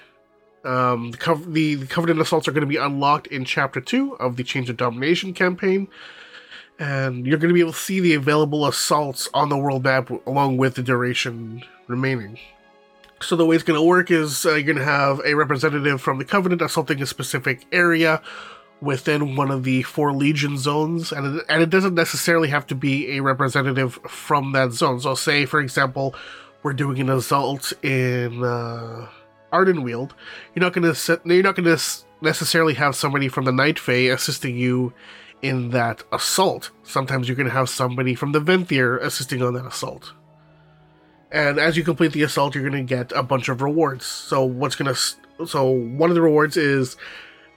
Um, 0.63 1.11
the, 1.11 1.43
the, 1.47 1.75
the 1.75 1.87
Covenant 1.87 2.19
assaults 2.19 2.47
are 2.47 2.51
going 2.51 2.61
to 2.61 2.67
be 2.67 2.77
unlocked 2.77 3.27
in 3.27 3.45
Chapter 3.45 3.79
2 3.79 4.17
of 4.17 4.35
the 4.35 4.43
Chains 4.43 4.69
of 4.69 4.77
Domination 4.77 5.33
campaign. 5.33 5.87
And 6.77 7.25
you're 7.25 7.37
going 7.37 7.49
to 7.49 7.53
be 7.53 7.59
able 7.59 7.73
to 7.73 7.77
see 7.77 7.99
the 7.99 8.13
available 8.13 8.65
assaults 8.65 9.29
on 9.33 9.49
the 9.49 9.57
world 9.57 9.83
map 9.83 10.09
along 10.25 10.57
with 10.57 10.75
the 10.75 10.83
duration 10.83 11.63
remaining. 11.87 12.39
So, 13.21 13.35
the 13.35 13.45
way 13.45 13.55
it's 13.55 13.65
going 13.65 13.77
to 13.77 13.85
work 13.85 14.11
is 14.11 14.45
uh, 14.45 14.51
you're 14.51 14.63
going 14.63 14.77
to 14.77 14.83
have 14.85 15.19
a 15.25 15.33
representative 15.33 16.01
from 16.01 16.19
the 16.19 16.25
Covenant 16.25 16.61
assaulting 16.61 17.01
a 17.01 17.05
specific 17.05 17.65
area 17.73 18.21
within 18.79 19.35
one 19.35 19.51
of 19.51 19.65
the 19.65 19.83
four 19.83 20.13
Legion 20.13 20.57
zones. 20.57 21.11
And 21.11 21.39
it, 21.39 21.45
and 21.49 21.61
it 21.61 21.69
doesn't 21.69 21.95
necessarily 21.95 22.47
have 22.47 22.65
to 22.67 22.75
be 22.75 23.17
a 23.17 23.19
representative 23.21 23.99
from 24.07 24.53
that 24.53 24.71
zone. 24.71 25.01
So, 25.01 25.15
say, 25.15 25.45
for 25.45 25.59
example, 25.59 26.15
we're 26.63 26.71
doing 26.71 26.99
an 27.01 27.09
assault 27.09 27.73
in. 27.83 28.41
Uh, 28.41 29.09
Ardenweald, 29.51 30.11
you're 30.53 30.61
not 30.61 30.73
going 30.73 30.93
to 30.93 31.21
you're 31.25 31.43
not 31.43 31.55
going 31.55 31.77
to 31.77 31.83
necessarily 32.21 32.73
have 32.73 32.95
somebody 32.95 33.27
from 33.27 33.45
the 33.45 33.51
Night 33.51 33.79
Fae 33.79 34.11
assisting 34.11 34.57
you 34.57 34.93
in 35.41 35.69
that 35.69 36.03
assault. 36.11 36.71
Sometimes 36.83 37.27
you're 37.27 37.35
going 37.35 37.47
to 37.47 37.53
have 37.53 37.69
somebody 37.69 38.15
from 38.15 38.31
the 38.31 38.41
Venthyr 38.41 39.01
assisting 39.01 39.41
on 39.41 39.53
that 39.53 39.65
assault. 39.65 40.13
And 41.31 41.59
as 41.59 41.77
you 41.77 41.83
complete 41.83 42.13
the 42.13 42.23
assault, 42.23 42.55
you're 42.55 42.67
going 42.67 42.85
to 42.85 42.95
get 42.95 43.11
a 43.11 43.23
bunch 43.23 43.49
of 43.49 43.61
rewards. 43.61 44.05
So 44.05 44.43
what's 44.43 44.75
going 44.75 44.93
to 44.93 45.45
so 45.45 45.69
one 45.69 46.09
of 46.09 46.15
the 46.15 46.21
rewards 46.21 46.57
is 46.57 46.97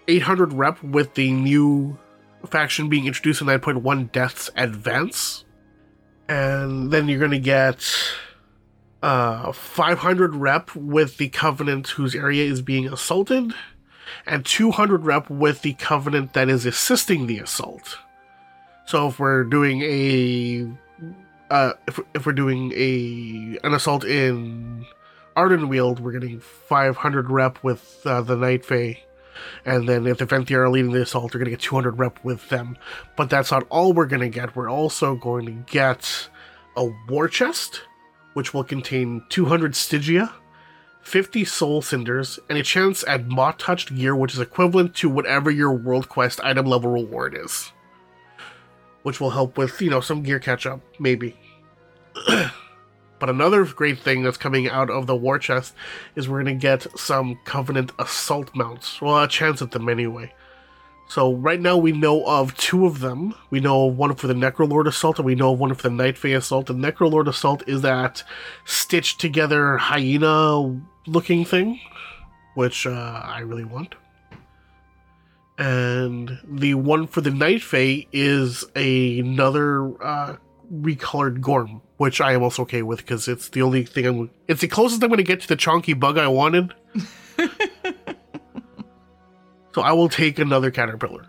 800 0.09 0.53
rep 0.53 0.83
with 0.83 1.15
the 1.15 1.33
new 1.33 1.99
faction 2.47 2.89
being 2.89 3.07
introduced 3.07 3.41
in 3.41 3.47
9.1 3.49 4.13
Death's 4.13 4.51
Advance. 4.57 5.45
And 6.29 6.91
then 6.93 7.09
you're 7.09 7.19
going 7.19 7.33
to 7.33 7.39
get 7.39 7.85
uh, 9.03 9.53
500 9.53 10.37
rep 10.37 10.75
with 10.75 11.17
the 11.17 11.29
Covenant 11.29 11.89
whose 11.89 12.15
area 12.15 12.45
is 12.45 12.63
being 12.63 12.87
assaulted, 12.87 13.53
and 14.27 14.45
200 14.45 15.05
rep 15.05 15.29
with 15.29 15.63
the 15.63 15.75
Covenant 15.75 16.35
that 16.35 16.49
is 16.49 16.67
assisting 16.67 17.27
the 17.27 17.39
assault. 17.39 17.99
So 18.87 19.09
if 19.09 19.19
we're 19.19 19.45
doing 19.45 19.83
a 19.83 20.69
uh, 21.51 21.75
if, 21.87 22.01
if 22.15 22.27
we're 22.27 22.33
doing 22.33 22.73
a 22.75 23.59
an 23.65 23.75
assault 23.75 24.05
in 24.05 24.87
Ardenweald, 25.37 26.01
we're 26.01 26.13
getting 26.13 26.41
500 26.41 27.31
rep 27.31 27.63
with 27.63 28.01
uh, 28.05 28.23
the 28.23 28.37
Night 28.37 28.65
Fae. 28.65 29.03
And 29.65 29.89
then 29.89 30.07
if 30.07 30.19
the 30.19 30.27
Venthyr 30.27 30.59
are 30.59 30.69
leading 30.71 30.93
the 30.93 31.03
assault, 31.03 31.35
we're 31.35 31.39
going 31.39 31.47
to 31.47 31.53
get 31.53 31.61
200 31.61 31.99
rep 31.99 32.23
with 32.23 32.49
them. 32.49 32.77
But 33.17 33.31
that's 33.31 33.51
not 33.51 33.67
all 33.71 33.93
we're 33.93 34.07
going 34.07 34.21
to 34.21 34.29
get. 34.29 34.55
We're 34.55 34.71
also 34.71 35.15
going 35.15 35.47
to 35.47 35.73
get 35.73 36.29
a 36.77 36.91
war 37.09 37.29
chest, 37.29 37.83
which 38.35 38.55
will 38.55 38.65
contain 38.65 39.25
200 39.29 39.75
Stygia, 39.75 40.33
50 41.03 41.45
Soul 41.45 41.83
Cinders, 41.83 42.39
and 42.49 42.59
a 42.59 42.63
chance 42.63 43.05
at 43.07 43.27
Moth 43.27 43.59
Touched 43.59 43.95
gear, 43.95 44.15
which 44.15 44.35
is 44.35 44.41
equivalent 44.41 44.95
to 44.97 45.09
whatever 45.09 45.51
your 45.51 45.73
World 45.73 46.09
Quest 46.09 46.41
item 46.43 46.67
level 46.67 46.91
reward 46.91 47.37
is. 47.37 47.73
Which 49.03 49.21
will 49.21 49.31
help 49.31 49.59
with, 49.59 49.81
you 49.81 49.91
know, 49.91 50.01
some 50.01 50.23
gear 50.23 50.39
catch 50.39 50.65
up, 50.65 50.81
maybe. 50.99 51.37
but 52.27 53.31
another 53.31 53.65
great 53.65 53.99
thing 53.99 54.23
that's 54.23 54.37
coming 54.37 54.69
out 54.69 54.91
of 54.91 55.07
the 55.07 55.17
war 55.17 55.39
chest 55.39 55.75
is 56.15 56.29
we're 56.29 56.43
going 56.43 56.59
to 56.59 56.61
get 56.61 56.87
some 56.99 57.39
Covenant 57.45 57.93
assault 57.99 58.55
mounts. 58.55 59.01
Well, 59.01 59.23
a 59.23 59.29
chance 59.29 59.61
at 59.61 59.73
them 59.73 59.89
anyway. 59.89 60.33
So 61.13 61.35
right 61.35 61.61
now 61.61 61.77
we 61.77 61.93
know 61.93 62.25
of 62.25 62.57
two 62.57 62.87
of 62.87 63.01
them. 63.01 63.35
We 63.51 63.61
know 63.61 63.85
one 63.85 64.15
for 64.15 64.29
the 64.29 64.33
Necrolord 64.33 64.87
Assault, 64.87 65.19
and 65.19 65.27
we 65.27 65.35
know 65.35 65.53
one 65.53 65.75
for 65.75 65.83
the 65.83 65.91
Night 65.91 66.25
Assault. 66.25 66.69
The 66.69 66.73
Necrolord 66.73 67.29
Assault 67.29 67.63
is 67.69 67.83
that 67.83 68.25
stitched 68.65 69.21
together 69.21 69.77
hyena 69.77 70.81
looking 71.07 71.45
thing, 71.45 71.79
which 72.55 72.87
uh, 72.87 73.21
I 73.23 73.41
really 73.41 73.67
want. 73.67 73.95
And 75.59 76.39
the 76.45 76.77
one 76.77 77.07
for 77.07 77.21
the 77.21 77.31
Night 77.31 77.61
Fae 77.61 78.07
is 78.11 78.65
another 78.75 80.03
uh, 80.03 80.37
recolored 80.73 81.43
Gorm, 81.43 81.83
which 81.99 82.23
I 82.23 82.33
am 82.33 82.43
also 82.43 82.63
okay 82.63 82.81
with 82.81 83.01
because 83.01 83.29
it's 83.29 83.51
the 83.51 83.61
only 83.61 83.85
thing 83.85 84.07
I'm. 84.07 84.31
It's 84.49 84.63
the 84.63 84.69
closest 84.69 85.03
I'm 85.03 85.11
going 85.11 85.19
to 85.19 85.25
get 85.25 85.43
to 85.43 85.49
the 85.49 85.59
chonky 85.59 85.93
bug 85.93 86.17
I 86.17 86.29
wanted. 86.29 86.73
So 89.75 89.83
I 89.83 89.93
will 89.93 90.09
take 90.09 90.39
another 90.39 90.71
caterpillar. 90.71 91.27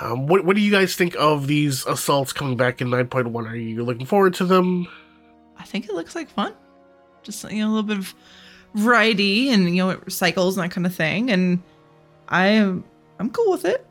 Um, 0.00 0.26
what 0.26 0.44
what 0.44 0.54
do 0.56 0.62
you 0.62 0.70
guys 0.70 0.94
think 0.94 1.16
of 1.18 1.46
these 1.46 1.84
assaults 1.86 2.32
coming 2.32 2.56
back 2.56 2.80
in 2.80 2.88
9.1? 2.88 3.50
Are 3.50 3.56
you 3.56 3.84
looking 3.84 4.06
forward 4.06 4.34
to 4.34 4.44
them? 4.44 4.86
I 5.58 5.64
think 5.64 5.86
it 5.86 5.94
looks 5.94 6.14
like 6.14 6.30
fun. 6.30 6.54
Just 7.22 7.50
you 7.50 7.58
know, 7.58 7.68
a 7.68 7.72
little 7.72 7.82
bit 7.82 7.98
of 7.98 8.14
variety 8.74 9.50
and 9.50 9.74
you 9.74 9.84
know 9.84 10.00
cycles 10.08 10.56
and 10.56 10.64
that 10.64 10.70
kind 10.72 10.86
of 10.86 10.94
thing. 10.94 11.30
And 11.30 11.62
I 12.28 12.46
am 12.48 12.84
I'm 13.18 13.30
cool 13.30 13.50
with 13.50 13.64
it. 13.64 13.84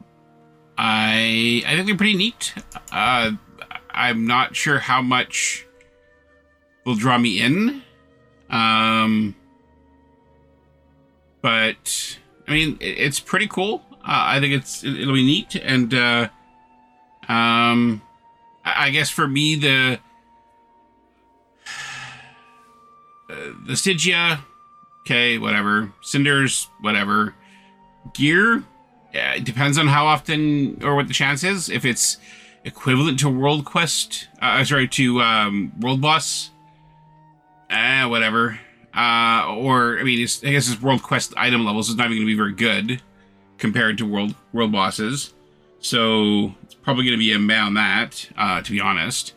I 0.77 1.63
I 1.65 1.75
think 1.75 1.87
they're 1.87 1.97
pretty 1.97 2.15
neat. 2.15 2.53
Uh, 2.91 3.31
I'm 3.91 4.25
not 4.27 4.55
sure 4.55 4.79
how 4.79 5.01
much 5.01 5.65
will 6.85 6.95
draw 6.95 7.17
me 7.17 7.41
in. 7.41 7.81
Um, 8.49 9.35
but 11.41 12.17
I 12.47 12.53
mean, 12.53 12.77
it's 12.79 13.19
pretty 13.19 13.47
cool. 13.47 13.81
Uh, 13.91 14.23
I 14.35 14.39
think 14.39 14.53
it's 14.53 14.83
it, 14.83 15.05
will 15.05 15.15
be 15.15 15.25
neat, 15.25 15.55
and 15.55 15.93
uh, 15.93 16.29
um, 17.27 18.01
I, 18.63 18.89
guess 18.89 19.09
for 19.09 19.27
me 19.27 19.55
the 19.55 19.99
uh, 23.29 23.35
the 23.65 23.75
Stygia, 23.75 24.39
okay, 25.01 25.37
whatever, 25.37 25.91
cinders, 26.01 26.69
whatever, 26.79 27.35
gear. 28.13 28.63
Yeah, 29.13 29.33
it 29.33 29.43
depends 29.43 29.77
on 29.77 29.87
how 29.87 30.05
often 30.05 30.81
or 30.83 30.95
what 30.95 31.09
the 31.09 31.13
chance 31.13 31.43
is. 31.43 31.69
If 31.69 31.83
it's 31.83 32.17
equivalent 32.63 33.19
to 33.19 33.29
World 33.29 33.65
Quest, 33.65 34.29
uh, 34.41 34.63
sorry, 34.63 34.87
to 34.89 35.19
um, 35.21 35.73
World 35.81 35.99
Boss, 35.99 36.51
eh, 37.69 38.05
whatever. 38.05 38.59
Uh, 38.97 39.55
or 39.55 39.99
I 39.99 40.03
mean, 40.03 40.19
it's, 40.21 40.43
I 40.43 40.49
guess 40.49 40.67
it's 40.71 40.81
World 40.81 41.03
Quest 41.03 41.31
item 41.37 41.63
levels. 41.63 41.87
It's 41.89 41.97
not 41.97 42.05
even 42.05 42.17
going 42.17 42.27
to 42.27 42.33
be 42.33 42.37
very 42.37 42.53
good 42.53 42.99
compared 43.59 43.99
to 43.99 44.05
World 44.07 44.33
World 44.51 44.71
Bosses. 44.71 45.35
So 45.79 46.55
it's 46.63 46.73
probably 46.73 47.03
going 47.03 47.13
to 47.13 47.19
be 47.19 47.31
a 47.31 47.37
mount 47.37 47.75
that, 47.75 48.27
uh, 48.35 48.63
to 48.63 48.71
be 48.71 48.81
honest. 48.81 49.35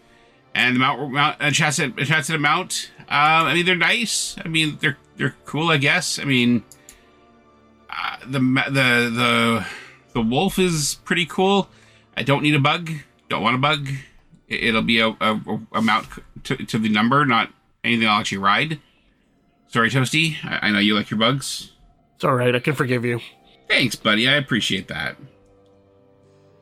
And 0.55 0.77
the 0.77 0.81
mount, 0.81 1.13
mount 1.13 1.37
uh, 1.41 1.51
chats 1.51 1.79
at 1.79 1.95
chats 1.99 2.31
at 2.31 2.37
a 2.37 2.39
mount. 2.39 2.91
I 3.07 3.53
mean, 3.53 3.67
they're 3.67 3.77
nice. 3.77 4.35
I 4.43 4.49
mean, 4.49 4.79
they're 4.81 4.97
they're 5.17 5.35
cool. 5.45 5.69
I 5.69 5.77
guess. 5.77 6.19
I 6.19 6.25
mean, 6.25 6.65
uh, 7.91 8.17
the 8.25 8.39
the 8.39 9.11
the 9.13 9.67
the 10.15 10.23
wolf 10.23 10.59
is 10.59 10.99
pretty 11.05 11.27
cool. 11.27 11.69
I 12.17 12.23
don't 12.23 12.43
need 12.43 12.55
a 12.55 12.61
bug. 12.61 12.91
Don't 13.29 13.43
want 13.43 13.57
a 13.57 13.59
bug. 13.59 13.89
It'll 14.49 14.83
be 14.83 15.01
a, 15.01 15.09
a, 15.21 15.41
a 15.73 15.83
mount 15.83 16.09
to, 16.45 16.57
to 16.57 16.79
the 16.79 16.89
number, 16.89 17.25
not 17.25 17.53
anything 17.85 18.09
I'll 18.09 18.19
actually 18.19 18.39
ride. 18.39 18.81
Sorry, 19.71 19.89
Toasty. 19.89 20.37
I, 20.45 20.69
I 20.69 20.71
know 20.71 20.81
you 20.81 20.95
like 20.95 21.11
your 21.11 21.19
bugs. 21.19 21.73
It's 22.17 22.25
all 22.25 22.35
right. 22.35 22.55
I 22.55 22.59
can 22.59 22.75
forgive 22.75 23.05
you. 23.05 23.21
Thanks, 23.69 23.95
buddy. 23.95 24.29
I 24.29 24.35
appreciate 24.35 24.89
that. 24.89 25.17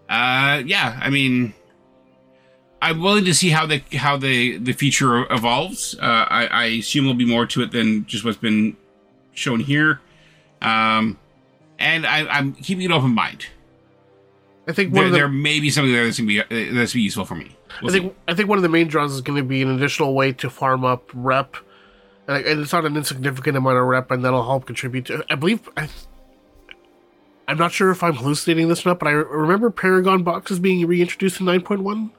Uh, 0.08 0.62
yeah. 0.64 0.98
I 1.02 1.08
mean, 1.10 1.54
I'm 2.80 3.00
willing 3.00 3.24
to 3.24 3.34
see 3.34 3.48
how 3.48 3.66
the 3.66 3.82
how 3.94 4.18
the 4.18 4.58
the 4.58 4.72
feature 4.72 5.30
evolves. 5.32 5.96
Uh, 6.00 6.26
I, 6.28 6.46
I 6.46 6.64
assume 6.66 7.04
there'll 7.04 7.16
be 7.16 7.24
more 7.24 7.46
to 7.46 7.62
it 7.62 7.72
than 7.72 8.04
just 8.06 8.24
what's 8.24 8.36
been 8.36 8.76
shown 9.32 9.60
here. 9.60 10.00
Um, 10.60 11.18
and 11.78 12.06
I, 12.06 12.26
I'm 12.26 12.52
keeping 12.54 12.84
an 12.84 12.92
open 12.92 13.14
mind. 13.14 13.46
I 14.66 14.72
think 14.72 14.92
There, 14.92 15.08
the, 15.08 15.16
there 15.16 15.28
may 15.28 15.60
be 15.60 15.70
something 15.70 15.92
there 15.92 16.04
that's 16.04 16.18
gonna 16.18 16.28
be 16.28 16.40
uh, 16.40 16.44
that's 16.50 16.92
gonna 16.92 17.00
be 17.00 17.00
useful 17.00 17.24
for 17.24 17.36
me. 17.36 17.56
We'll 17.80 17.90
I 17.90 17.98
think 17.98 18.16
I 18.28 18.34
think 18.34 18.48
one 18.50 18.58
of 18.58 18.62
the 18.62 18.68
main 18.68 18.86
draws 18.88 19.12
is 19.14 19.22
going 19.22 19.38
to 19.38 19.42
be 19.44 19.62
an 19.62 19.70
additional 19.70 20.14
way 20.14 20.32
to 20.34 20.50
farm 20.50 20.84
up 20.84 21.10
rep, 21.14 21.56
and, 22.28 22.44
and 22.46 22.60
it's 22.60 22.72
not 22.72 22.84
an 22.84 22.96
insignificant 22.96 23.56
amount 23.56 23.78
of 23.78 23.84
rep, 23.84 24.10
and 24.12 24.24
that'll 24.24 24.44
help 24.44 24.66
contribute 24.66 25.06
to. 25.06 25.24
I 25.28 25.34
believe 25.34 25.68
I. 25.76 25.88
I'm 27.48 27.56
not 27.56 27.72
sure 27.72 27.90
if 27.90 28.02
I'm 28.02 28.14
hallucinating 28.14 28.68
this 28.68 28.84
or 28.84 28.90
not, 28.90 28.98
but 28.98 29.08
I 29.08 29.12
remember 29.12 29.70
Paragon 29.70 30.22
boxes 30.22 30.58
being 30.60 30.86
reintroduced 30.86 31.40
in 31.40 31.46
9.1. 31.46 32.10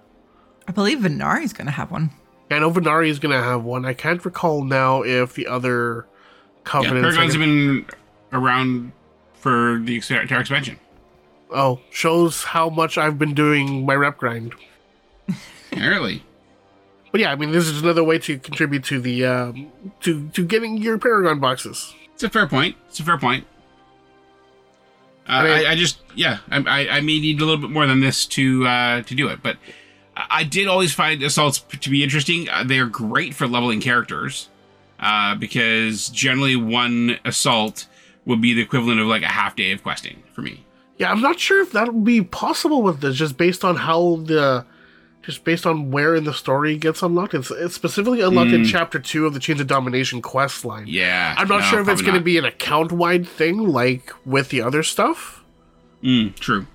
I 0.67 0.71
believe 0.71 0.99
Venari's 0.99 1.53
gonna 1.53 1.71
have 1.71 1.91
one. 1.91 2.09
I 2.51 2.59
know 2.59 2.71
Venari 2.71 3.09
is 3.09 3.19
going 3.19 3.37
to 3.37 3.43
have 3.43 3.63
one. 3.63 3.85
I 3.85 3.93
can't 3.93 4.23
recall 4.25 4.63
now 4.63 5.03
if 5.03 5.35
the 5.35 5.45
other 5.47 6.07
Yeah. 6.65 6.81
Paragons 6.89 7.33
have 7.33 7.39
been 7.39 7.85
around 8.33 8.91
for 9.35 9.79
the 9.83 9.97
ex- 9.97 10.09
entire 10.09 10.39
expansion. 10.39 10.79
Oh, 11.51 11.79
shows 11.91 12.43
how 12.43 12.69
much 12.69 12.97
I've 12.97 13.19
been 13.19 13.33
doing 13.33 13.85
my 13.85 13.93
rep 13.95 14.17
grind. 14.17 14.53
Apparently. 15.71 16.23
But 17.11 17.21
yeah, 17.21 17.31
I 17.31 17.35
mean, 17.35 17.51
this 17.51 17.67
is 17.67 17.81
another 17.81 18.03
way 18.03 18.19
to 18.19 18.37
contribute 18.37 18.83
to 18.85 18.99
the 18.99 19.25
um, 19.25 19.71
to 20.01 20.29
to 20.29 20.45
getting 20.45 20.77
your 20.77 20.97
Paragon 20.97 21.39
boxes. 21.39 21.93
It's 22.13 22.23
a 22.23 22.29
fair 22.29 22.47
point. 22.47 22.75
It's 22.89 22.99
a 22.99 23.03
fair 23.03 23.17
point. 23.17 23.45
Uh, 25.27 25.31
I 25.31 25.43
mean- 25.43 25.67
I, 25.67 25.71
I 25.71 25.75
just, 25.75 25.99
yeah, 26.15 26.39
I, 26.49 26.57
I, 26.57 26.89
I 26.97 27.01
may 27.01 27.19
need 27.19 27.39
a 27.41 27.45
little 27.45 27.61
bit 27.61 27.69
more 27.69 27.85
than 27.85 27.99
this 27.99 28.25
to 28.27 28.65
uh, 28.65 29.01
to 29.03 29.15
do 29.15 29.27
it, 29.27 29.41
but 29.43 29.57
I 30.15 30.43
did 30.43 30.67
always 30.67 30.93
find 30.93 31.21
assaults 31.23 31.59
to 31.59 31.89
be 31.89 32.03
interesting. 32.03 32.49
Uh, 32.49 32.63
they 32.63 32.79
are 32.79 32.87
great 32.87 33.33
for 33.33 33.47
leveling 33.47 33.79
characters 33.79 34.49
uh, 34.99 35.35
because 35.35 36.09
generally 36.09 36.55
one 36.55 37.17
assault 37.23 37.87
would 38.25 38.41
be 38.41 38.53
the 38.53 38.61
equivalent 38.61 38.99
of 38.99 39.07
like 39.07 39.21
a 39.23 39.27
half 39.27 39.55
day 39.55 39.71
of 39.71 39.81
questing 39.81 40.21
for 40.33 40.41
me. 40.41 40.65
Yeah, 40.97 41.09
I'm 41.11 41.21
not 41.21 41.39
sure 41.39 41.61
if 41.61 41.71
that 41.71 41.93
would 41.93 42.03
be 42.03 42.21
possible 42.21 42.81
with 42.83 42.99
this, 42.99 43.15
just 43.15 43.37
based 43.37 43.63
on 43.63 43.77
how 43.77 44.17
the, 44.17 44.65
just 45.29 45.43
based 45.43 45.65
on 45.65 45.91
where 45.91 46.15
in 46.15 46.23
the 46.23 46.33
story 46.33 46.73
it 46.73 46.79
gets 46.79 47.03
unlocked. 47.03 47.33
It's, 47.33 47.51
it's 47.51 47.75
specifically 47.75 48.21
unlocked 48.21 48.51
in 48.51 48.65
Chapter 48.65 48.99
Two 48.99 49.25
of 49.25 49.33
the 49.33 49.39
Chains 49.39 49.61
of 49.61 49.67
Domination 49.67 50.21
quest 50.21 50.65
line. 50.65 50.85
Yeah, 50.87 51.35
I'm 51.37 51.47
not 51.47 51.59
no, 51.59 51.65
sure 51.65 51.79
if 51.81 51.87
it's 51.87 52.01
going 52.01 52.15
to 52.15 52.21
be 52.21 52.37
an 52.37 52.45
account 52.45 52.91
wide 52.91 53.27
thing 53.27 53.59
like 53.67 54.11
with 54.25 54.49
the 54.49 54.61
other 54.61 54.81
stuff. 54.83 55.43
Mm, 56.03 56.35
true. 56.35 56.65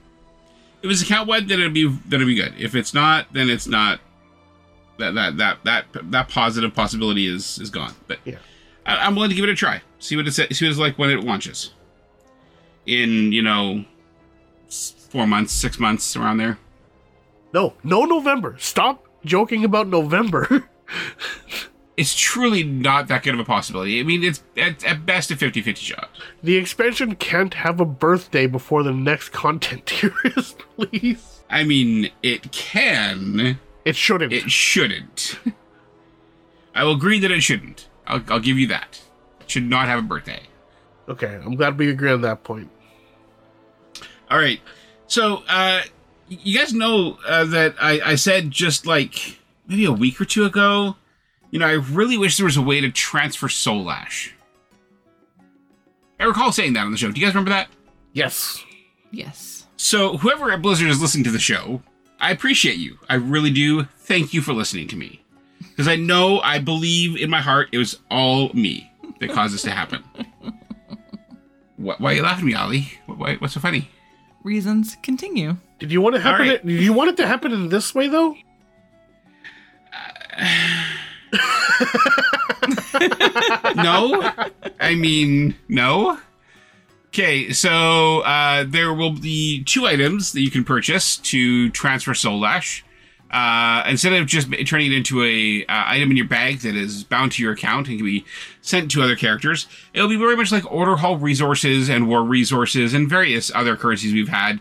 If 0.82 0.90
it's 0.90 1.02
account 1.02 1.28
wide, 1.28 1.48
then 1.48 1.61
it'd 1.61 1.74
be 1.74 1.86
then 1.88 2.20
it'd 2.20 2.26
be 2.26 2.34
good. 2.34 2.55
If 2.59 2.74
it's 2.74 2.94
not, 2.94 3.32
then 3.32 3.50
it's 3.50 3.66
not. 3.66 4.00
That 4.98 5.14
that 5.14 5.36
that 5.38 5.59
that 5.64 5.86
that 6.12 6.28
positive 6.28 6.74
possibility 6.74 7.26
is 7.26 7.59
is 7.59 7.70
gone. 7.70 7.94
But 8.07 8.20
Yeah. 8.24 8.36
I, 8.86 8.98
I'm 9.07 9.14
willing 9.14 9.30
to 9.30 9.36
give 9.36 9.44
it 9.44 9.50
a 9.50 9.55
try. 9.57 9.82
See 9.98 10.14
what 10.16 10.26
it's 10.26 10.36
see 10.36 10.42
what 10.42 10.70
it's 10.70 10.78
like 10.78 10.96
when 10.98 11.11
it 11.11 11.24
launches. 11.24 11.72
In 12.86 13.32
you 13.32 13.42
know, 13.42 13.84
four 14.68 15.26
months, 15.26 15.52
six 15.52 15.80
months, 15.80 16.14
around 16.16 16.36
there. 16.36 16.59
No, 17.55 17.74
no 17.84 18.05
November. 18.05 18.57
Stop 18.59 19.07
joking 19.24 19.64
about 19.64 19.88
November. 19.88 20.68
It's 21.96 22.12
truly 22.16 22.64
not 22.64 23.07
that 23.07 23.22
good 23.22 23.34
of 23.34 23.40
a 23.40 23.44
possibility. 23.44 24.00
I 24.00 24.02
mean, 24.02 24.24
it's 24.24 24.42
at, 24.57 24.84
at 24.84 25.07
best 25.07 25.30
a 25.30 25.36
50-50 25.36 25.76
shot. 25.76 26.11
the 26.42 26.57
expansion 26.57 27.14
can't 27.14 27.55
have 27.55 27.78
a 27.78 27.84
birthday 27.84 28.48
before 28.48 28.82
the 28.82 28.92
next 28.92 29.28
content 29.28 29.86
tier 29.86 30.12
is, 30.24 30.57
please. 30.76 31.44
I 31.48 31.62
mean, 31.62 32.11
it 32.20 32.50
can. 32.50 33.61
It 33.84 33.94
shouldn't. 33.94 34.32
It 34.32 34.50
shouldn't. 34.50 35.38
I 36.74 36.82
will 36.82 36.96
agree 36.96 37.20
that 37.20 37.30
it 37.30 37.42
shouldn't. 37.42 37.88
I'll, 38.09 38.24
I'll 38.26 38.40
give 38.40 38.59
you 38.59 38.66
that. 38.66 39.00
It 39.42 39.50
should 39.50 39.70
not 39.70 39.86
have 39.86 40.00
a 40.00 40.02
birthday. 40.02 40.42
okay, 41.09 41.36
I'm 41.44 41.55
glad 41.55 41.78
we 41.78 41.90
agree 41.90 42.11
on 42.11 42.22
that 42.22 42.42
point. 42.42 42.70
All 44.28 44.38
right. 44.38 44.61
So, 45.07 45.44
uh, 45.48 45.82
you 46.29 46.59
guys 46.59 46.72
know 46.72 47.18
uh, 47.27 47.45
that 47.47 47.75
I, 47.81 48.01
I 48.01 48.14
said 48.14 48.51
just 48.51 48.87
like 48.87 49.39
maybe 49.66 49.85
a 49.85 49.93
week 49.93 50.20
or 50.20 50.25
two 50.25 50.45
ago, 50.45 50.97
you 51.51 51.59
know, 51.59 51.66
I 51.66 51.72
really 51.72 52.18
wish 52.18 52.37
there 52.37 52.47
was 52.47 52.57
a 52.57 52.62
way 52.62 52.81
to 52.81 52.91
transfer 52.91 53.49
Soul 53.49 53.91
Ash. 53.91 54.35
I 56.18 56.25
recall 56.25 56.53
saying 56.53 56.72
that 56.75 56.85
on 56.85 56.93
the 56.93 56.99
show. 56.99 57.11
Do 57.11 57.20
you 57.20 57.27
guys 57.27 57.35
remember 57.35 57.51
that? 57.51 57.68
Yes. 58.12 58.62
Yes. 59.11 59.66
So, 59.77 60.16
whoever 60.16 60.51
at 60.51 60.62
Blizzard 60.62 60.89
is 60.89 61.01
listening 61.01 61.25
to 61.25 61.31
the 61.31 61.39
show, 61.39 61.83
I 62.20 62.31
appreciate 62.31 62.77
you. 62.77 62.99
I 63.09 63.16
really 63.16 63.51
do. 63.51 63.85
Thank 63.99 64.33
you 64.33 64.41
for 64.41 64.53
listening 64.53 64.89
to 64.89 64.97
me. 64.97 65.22
Because 65.61 65.89
I 65.89 65.97
know, 65.97 66.41
I 66.41 66.59
believe 66.59 67.16
in 67.20 67.29
my 67.29 67.41
heart, 67.41 67.68
it 67.72 67.79
was 67.79 67.99
all 68.11 68.51
me 68.55 68.91
that 69.20 69.31
caused 69.31 69.55
this 69.55 69.62
to 69.62 69.70
happen. 69.70 70.03
What, 71.77 72.01
why 72.01 72.12
are 72.12 72.14
you 72.14 72.22
laughing 72.22 72.45
at 72.45 72.47
me, 72.47 72.55
Ollie? 72.55 72.93
What, 73.07 73.18
why, 73.18 73.35
what's 73.37 73.55
so 73.55 73.61
funny? 73.61 73.91
Reasons 74.45 74.97
continue. 75.03 75.57
Did 75.78 75.90
you 75.90 76.01
want 76.01 76.14
to 76.14 76.20
happen? 76.20 76.47
right. 76.47 76.57
It, 76.57 76.66
did 76.66 76.80
you 76.82 76.92
want 76.92 77.11
it 77.11 77.16
to 77.16 77.26
happen 77.26 77.51
in 77.53 77.70
this 77.70 77.95
way 77.95 78.09
though? 78.09 78.36
no 83.76 84.32
i 84.80 84.95
mean 84.97 85.55
no 85.68 86.18
okay 87.09 87.53
so 87.53 88.20
uh, 88.20 88.64
there 88.66 88.92
will 88.92 89.12
be 89.12 89.62
two 89.64 89.86
items 89.86 90.32
that 90.32 90.40
you 90.40 90.51
can 90.51 90.64
purchase 90.64 91.16
to 91.18 91.70
transfer 91.70 92.14
soul 92.14 92.45
ash 92.45 92.84
uh, 93.31 93.83
instead 93.89 94.12
of 94.12 94.27
just 94.27 94.49
turning 94.66 94.93
it 94.93 94.97
into 94.97 95.25
a 95.25 95.64
uh, 95.66 95.85
item 95.87 96.11
in 96.11 96.16
your 96.16 96.27
bag 96.27 96.61
that 96.61 96.77
is 96.77 97.05
bound 97.05 97.33
to 97.33 97.43
your 97.43 97.53
account 97.53 97.89
and 97.89 97.99
can 97.99 98.07
be 98.07 98.25
sent 98.61 98.91
to 98.91 99.03
other 99.03 99.16
characters 99.16 99.66
it'll 99.93 100.09
be 100.09 100.16
very 100.16 100.37
much 100.37 100.53
like 100.53 100.70
order 100.70 100.97
hall 100.97 101.16
resources 101.16 101.89
and 101.89 102.09
war 102.09 102.22
resources 102.22 102.95
and 102.95 103.09
various 103.09 103.51
other 103.55 103.77
currencies 103.77 104.12
we've 104.12 104.29
had 104.29 104.61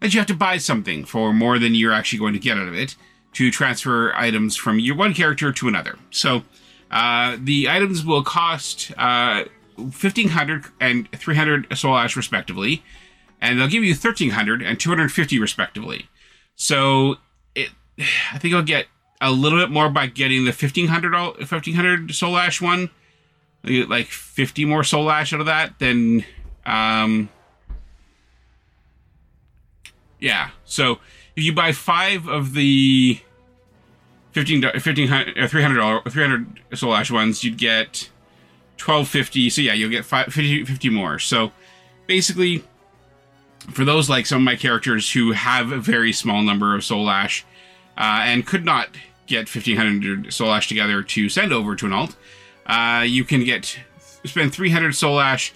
that 0.00 0.14
you 0.14 0.20
have 0.20 0.26
to 0.26 0.34
buy 0.34 0.56
something 0.56 1.04
for 1.04 1.32
more 1.32 1.58
than 1.58 1.74
you're 1.74 1.92
actually 1.92 2.18
going 2.18 2.32
to 2.32 2.38
get 2.38 2.56
out 2.56 2.68
of 2.68 2.74
it 2.74 2.96
to 3.32 3.50
transfer 3.50 4.14
items 4.14 4.56
from 4.56 4.78
your 4.78 4.96
one 4.96 5.12
character 5.12 5.52
to 5.52 5.68
another 5.68 5.98
so 6.10 6.42
uh, 6.90 7.36
the 7.40 7.68
items 7.68 8.04
will 8.04 8.22
cost 8.22 8.92
uh, 8.96 9.44
1500 9.76 10.66
and 10.80 11.10
300 11.12 11.76
soul 11.76 11.96
ash 11.96 12.16
respectively, 12.16 12.82
and 13.40 13.58
they'll 13.58 13.68
give 13.68 13.82
you 13.84 13.92
1300 13.92 14.62
and 14.62 14.78
250 14.78 15.38
respectively. 15.38 16.08
So 16.54 17.16
I 17.98 18.38
think 18.38 18.54
I'll 18.54 18.62
get 18.62 18.86
a 19.20 19.30
little 19.30 19.58
bit 19.58 19.70
more 19.70 19.88
by 19.88 20.06
getting 20.06 20.44
the 20.44 20.50
1500 20.50 21.14
al- 21.14 21.34
1500 21.34 22.14
soul 22.14 22.36
ash 22.36 22.60
one. 22.60 22.90
Like 23.64 24.06
50 24.06 24.64
more 24.66 24.84
soul 24.84 25.10
ash 25.10 25.32
out 25.32 25.40
of 25.40 25.46
that 25.46 25.78
than 25.78 26.24
um 26.66 27.30
yeah. 30.20 30.50
So 30.64 30.98
if 31.36 31.44
you 31.44 31.52
buy 31.52 31.72
five 31.72 32.28
of 32.28 32.54
the 32.54 33.20
15 34.32 34.62
1500 34.62 35.38
or 35.38 35.48
300 35.48 35.76
dollar 35.76 36.02
300 36.02 36.60
soul 36.74 36.94
ash 36.94 37.10
ones 37.10 37.44
you'd 37.44 37.56
get 37.56 38.10
1250 38.78 39.48
so 39.48 39.60
yeah 39.60 39.72
you'll 39.72 39.90
get 39.90 40.04
five, 40.04 40.26
50, 40.26 40.64
50 40.64 40.88
more 40.90 41.20
so 41.20 41.52
basically 42.08 42.64
for 43.70 43.84
those 43.84 44.10
like 44.10 44.26
some 44.26 44.38
of 44.38 44.42
my 44.42 44.56
characters 44.56 45.12
who 45.12 45.32
have 45.32 45.70
a 45.70 45.78
very 45.78 46.12
small 46.12 46.42
number 46.42 46.74
of 46.74 46.84
soul 46.84 47.08
ash 47.08 47.44
uh, 47.96 48.22
and 48.24 48.46
could 48.46 48.64
not 48.64 48.88
get 49.26 49.48
1500 49.48 50.32
soul 50.32 50.52
ash 50.52 50.68
together 50.68 51.02
to 51.02 51.28
send 51.28 51.52
over 51.52 51.74
to 51.76 51.86
an 51.86 51.92
alt. 51.92 52.16
Uh, 52.66 53.04
you 53.06 53.24
can 53.24 53.44
get 53.44 53.78
spend 54.24 54.52
300 54.52 54.94
soul 54.94 55.20
ash 55.20 55.52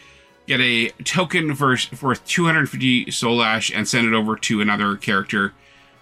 get 0.48 0.60
a 0.60 0.88
token 1.04 1.52
verse 1.52 1.90
worth 2.02 2.24
250 2.26 3.10
soul 3.10 3.42
ash 3.42 3.70
and 3.70 3.86
send 3.86 4.06
it 4.06 4.14
over 4.14 4.34
to 4.34 4.60
another 4.60 4.96
character 4.96 5.52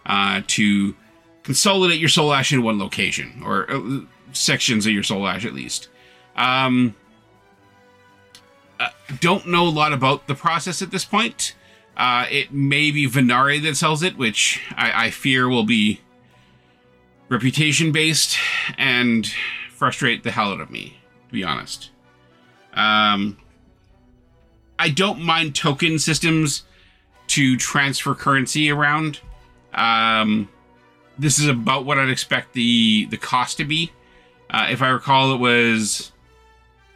uh, 0.07 0.41
to 0.47 0.95
consolidate 1.43 1.99
your 1.99 2.09
soul 2.09 2.33
ash 2.33 2.53
in 2.53 2.63
one 2.63 2.79
location 2.79 3.43
or 3.45 3.71
uh, 3.71 4.01
sections 4.33 4.87
of 4.87 4.93
your 4.93 5.03
soul 5.03 5.27
ash 5.27 5.45
at 5.45 5.53
least. 5.53 5.89
Um 6.37 6.95
uh, 8.79 8.89
don't 9.21 9.49
know 9.49 9.67
a 9.67 9.71
lot 9.71 9.93
about 9.93 10.27
the 10.27 10.35
process 10.35 10.81
at 10.81 10.91
this 10.91 11.05
point. 11.05 11.55
Uh 11.97 12.27
it 12.31 12.53
may 12.53 12.91
be 12.91 13.09
venari 13.09 13.61
that 13.63 13.77
sells 13.77 14.03
it 14.03 14.17
which 14.17 14.61
i, 14.77 15.07
I 15.07 15.11
fear 15.11 15.49
will 15.49 15.65
be 15.65 16.01
reputation 17.29 17.93
based 17.93 18.37
and 18.79 19.27
frustrate 19.71 20.23
the 20.23 20.31
hell 20.31 20.53
out 20.53 20.61
of 20.61 20.71
me 20.71 20.99
to 21.29 21.33
be 21.33 21.45
honest 21.45 21.91
um 22.75 23.37
i 24.79 24.89
don't 24.89 25.21
mind 25.21 25.55
token 25.55 25.99
systems 25.99 26.65
to 27.27 27.57
transfer 27.57 28.15
currency 28.15 28.71
around 28.71 29.21
um 29.75 30.49
this 31.19 31.39
is 31.39 31.49
about 31.49 31.85
what 31.85 31.99
I'd 31.99 32.11
expect 32.11 32.53
the 32.53 33.07
the 33.07 33.17
cost 33.17 33.57
to 33.59 33.65
be. 33.65 33.93
Uh, 34.51 34.69
if 34.71 34.83
I 34.83 34.89
recall, 34.89 35.35
it 35.35 35.39
was 35.39 36.13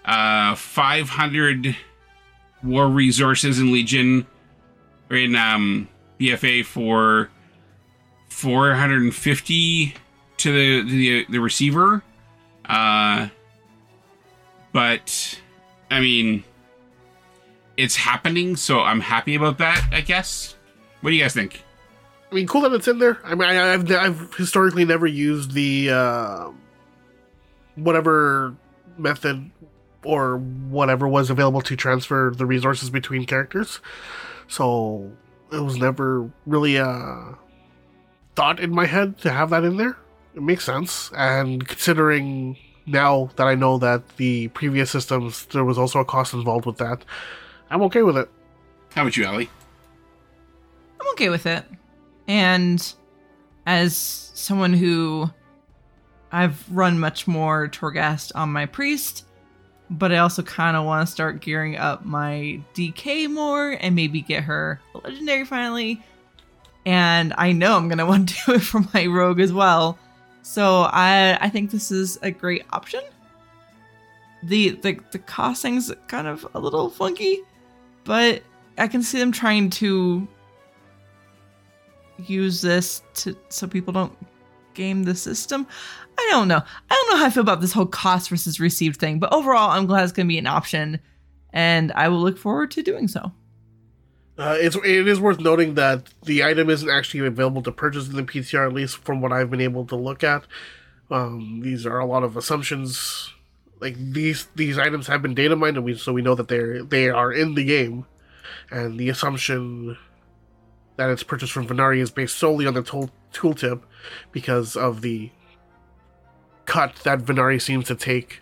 uh, 0.04 0.54
500 0.54 1.76
war 2.62 2.88
resources 2.88 3.58
in 3.58 3.72
Legion 3.72 4.26
or 5.10 5.16
in 5.16 5.34
um, 5.34 5.88
BFA 6.20 6.64
for 6.64 7.30
450 8.28 9.94
to 10.40 10.52
the 10.52 10.90
the, 10.90 11.26
the 11.28 11.38
receiver. 11.38 12.02
Uh, 12.64 13.28
but 14.72 15.40
I 15.90 16.00
mean, 16.00 16.44
it's 17.76 17.96
happening, 17.96 18.56
so 18.56 18.80
I'm 18.80 19.00
happy 19.00 19.34
about 19.34 19.58
that. 19.58 19.88
I 19.92 20.00
guess. 20.00 20.56
What 21.00 21.10
do 21.10 21.16
you 21.16 21.22
guys 21.22 21.34
think? 21.34 21.64
I 22.30 22.34
mean, 22.34 22.46
cool 22.46 22.60
that 22.62 22.72
it's 22.72 22.86
in 22.86 22.98
there. 22.98 23.18
I 23.24 23.34
mean, 23.34 23.48
I, 23.48 23.74
I've 23.74 23.90
I've 23.90 24.34
historically 24.34 24.84
never 24.84 25.06
used 25.06 25.52
the 25.52 25.90
uh, 25.90 26.50
whatever 27.74 28.54
method 28.96 29.50
or 30.04 30.38
whatever 30.38 31.08
was 31.08 31.30
available 31.30 31.60
to 31.62 31.76
transfer 31.76 32.32
the 32.34 32.46
resources 32.46 32.88
between 32.90 33.26
characters, 33.26 33.80
so 34.48 35.10
it 35.52 35.60
was 35.60 35.76
never 35.76 36.30
really 36.46 36.76
a 36.76 37.36
thought 38.36 38.60
in 38.60 38.70
my 38.70 38.86
head 38.86 39.18
to 39.18 39.30
have 39.30 39.50
that 39.50 39.64
in 39.64 39.76
there. 39.76 39.96
It 40.34 40.42
makes 40.42 40.64
sense, 40.64 41.10
and 41.16 41.66
considering 41.66 42.56
now 42.86 43.30
that 43.36 43.46
I 43.46 43.54
know 43.54 43.78
that 43.78 44.16
the 44.16 44.48
previous 44.48 44.90
systems 44.90 45.46
there 45.46 45.64
was 45.64 45.78
also 45.78 46.00
a 46.00 46.04
cost 46.04 46.34
involved 46.34 46.66
with 46.66 46.78
that, 46.78 47.04
I'm 47.70 47.82
okay 47.82 48.02
with 48.02 48.16
it. 48.16 48.28
How 48.94 49.02
about 49.02 49.16
you, 49.16 49.24
Allie? 49.24 49.50
I'm 51.00 51.08
okay 51.12 51.30
with 51.30 51.46
it. 51.46 51.64
And 52.28 52.92
as 53.66 53.96
someone 53.96 54.72
who 54.72 55.30
I've 56.32 56.64
run 56.70 56.98
much 56.98 57.26
more 57.26 57.68
Torghast 57.68 58.32
on 58.34 58.52
my 58.52 58.66
priest, 58.66 59.26
but 59.90 60.12
I 60.12 60.18
also 60.18 60.42
kind 60.42 60.76
of 60.76 60.84
want 60.84 61.06
to 61.06 61.12
start 61.12 61.40
gearing 61.40 61.76
up 61.76 62.04
my 62.04 62.60
DK 62.74 63.28
more 63.28 63.76
and 63.80 63.94
maybe 63.96 64.20
get 64.20 64.44
her 64.44 64.80
a 64.94 64.98
legendary 64.98 65.44
finally. 65.44 66.02
And 66.86 67.34
I 67.36 67.52
know 67.52 67.76
I'm 67.76 67.88
gonna 67.88 68.06
want 68.08 68.28
to 68.28 68.34
do 68.46 68.52
it 68.54 68.60
for 68.60 68.82
my 68.94 69.06
rogue 69.06 69.40
as 69.40 69.52
well. 69.52 69.98
So 70.50 70.88
I 70.90 71.38
I 71.40 71.48
think 71.48 71.70
this 71.70 71.92
is 71.92 72.18
a 72.22 72.32
great 72.32 72.64
option. 72.72 73.02
The 74.42 74.70
the 74.70 74.98
the 75.12 75.20
costing's 75.20 75.92
kind 76.08 76.26
of 76.26 76.44
a 76.54 76.58
little 76.58 76.90
funky, 76.90 77.38
but 78.02 78.42
I 78.76 78.88
can 78.88 79.00
see 79.00 79.20
them 79.20 79.30
trying 79.30 79.70
to 79.70 80.26
use 82.26 82.60
this 82.60 83.02
to 83.14 83.36
so 83.48 83.68
people 83.68 83.92
don't 83.92 84.12
game 84.74 85.04
the 85.04 85.14
system. 85.14 85.68
I 86.18 86.28
don't 86.32 86.48
know. 86.48 86.60
I 86.90 86.94
don't 86.94 87.10
know 87.12 87.18
how 87.18 87.26
I 87.26 87.30
feel 87.30 87.44
about 87.44 87.60
this 87.60 87.72
whole 87.72 87.86
cost 87.86 88.28
versus 88.28 88.58
received 88.58 88.98
thing, 88.98 89.20
but 89.20 89.32
overall, 89.32 89.70
I'm 89.70 89.86
glad 89.86 90.02
it's 90.02 90.12
going 90.12 90.26
to 90.26 90.32
be 90.32 90.38
an 90.38 90.48
option, 90.48 90.98
and 91.52 91.92
I 91.92 92.08
will 92.08 92.20
look 92.20 92.36
forward 92.36 92.72
to 92.72 92.82
doing 92.82 93.06
so. 93.06 93.30
Uh, 94.40 94.56
it's 94.58 94.74
it 94.74 95.06
is 95.06 95.20
worth 95.20 95.38
noting 95.38 95.74
that 95.74 96.14
the 96.22 96.42
item 96.42 96.70
isn't 96.70 96.88
actually 96.88 97.26
available 97.26 97.62
to 97.62 97.70
purchase 97.70 98.08
in 98.08 98.16
the 98.16 98.22
PTR, 98.22 98.68
at 98.68 98.72
least 98.72 98.96
from 98.96 99.20
what 99.20 99.34
I've 99.34 99.50
been 99.50 99.60
able 99.60 99.84
to 99.84 99.96
look 99.96 100.24
at. 100.24 100.44
Um, 101.10 101.60
these 101.62 101.84
are 101.84 101.98
a 101.98 102.06
lot 102.06 102.22
of 102.22 102.38
assumptions. 102.38 103.34
Like 103.80 103.96
these 103.98 104.48
these 104.54 104.78
items 104.78 105.08
have 105.08 105.20
been 105.20 105.34
data 105.34 105.56
mined, 105.56 105.76
and 105.76 105.84
we 105.84 105.94
so 105.94 106.14
we 106.14 106.22
know 106.22 106.34
that 106.36 106.48
they're 106.48 106.82
they 106.82 107.10
are 107.10 107.30
in 107.30 107.54
the 107.54 107.66
game, 107.66 108.06
and 108.70 108.98
the 108.98 109.10
assumption 109.10 109.98
that 110.96 111.10
it's 111.10 111.22
purchased 111.22 111.52
from 111.52 111.66
Venari 111.66 111.98
is 111.98 112.10
based 112.10 112.38
solely 112.38 112.66
on 112.66 112.72
the 112.72 112.82
tool 112.82 113.10
tooltip 113.34 113.82
because 114.32 114.74
of 114.74 115.02
the 115.02 115.30
cut 116.64 116.94
that 117.04 117.18
Venari 117.18 117.60
seems 117.60 117.86
to 117.88 117.94
take 117.94 118.40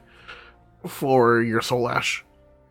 for 0.87 1.43
your 1.43 1.61
Soul 1.61 1.89
Ash. 1.89 2.25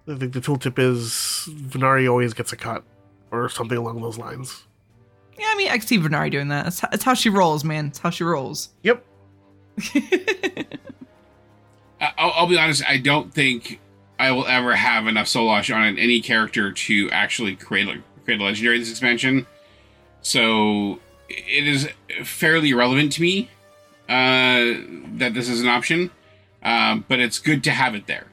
I 0.08 0.16
think 0.16 0.32
the 0.32 0.40
tooltip 0.40 0.80
is 0.80 1.50
Venari 1.52 2.10
always 2.10 2.34
gets 2.34 2.54
a 2.54 2.56
cut 2.56 2.86
or 3.32 3.50
something 3.50 3.78
along 3.78 4.02
those 4.02 4.18
lines. 4.18 4.64
Yeah, 5.38 5.46
I 5.50 5.56
mean, 5.56 5.68
I 5.70 5.78
can 5.78 5.86
see 5.88 5.98
Venari 6.00 6.32
doing 6.32 6.48
that. 6.48 6.68
It's, 6.68 6.82
it's 6.92 7.04
how 7.04 7.14
she 7.14 7.30
rolls, 7.30 7.64
man. 7.64 7.88
It's 7.88 8.00
how 8.00 8.10
she 8.10 8.24
rolls. 8.24 8.70
Yep. 8.84 9.04
I- 12.00 12.14
I'll, 12.18 12.32
I'll 12.36 12.48
be 12.48 12.58
honest. 12.58 12.84
I 12.88 12.98
don't 12.98 13.34
think 13.34 13.80
I 14.20 14.32
will 14.32 14.46
ever 14.48 14.76
have 14.76 15.08
enough 15.08 15.28
soul 15.28 15.52
ash 15.52 15.70
on 15.72 15.98
any 15.98 16.22
character 16.22 16.72
to 16.72 17.10
actually 17.12 17.56
create 17.56 17.88
a, 17.88 18.02
create 18.24 18.40
a 18.40 18.44
legendary 18.44 18.80
this 18.80 18.90
expansion. 18.90 19.46
So 20.22 21.00
it 21.30 21.68
is 21.68 21.88
fairly 22.24 22.70
irrelevant 22.72 23.12
to 23.14 23.22
me 23.22 23.50
uh, 24.10 24.82
that 25.18 25.32
this 25.34 25.50
is 25.50 25.62
an 25.62 25.68
option. 25.68 26.12
Um, 26.64 27.06
but 27.08 27.20
it's 27.20 27.40
good 27.40 27.64
to 27.66 27.72
have 27.72 27.96
it 27.96 28.08
there. 28.08 28.28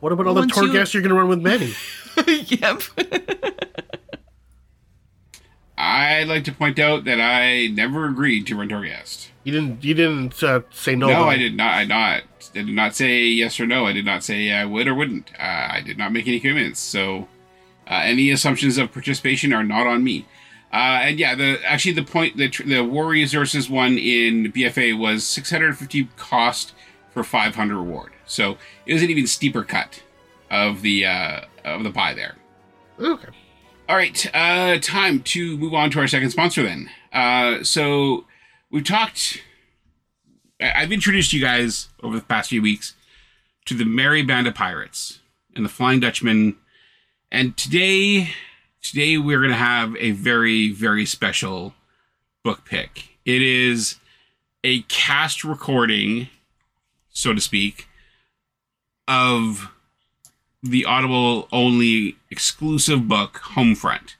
What 0.00 0.12
about 0.12 0.26
all 0.26 0.34
the 0.34 0.40
Once 0.40 0.56
you- 0.56 0.62
Torghast 0.64 0.94
you're 0.94 1.02
going 1.02 1.10
to 1.14 1.16
run 1.16 1.28
with 1.28 1.40
Manny? 1.40 1.72
yep. 2.26 2.82
I'd 5.76 6.28
like 6.28 6.44
to 6.44 6.52
point 6.52 6.78
out 6.78 7.04
that 7.04 7.20
I 7.20 7.68
never 7.68 8.06
agreed 8.06 8.46
to 8.46 8.56
run 8.56 8.68
Torghast. 8.68 9.28
You 9.44 9.52
didn't. 9.52 9.82
You 9.82 9.94
didn't 9.94 10.42
uh, 10.42 10.60
say 10.70 10.94
no. 10.94 11.08
No, 11.08 11.24
though. 11.24 11.28
I 11.28 11.36
did 11.36 11.56
not. 11.56 11.74
I 11.74 11.84
not. 11.84 12.22
I 12.54 12.62
did 12.62 12.68
not 12.68 12.94
say 12.94 13.24
yes 13.24 13.58
or 13.58 13.66
no. 13.66 13.86
I 13.86 13.92
did 13.92 14.04
not 14.04 14.22
say 14.22 14.52
I 14.52 14.64
would 14.64 14.86
or 14.86 14.94
wouldn't. 14.94 15.32
Uh, 15.38 15.68
I 15.70 15.82
did 15.84 15.98
not 15.98 16.12
make 16.12 16.28
any 16.28 16.38
commitments. 16.38 16.78
So 16.78 17.28
uh, 17.88 18.02
any 18.04 18.30
assumptions 18.30 18.78
of 18.78 18.92
participation 18.92 19.52
are 19.52 19.64
not 19.64 19.86
on 19.86 20.04
me. 20.04 20.26
Uh, 20.72 21.02
and 21.02 21.18
yeah, 21.18 21.34
the 21.34 21.58
actually 21.66 21.92
the 21.92 22.04
point 22.04 22.36
the 22.36 22.48
the 22.64 22.82
war 22.82 23.08
resources 23.08 23.68
one 23.68 23.98
in 23.98 24.52
BFA 24.52 24.98
was 24.98 25.24
650 25.24 26.08
cost 26.16 26.72
for 27.12 27.24
500 27.24 27.76
reward. 27.76 28.12
So 28.24 28.56
it 28.86 28.94
was 28.94 29.02
an 29.02 29.10
even 29.10 29.26
steeper 29.26 29.64
cut 29.64 30.02
of 30.50 30.82
the 30.82 31.04
uh, 31.04 31.40
of 31.64 31.84
the 31.84 31.90
pie 31.90 32.14
there. 32.14 32.36
Okay. 33.00 33.28
All 33.88 33.96
right, 33.96 34.26
uh, 34.34 34.78
time 34.78 35.22
to 35.24 35.56
move 35.58 35.74
on 35.74 35.90
to 35.90 35.98
our 35.98 36.06
second 36.06 36.30
sponsor 36.30 36.62
then. 36.62 36.88
Uh, 37.12 37.62
so 37.62 38.26
we've 38.70 38.84
talked. 38.84 39.42
I've 40.60 40.92
introduced 40.92 41.32
you 41.32 41.40
guys 41.40 41.88
over 42.02 42.16
the 42.16 42.24
past 42.24 42.50
few 42.50 42.62
weeks 42.62 42.94
to 43.64 43.74
the 43.74 43.84
Merry 43.84 44.22
Band 44.22 44.46
of 44.46 44.54
Pirates 44.54 45.18
and 45.56 45.64
the 45.64 45.68
Flying 45.68 46.00
Dutchman, 46.00 46.56
and 47.30 47.56
today, 47.56 48.30
today 48.82 49.18
we're 49.18 49.38
going 49.40 49.50
to 49.50 49.56
have 49.56 49.96
a 49.96 50.12
very, 50.12 50.70
very 50.70 51.04
special 51.04 51.74
book 52.44 52.64
pick. 52.64 53.08
It 53.24 53.42
is 53.42 53.96
a 54.62 54.82
cast 54.82 55.42
recording, 55.42 56.28
so 57.10 57.34
to 57.34 57.40
speak, 57.40 57.88
of 59.08 59.71
the 60.62 60.84
Audible 60.84 61.48
only 61.52 62.16
exclusive 62.30 63.08
book, 63.08 63.40
Homefront. 63.54 64.14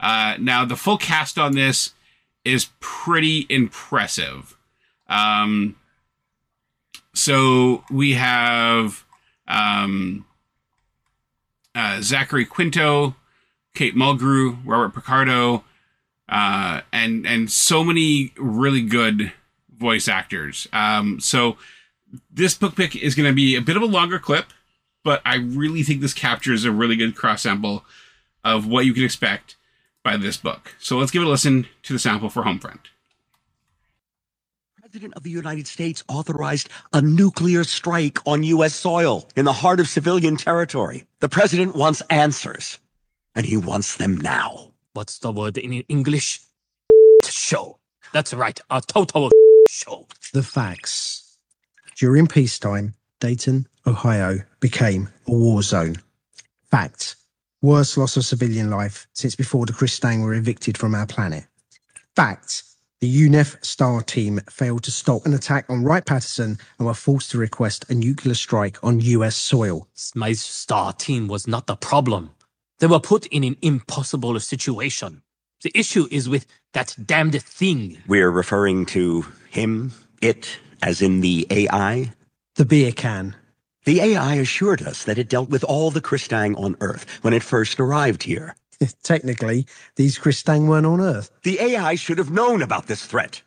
Uh, 0.00 0.36
now, 0.38 0.64
the 0.64 0.76
full 0.76 0.98
cast 0.98 1.38
on 1.38 1.52
this 1.52 1.92
is 2.44 2.68
pretty 2.80 3.46
impressive. 3.48 4.56
Um, 5.08 5.76
so 7.14 7.84
we 7.90 8.14
have 8.14 9.04
um, 9.48 10.26
uh, 11.74 12.00
Zachary 12.02 12.44
Quinto, 12.44 13.14
Kate 13.74 13.94
Mulgrew, 13.94 14.58
Robert 14.64 14.94
Picardo, 14.94 15.64
uh, 16.28 16.80
and 16.92 17.26
and 17.26 17.50
so 17.50 17.84
many 17.84 18.32
really 18.36 18.82
good 18.82 19.32
voice 19.76 20.08
actors. 20.08 20.66
Um, 20.72 21.20
so 21.20 21.56
this 22.30 22.54
book 22.54 22.74
pick 22.74 22.96
is 22.96 23.14
going 23.14 23.28
to 23.28 23.34
be 23.34 23.54
a 23.54 23.60
bit 23.60 23.76
of 23.76 23.82
a 23.82 23.86
longer 23.86 24.18
clip 24.18 24.46
but 25.06 25.22
I 25.24 25.36
really 25.36 25.84
think 25.84 26.00
this 26.00 26.12
captures 26.12 26.64
a 26.64 26.72
really 26.72 26.96
good 26.96 27.14
cross 27.14 27.42
sample 27.42 27.84
of 28.42 28.66
what 28.66 28.86
you 28.86 28.92
can 28.92 29.04
expect 29.04 29.54
by 30.02 30.16
this 30.16 30.36
book. 30.36 30.74
So 30.80 30.98
let's 30.98 31.12
give 31.12 31.22
it 31.22 31.26
a 31.26 31.28
listen 31.28 31.68
to 31.84 31.92
the 31.92 32.00
sample 32.00 32.28
for 32.28 32.42
Homefront. 32.42 32.80
President 34.80 35.14
of 35.14 35.22
the 35.22 35.30
United 35.30 35.68
States 35.68 36.02
authorized 36.08 36.70
a 36.92 37.00
nuclear 37.00 37.62
strike 37.62 38.18
on 38.26 38.42
U.S. 38.42 38.74
soil 38.74 39.28
in 39.36 39.44
the 39.44 39.52
heart 39.52 39.78
of 39.78 39.86
civilian 39.86 40.36
territory. 40.36 41.06
The 41.20 41.28
president 41.28 41.76
wants 41.76 42.00
answers, 42.10 42.80
and 43.36 43.46
he 43.46 43.56
wants 43.56 43.98
them 43.98 44.16
now. 44.16 44.72
What's 44.94 45.20
the 45.20 45.30
word 45.30 45.56
in 45.56 45.72
English? 45.88 46.40
Show. 47.24 47.78
That's 48.12 48.34
right, 48.34 48.58
a 48.70 48.80
total 48.80 49.30
show. 49.70 50.08
the 50.32 50.42
facts. 50.42 51.38
During 51.94 52.26
peacetime, 52.26 52.94
Dayton, 53.20 53.66
Ohio 53.86 54.40
became 54.60 55.08
a 55.26 55.32
war 55.32 55.62
zone. 55.62 55.96
Fact. 56.70 57.16
Worst 57.62 57.96
loss 57.96 58.16
of 58.16 58.24
civilian 58.24 58.70
life 58.70 59.06
since 59.14 59.34
before 59.34 59.66
the 59.66 59.72
Kristang 59.72 60.22
were 60.22 60.34
evicted 60.34 60.76
from 60.76 60.94
our 60.94 61.06
planet. 61.06 61.44
Fact. 62.14 62.62
The 63.00 63.28
UNEF 63.28 63.62
Star 63.64 64.02
team 64.02 64.40
failed 64.48 64.82
to 64.84 64.90
stop 64.90 65.26
an 65.26 65.34
attack 65.34 65.66
on 65.68 65.84
Wright 65.84 66.04
Patterson 66.04 66.58
and 66.78 66.86
were 66.86 66.94
forced 66.94 67.30
to 67.32 67.38
request 67.38 67.84
a 67.90 67.94
nuclear 67.94 68.34
strike 68.34 68.82
on 68.82 69.00
US 69.00 69.36
soil. 69.36 69.86
My 70.14 70.32
star 70.32 70.94
team 70.94 71.28
was 71.28 71.46
not 71.46 71.66
the 71.66 71.76
problem. 71.76 72.30
They 72.78 72.86
were 72.86 73.00
put 73.00 73.26
in 73.26 73.44
an 73.44 73.56
impossible 73.60 74.38
situation. 74.40 75.22
The 75.62 75.72
issue 75.74 76.08
is 76.10 76.28
with 76.28 76.46
that 76.72 76.96
damned 77.04 77.42
thing. 77.42 77.98
We're 78.06 78.30
referring 78.30 78.86
to 78.86 79.26
him, 79.50 79.92
it, 80.22 80.58
as 80.82 81.02
in 81.02 81.20
the 81.20 81.46
AI. 81.50 82.12
The 82.56 82.64
beer 82.64 82.90
can. 82.90 83.36
The 83.84 84.00
AI 84.00 84.36
assured 84.36 84.80
us 84.80 85.04
that 85.04 85.18
it 85.18 85.28
dealt 85.28 85.50
with 85.50 85.62
all 85.62 85.90
the 85.90 86.00
Kristang 86.00 86.58
on 86.58 86.74
Earth 86.80 87.04
when 87.20 87.34
it 87.34 87.42
first 87.42 87.78
arrived 87.78 88.22
here. 88.22 88.56
Technically, 89.02 89.66
these 89.96 90.18
Kristang 90.18 90.66
weren't 90.66 90.86
on 90.86 91.02
Earth. 91.02 91.30
The 91.42 91.60
AI 91.60 91.96
should 91.96 92.16
have 92.16 92.30
known 92.30 92.62
about 92.62 92.86
this 92.86 93.04
threat. 93.04 93.42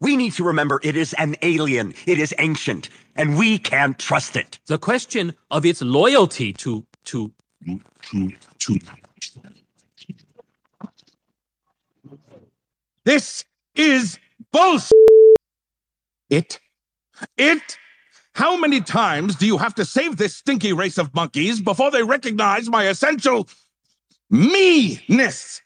We 0.00 0.16
need 0.16 0.34
to 0.34 0.44
remember 0.44 0.80
it 0.84 0.96
is 0.96 1.14
an 1.14 1.34
alien, 1.42 1.94
it 2.06 2.20
is 2.20 2.32
ancient, 2.38 2.90
and 3.16 3.36
we 3.36 3.58
can't 3.58 3.98
trust 3.98 4.36
it. 4.36 4.60
The 4.66 4.78
question 4.78 5.34
of 5.50 5.66
its 5.66 5.82
loyalty 5.82 6.52
to 6.54 6.86
to 7.06 7.32
This 13.04 13.44
is 13.74 14.18
bullshit. 14.52 14.92
It? 16.30 16.60
It? 17.36 17.78
How 18.34 18.56
many 18.56 18.80
times 18.80 19.36
do 19.36 19.46
you 19.46 19.58
have 19.58 19.74
to 19.76 19.84
save 19.84 20.16
this 20.16 20.34
stinky 20.36 20.72
race 20.72 20.98
of 20.98 21.14
monkeys 21.14 21.60
before 21.60 21.92
they 21.92 22.02
recognize 22.02 22.68
my 22.68 22.88
essential 22.88 23.48
me-ness? 24.28 25.62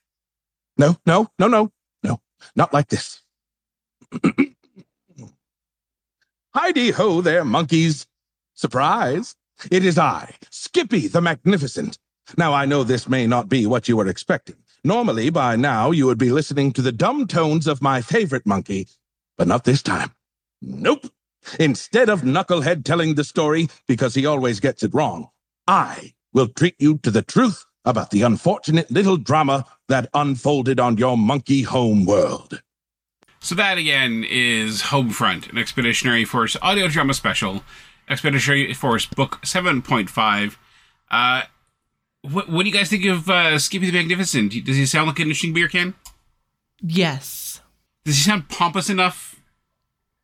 No, 0.76 0.96
no, 1.06 1.28
no, 1.38 1.48
no, 1.48 1.72
no, 2.02 2.20
not 2.54 2.74
like 2.74 2.88
this. 2.88 3.22
Heidi 6.54 6.90
ho 6.90 7.20
there, 7.22 7.44
monkeys. 7.44 8.06
Surprise! 8.54 9.34
It 9.70 9.84
is 9.84 9.98
I, 9.98 10.34
Skippy 10.50 11.08
the 11.08 11.20
Magnificent. 11.20 11.98
Now, 12.36 12.52
I 12.52 12.66
know 12.66 12.84
this 12.84 13.08
may 13.08 13.26
not 13.26 13.48
be 13.48 13.66
what 13.66 13.88
you 13.88 13.96
were 13.96 14.06
expecting. 14.08 14.56
Normally, 14.84 15.30
by 15.30 15.56
now, 15.56 15.90
you 15.90 16.06
would 16.06 16.18
be 16.18 16.30
listening 16.30 16.72
to 16.74 16.82
the 16.82 16.92
dumb 16.92 17.26
tones 17.26 17.66
of 17.66 17.82
my 17.82 18.02
favorite 18.02 18.46
monkey, 18.46 18.86
but 19.36 19.48
not 19.48 19.64
this 19.64 19.82
time. 19.82 20.12
Nope. 20.60 21.06
Instead 21.58 22.08
of 22.08 22.22
Knucklehead 22.22 22.84
telling 22.84 23.14
the 23.14 23.24
story 23.24 23.68
because 23.86 24.14
he 24.14 24.26
always 24.26 24.60
gets 24.60 24.82
it 24.82 24.94
wrong, 24.94 25.28
I 25.66 26.14
will 26.32 26.48
treat 26.48 26.76
you 26.78 26.98
to 26.98 27.10
the 27.10 27.22
truth 27.22 27.64
about 27.84 28.10
the 28.10 28.22
unfortunate 28.22 28.90
little 28.90 29.16
drama 29.16 29.64
that 29.88 30.10
unfolded 30.14 30.78
on 30.78 30.98
your 30.98 31.16
monkey 31.16 31.62
home 31.62 32.04
world. 32.04 32.62
So 33.40 33.54
that 33.54 33.78
again 33.78 34.24
is 34.28 34.82
Homefront, 34.82 35.50
an 35.50 35.58
Expeditionary 35.58 36.24
Force 36.24 36.56
audio 36.60 36.88
drama 36.88 37.14
special, 37.14 37.62
Expeditionary 38.08 38.74
Force 38.74 39.06
Book 39.06 39.40
7.5. 39.42 40.56
Uh, 41.10 41.42
what, 42.22 42.48
what 42.48 42.64
do 42.64 42.68
you 42.68 42.74
guys 42.74 42.90
think 42.90 43.04
of 43.06 43.30
uh, 43.30 43.58
Skippy 43.58 43.90
the 43.90 43.96
Magnificent? 43.96 44.52
Does 44.64 44.76
he 44.76 44.86
sound 44.86 45.06
like 45.06 45.18
an 45.18 45.24
interesting 45.24 45.52
beer 45.52 45.68
can? 45.68 45.94
Yes. 46.82 47.60
Does 48.04 48.16
he 48.16 48.22
sound 48.22 48.48
pompous 48.48 48.90
enough? 48.90 49.40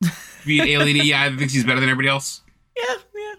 to 0.45 0.49
Be 0.49 0.61
an 0.61 0.69
alien 0.69 1.07
yeah, 1.07 1.35
thinks 1.37 1.53
he's 1.53 1.65
better 1.65 1.81
than 1.81 1.89
everybody 1.89 2.09
else. 2.09 2.43
Yeah, 2.77 2.95
yeah. 3.17 3.35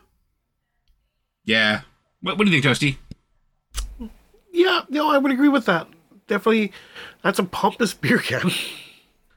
Yeah. 1.45 1.82
What, 2.22 2.38
what 2.38 2.45
do 2.45 2.51
you 2.51 2.62
think, 2.62 2.76
Toasty? 2.76 2.97
Yeah, 4.51 4.82
no, 4.89 5.10
I 5.10 5.18
would 5.18 5.32
agree 5.32 5.49
with 5.49 5.66
that. 5.66 5.88
Definitely, 6.28 6.72
that's 7.22 7.39
a 7.39 7.43
pompous 7.43 7.93
beer 7.93 8.18
can. 8.18 8.51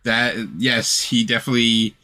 That 0.04 0.36
yes, 0.56 1.02
he 1.02 1.24
definitely, 1.24 1.94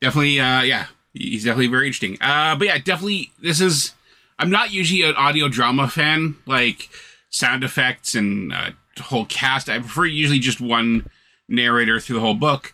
definitely, 0.00 0.40
uh, 0.40 0.62
yeah, 0.62 0.86
he's 1.12 1.44
definitely 1.44 1.68
very 1.68 1.86
interesting. 1.86 2.18
Uh, 2.20 2.56
but 2.56 2.66
yeah, 2.66 2.78
definitely, 2.78 3.32
this 3.40 3.60
is. 3.60 3.92
I'm 4.40 4.50
not 4.50 4.72
usually 4.72 5.02
an 5.02 5.14
audio 5.16 5.48
drama 5.48 5.88
fan, 5.88 6.36
like 6.46 6.88
sound 7.28 7.64
effects 7.64 8.14
and 8.14 8.52
uh, 8.52 8.70
whole 9.00 9.26
cast. 9.26 9.68
I 9.68 9.78
prefer 9.78 10.04
usually 10.06 10.38
just 10.38 10.60
one 10.60 11.08
narrator 11.48 12.00
through 12.00 12.14
the 12.14 12.20
whole 12.20 12.34
book. 12.34 12.72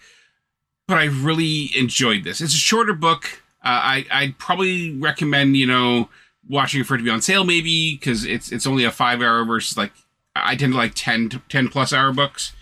But 0.87 0.99
I 0.99 1.05
really 1.05 1.71
enjoyed 1.77 2.25
this. 2.25 2.41
It's 2.41 2.55
a 2.55 2.59
shorter 2.59 2.93
book. 2.93 3.43
Uh, 3.65 3.69
I 3.69 4.07
I'd 4.11 4.39
probably 4.39 4.97
recommend 4.99 5.57
you 5.57 5.67
know 5.67 6.09
watching 6.49 6.85
for 6.85 6.95
it 6.95 6.99
to 6.99 7.05
be 7.05 7.11
on 7.11 7.23
sale 7.23 7.45
maybe 7.45 7.95
because 7.95 8.25
it's 8.27 8.53
it's 8.53 8.67
only 8.67 8.85
a 8.85 8.91
five 8.91 9.23
hour 9.23 9.45
versus 9.45 9.79
like 9.79 9.93
I 10.37 10.57
tend 10.57 10.73
to 10.73 10.79
like 10.79 10.93
10, 10.95 11.43
10 11.49 11.69
plus 11.69 11.93
hour 11.93 12.13
books 12.13 12.53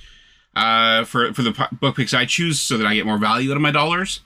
uh, 0.54 1.04
for 1.04 1.32
for 1.32 1.42
the 1.42 1.68
book 1.72 1.96
picks 1.96 2.14
I 2.14 2.26
choose 2.26 2.60
so 2.60 2.76
that 2.78 2.86
I 2.86 2.94
get 2.94 3.06
more 3.06 3.18
value 3.18 3.50
out 3.50 3.56
of 3.56 3.62
my 3.62 3.70
dollars. 3.70 4.20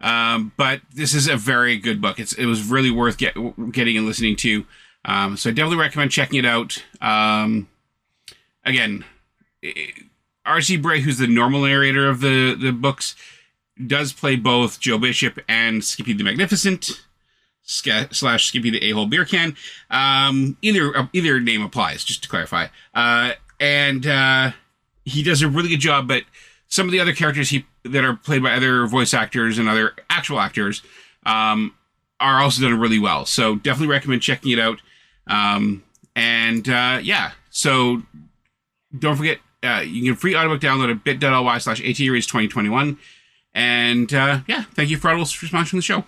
Um, 0.00 0.52
but 0.56 0.80
this 0.92 1.14
is 1.14 1.28
a 1.28 1.36
very 1.36 1.76
good 1.78 2.00
book. 2.00 2.18
It's 2.18 2.32
it 2.34 2.46
was 2.46 2.68
really 2.68 2.90
worth 2.90 3.16
get, 3.16 3.34
getting 3.72 3.96
and 3.96 4.06
listening 4.06 4.36
to. 4.36 4.66
Um, 5.04 5.36
so 5.36 5.50
I 5.50 5.52
definitely 5.52 5.78
recommend 5.78 6.10
checking 6.10 6.38
it 6.38 6.46
out. 6.46 6.82
Um, 7.00 7.68
again, 8.64 9.04
R.C. 10.44 10.76
Bray, 10.76 11.00
who's 11.00 11.18
the 11.18 11.26
normal 11.26 11.62
narrator 11.62 12.08
of 12.08 12.20
the 12.20 12.54
the 12.54 12.72
books, 12.72 13.16
does 13.86 14.12
play 14.12 14.36
both 14.36 14.80
Joe 14.80 14.98
Bishop 14.98 15.38
and 15.48 15.84
Skippy 15.84 16.12
the 16.12 16.24
Magnificent 16.24 17.04
slash 17.62 18.46
Skippy 18.46 18.70
the 18.70 18.84
A-hole 18.90 19.06
beer 19.06 19.24
can. 19.24 19.56
Um, 19.90 20.56
either 20.62 20.96
uh, 20.96 21.06
either 21.12 21.40
name 21.40 21.62
applies, 21.62 22.04
just 22.04 22.22
to 22.22 22.28
clarify. 22.28 22.66
Uh, 22.94 23.32
and 23.58 24.06
uh, 24.06 24.52
he 25.04 25.22
does 25.22 25.42
a 25.42 25.48
really 25.48 25.68
good 25.68 25.80
job. 25.80 26.06
But 26.08 26.24
some 26.68 26.86
of 26.86 26.92
the 26.92 27.00
other 27.00 27.14
characters 27.14 27.50
he 27.50 27.66
that 27.84 28.04
are 28.04 28.14
played 28.14 28.42
by 28.42 28.52
other 28.52 28.86
voice 28.86 29.14
actors 29.14 29.58
and 29.58 29.68
other 29.68 29.94
actual 30.10 30.40
actors 30.40 30.82
um, 31.26 31.74
are 32.20 32.40
also 32.40 32.62
done 32.62 32.78
really 32.78 32.98
well. 32.98 33.26
So 33.26 33.56
definitely 33.56 33.92
recommend 33.92 34.22
checking 34.22 34.52
it 34.52 34.58
out. 34.58 34.80
Um, 35.26 35.82
and 36.16 36.68
uh, 36.68 37.00
yeah, 37.02 37.32
so 37.50 38.02
don't 38.96 39.16
forget 39.16 39.38
uh, 39.62 39.82
you 39.84 40.04
can 40.04 40.16
free 40.16 40.36
audiobook 40.36 40.60
download 40.60 40.90
at 40.90 41.04
bit.ly 41.04 41.58
slash 41.58 41.80
ATRace 41.80 42.26
2021. 42.26 42.98
And 43.54 44.12
uh, 44.12 44.40
yeah, 44.46 44.64
thank 44.74 44.90
you 44.90 44.96
for 44.96 45.08
Audible 45.08 45.26
for 45.26 45.46
sponsoring 45.46 45.72
the 45.72 45.82
show. 45.82 46.04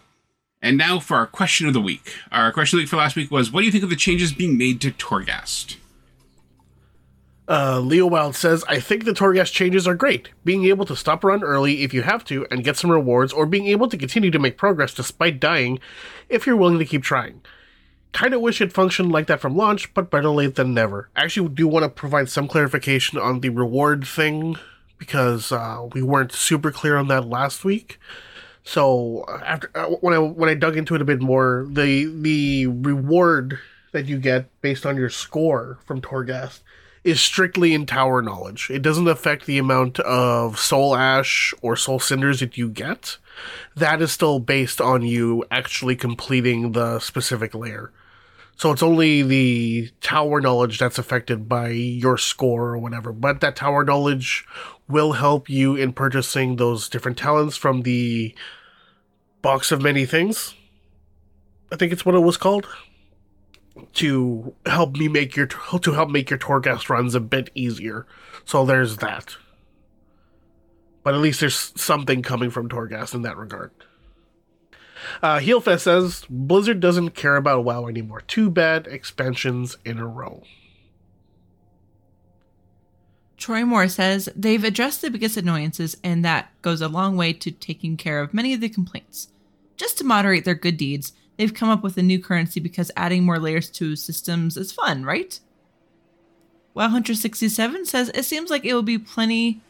And 0.63 0.77
now 0.77 0.99
for 0.99 1.17
our 1.17 1.27
question 1.27 1.67
of 1.67 1.75
the 1.75 1.81
week. 1.81 2.13
Our 2.33 2.51
question 2.53 2.77
of 2.77 2.81
the 2.81 2.83
week 2.85 2.91
for 2.91 2.97
last 2.97 3.17
week 3.17 3.31
was 3.31 3.53
What 3.53 3.61
do 3.61 3.67
you 3.67 3.73
think 3.73 3.85
of 3.85 3.91
the 3.91 3.97
changes 3.97 4.33
being 4.33 4.59
made 4.59 4.81
to 4.81 4.91
Torghast? 4.91 5.77
Uh, 7.49 7.79
Leo 7.79 8.07
Wild 8.07 8.35
says, 8.35 8.65
I 8.69 8.81
think 8.81 9.05
the 9.05 9.13
Torghast 9.13 9.53
changes 9.53 9.87
are 9.87 9.95
great. 9.95 10.31
Being 10.45 10.65
able 10.65 10.85
to 10.87 10.97
stop 10.97 11.23
a 11.23 11.29
run 11.29 11.45
early 11.45 11.85
if 11.85 11.95
you 11.95 12.03
have 12.03 12.25
to 12.25 12.45
and 12.51 12.65
get 12.65 12.77
some 12.77 12.91
rewards, 12.91 13.33
or 13.33 13.47
being 13.47 13.67
able 13.69 13.89
to 13.89 13.97
continue 13.97 14.33
to 14.33 14.39
make 14.41 14.59
progress 14.59 14.93
despite 14.93 15.39
dying 15.39 15.79
if 16.29 16.45
you're 16.45 16.57
willing 16.57 16.81
to 16.81 16.85
keep 16.85 17.05
trying. 17.05 17.43
Kinda 18.13 18.41
wish 18.41 18.61
it 18.61 18.73
functioned 18.73 19.13
like 19.13 19.27
that 19.29 19.41
from 19.41 19.57
launch, 19.57 19.93
but 19.95 20.11
better 20.11 20.31
late 20.31 20.57
than 20.57 20.75
never. 20.75 21.11
I 21.15 21.23
actually 21.23 21.51
do 21.51 21.69
want 21.69 21.85
to 21.85 21.89
provide 21.89 22.29
some 22.31 22.49
clarification 22.49 23.19
on 23.19 23.41
the 23.41 23.51
reward 23.51 24.07
thing, 24.07 24.57
because 24.99 25.53
uh, 25.53 25.87
we 25.93 26.03
weren't 26.03 26.33
super 26.33 26.71
clear 26.71 26.97
on 26.97 27.09
that 27.09 27.27
last 27.27 27.65
week. 27.65 27.99
So 28.65 29.25
after 29.45 29.71
uh, 29.75 29.87
when 30.01 30.15
I 30.15 30.19
when 30.19 30.49
I 30.49 30.55
dug 30.55 30.77
into 30.77 30.95
it 30.95 31.01
a 31.01 31.05
bit 31.05 31.21
more, 31.21 31.67
the 31.71 32.05
the 32.07 32.67
reward 32.67 33.59
that 33.93 34.07
you 34.07 34.19
get 34.19 34.49
based 34.61 34.85
on 34.85 34.97
your 34.97 35.09
score 35.09 35.79
from 35.87 36.01
Torghast 36.01 36.61
is 37.05 37.21
strictly 37.21 37.73
in 37.73 37.87
tower 37.87 38.21
knowledge. 38.21 38.69
It 38.69 38.83
doesn't 38.83 39.07
affect 39.07 39.47
the 39.47 39.59
amount 39.59 40.01
of 40.01 40.59
soul 40.59 40.97
ash 40.97 41.55
or 41.63 41.77
soul 41.77 42.01
cinders 42.01 42.41
that 42.41 42.59
you 42.59 42.69
get. 42.69 43.19
That 43.77 44.03
is 44.03 44.11
still 44.11 44.41
based 44.41 44.81
on 44.81 45.03
you 45.03 45.45
actually 45.49 45.95
completing 45.95 46.73
the 46.73 46.99
specific 46.99 47.55
layer. 47.55 47.93
So 48.57 48.73
it's 48.73 48.83
only 48.83 49.23
the 49.23 49.91
tower 50.01 50.41
knowledge 50.41 50.79
that's 50.81 50.99
affected 50.99 51.49
by 51.49 51.69
your 51.69 52.19
score 52.19 52.71
or 52.71 52.79
whatever. 52.79 53.13
But 53.13 53.41
that 53.41 53.55
tower 53.55 53.85
knowledge 53.85 54.45
will 54.89 55.12
help 55.12 55.49
you 55.49 55.76
in 55.76 55.93
purchasing 55.93 56.57
those 56.57 56.89
different 56.89 57.18
talents 57.18 57.57
from 57.57 57.82
the 57.82 58.34
box 59.43 59.72
of 59.72 59.82
many 59.82 60.07
things. 60.07 60.55
I 61.72 61.76
think 61.76 61.93
it's 61.93 62.05
what 62.05 62.14
it 62.14 62.20
was 62.20 62.37
called 62.37 62.66
to 63.95 64.55
help 64.64 64.97
me 64.97 65.09
make 65.09 65.37
your 65.37 65.47
to 65.47 65.93
help 65.93 66.11
make 66.11 66.30
your 66.30 66.39
Torghast 66.39 66.89
runs 66.89 67.14
a 67.14 67.20
bit 67.20 67.51
easier. 67.55 68.07
So 68.45 68.64
there's 68.64 68.99
that. 68.99 69.37
But 71.03 71.14
at 71.14 71.20
least 71.20 71.41
there's 71.41 71.72
something 71.80 72.22
coming 72.22 72.51
from 72.51 72.68
Torghast 72.68 73.14
in 73.14 73.22
that 73.22 73.37
regard. 73.37 73.70
Uh, 75.22 75.39
Heelfest 75.39 75.80
says 75.80 76.26
Blizzard 76.28 76.80
doesn't 76.80 77.11
care 77.11 77.37
about 77.37 77.64
WoW 77.64 77.87
anymore. 77.87 78.22
Two 78.22 78.51
bad 78.51 78.87
expansions 78.87 79.76
in 79.84 79.99
a 79.99 80.07
row. 80.07 80.43
Troy 83.37 83.64
Moore 83.64 83.89
says 83.89 84.28
they've 84.34 84.64
addressed 84.64 85.03
the 85.03 85.11
biggest 85.11 85.37
annoyances, 85.37 85.97
and 86.03 86.24
that 86.24 86.51
goes 86.62 86.80
a 86.80 86.89
long 86.89 87.16
way 87.16 87.32
to 87.34 87.51
taking 87.51 87.97
care 87.97 88.20
of 88.20 88.32
many 88.32 88.55
of 88.55 88.61
the 88.61 88.68
complaints. 88.68 89.28
Just 89.76 89.99
to 89.99 90.05
moderate 90.05 90.45
their 90.45 90.55
good 90.55 90.76
deeds, 90.76 91.12
they've 91.37 91.53
come 91.53 91.68
up 91.68 91.82
with 91.82 91.99
a 91.99 92.03
new 92.03 92.18
currency 92.18 92.61
because 92.61 92.91
adding 92.97 93.24
more 93.24 93.39
layers 93.39 93.68
to 93.70 93.95
systems 93.95 94.57
is 94.57 94.72
fun, 94.72 95.05
right? 95.05 95.39
Well, 96.72 96.89
Hunter 96.89 97.14
67 97.14 97.87
says 97.87 98.11
it 98.14 98.24
seems 98.24 98.51
like 98.51 98.64
it 98.64 98.74
will 98.74 98.82
be 98.82 98.99
plenty. 98.99 99.61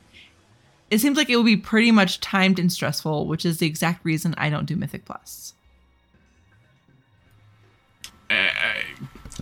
It 0.91 1.01
seems 1.01 1.17
like 1.17 1.29
it 1.29 1.37
will 1.37 1.45
be 1.45 1.57
pretty 1.57 1.91
much 1.91 2.21
timed 2.21 2.59
and 2.61 2.73
stressful, 2.73 3.27
which 3.27 3.45
is 3.45 3.59
the 3.59 3.67
exact 3.67 4.05
reason 4.05 4.35
I 4.39 4.49
don't 4.49 4.67
do 4.67 4.77
Mythic 4.77 5.05
Plus. 5.05 5.55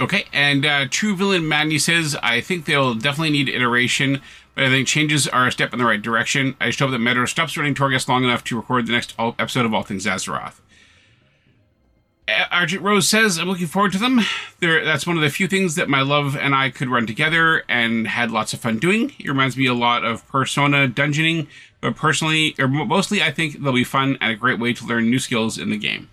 Okay, 0.01 0.25
and 0.33 0.67
uh, 0.67 0.87
True 0.91 1.15
Villain 1.15 1.49
Mandy 1.49 1.79
says, 1.79 2.17
I 2.21 2.41
think 2.41 2.65
they'll 2.65 2.95
definitely 2.95 3.31
need 3.31 3.49
iteration, 3.49 4.21
but 4.57 4.65
I 4.65 4.69
think 4.69 4.89
changes 4.89 5.29
are 5.29 5.47
a 5.47 5.53
step 5.53 5.73
in 5.73 5.79
the 5.79 5.85
right 5.85 6.03
direction. 6.03 6.57
I 6.61 6.67
just 6.67 6.81
hope 6.81 6.91
that 6.91 7.01
Medros 7.01 7.29
stops 7.29 7.57
running 7.57 7.77
Torghast 7.77 8.09
long 8.09 8.25
enough 8.25 8.43
to 8.45 8.57
record 8.57 8.87
the 8.87 8.93
next 8.93 9.15
episode 9.19 9.65
of 9.65 9.73
All 9.73 9.85
Things 9.85 10.05
Azeroth. 10.05 10.61
Argent 12.51 12.83
Rose 12.83 13.09
says, 13.09 13.39
I'm 13.39 13.49
looking 13.49 13.67
forward 13.67 13.93
to 13.93 13.99
them. 13.99 14.21
They're, 14.59 14.85
that's 14.85 15.07
one 15.07 15.17
of 15.17 15.23
the 15.23 15.29
few 15.29 15.47
things 15.47 15.75
that 15.75 15.89
my 15.89 16.01
love 16.01 16.37
and 16.37 16.55
I 16.55 16.71
could 16.71 16.89
run 16.89 17.07
together 17.07 17.65
and 17.69 18.09
had 18.09 18.31
lots 18.31 18.53
of 18.53 18.61
fun 18.61 18.79
doing. 18.79 19.13
It 19.19 19.29
reminds 19.29 19.57
me 19.57 19.67
a 19.67 19.75
lot 19.75 20.05
of 20.05 20.27
Persona 20.27 20.89
dungeoning, 20.89 21.47
but 21.81 21.97
personally, 21.97 22.55
or 22.59 22.67
mostly, 22.67 23.23
I 23.23 23.31
think 23.31 23.63
they'll 23.63 23.75
be 23.75 23.85
fun 23.85 24.17
and 24.21 24.33
a 24.33 24.37
great 24.37 24.59
way 24.59 24.73
to 24.73 24.87
learn 24.87 25.11
new 25.11 25.19
skills 25.19 25.59
in 25.59 25.71
the 25.71 25.77
game. 25.77 26.09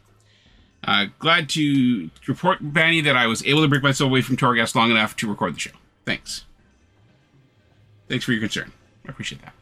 Uh, 0.84 1.08
glad 1.20 1.48
to 1.50 2.10
report, 2.28 2.74
Banny, 2.74 3.04
that 3.04 3.16
I 3.16 3.28
was 3.28 3.46
able 3.46 3.62
to 3.62 3.68
break 3.68 3.84
myself 3.84 4.10
away 4.10 4.22
from 4.22 4.36
Torghast 4.36 4.74
long 4.74 4.90
enough 4.90 5.16
to 5.18 5.30
record 5.30 5.56
the 5.56 5.60
show. 5.60 5.72
Thanks. 6.06 6.46
Thanks 8.10 8.26
for 8.26 8.32
your 8.32 8.42
concern. 8.42 8.72
I 9.08 9.10
appreciate 9.10 9.42
that. 9.44 9.54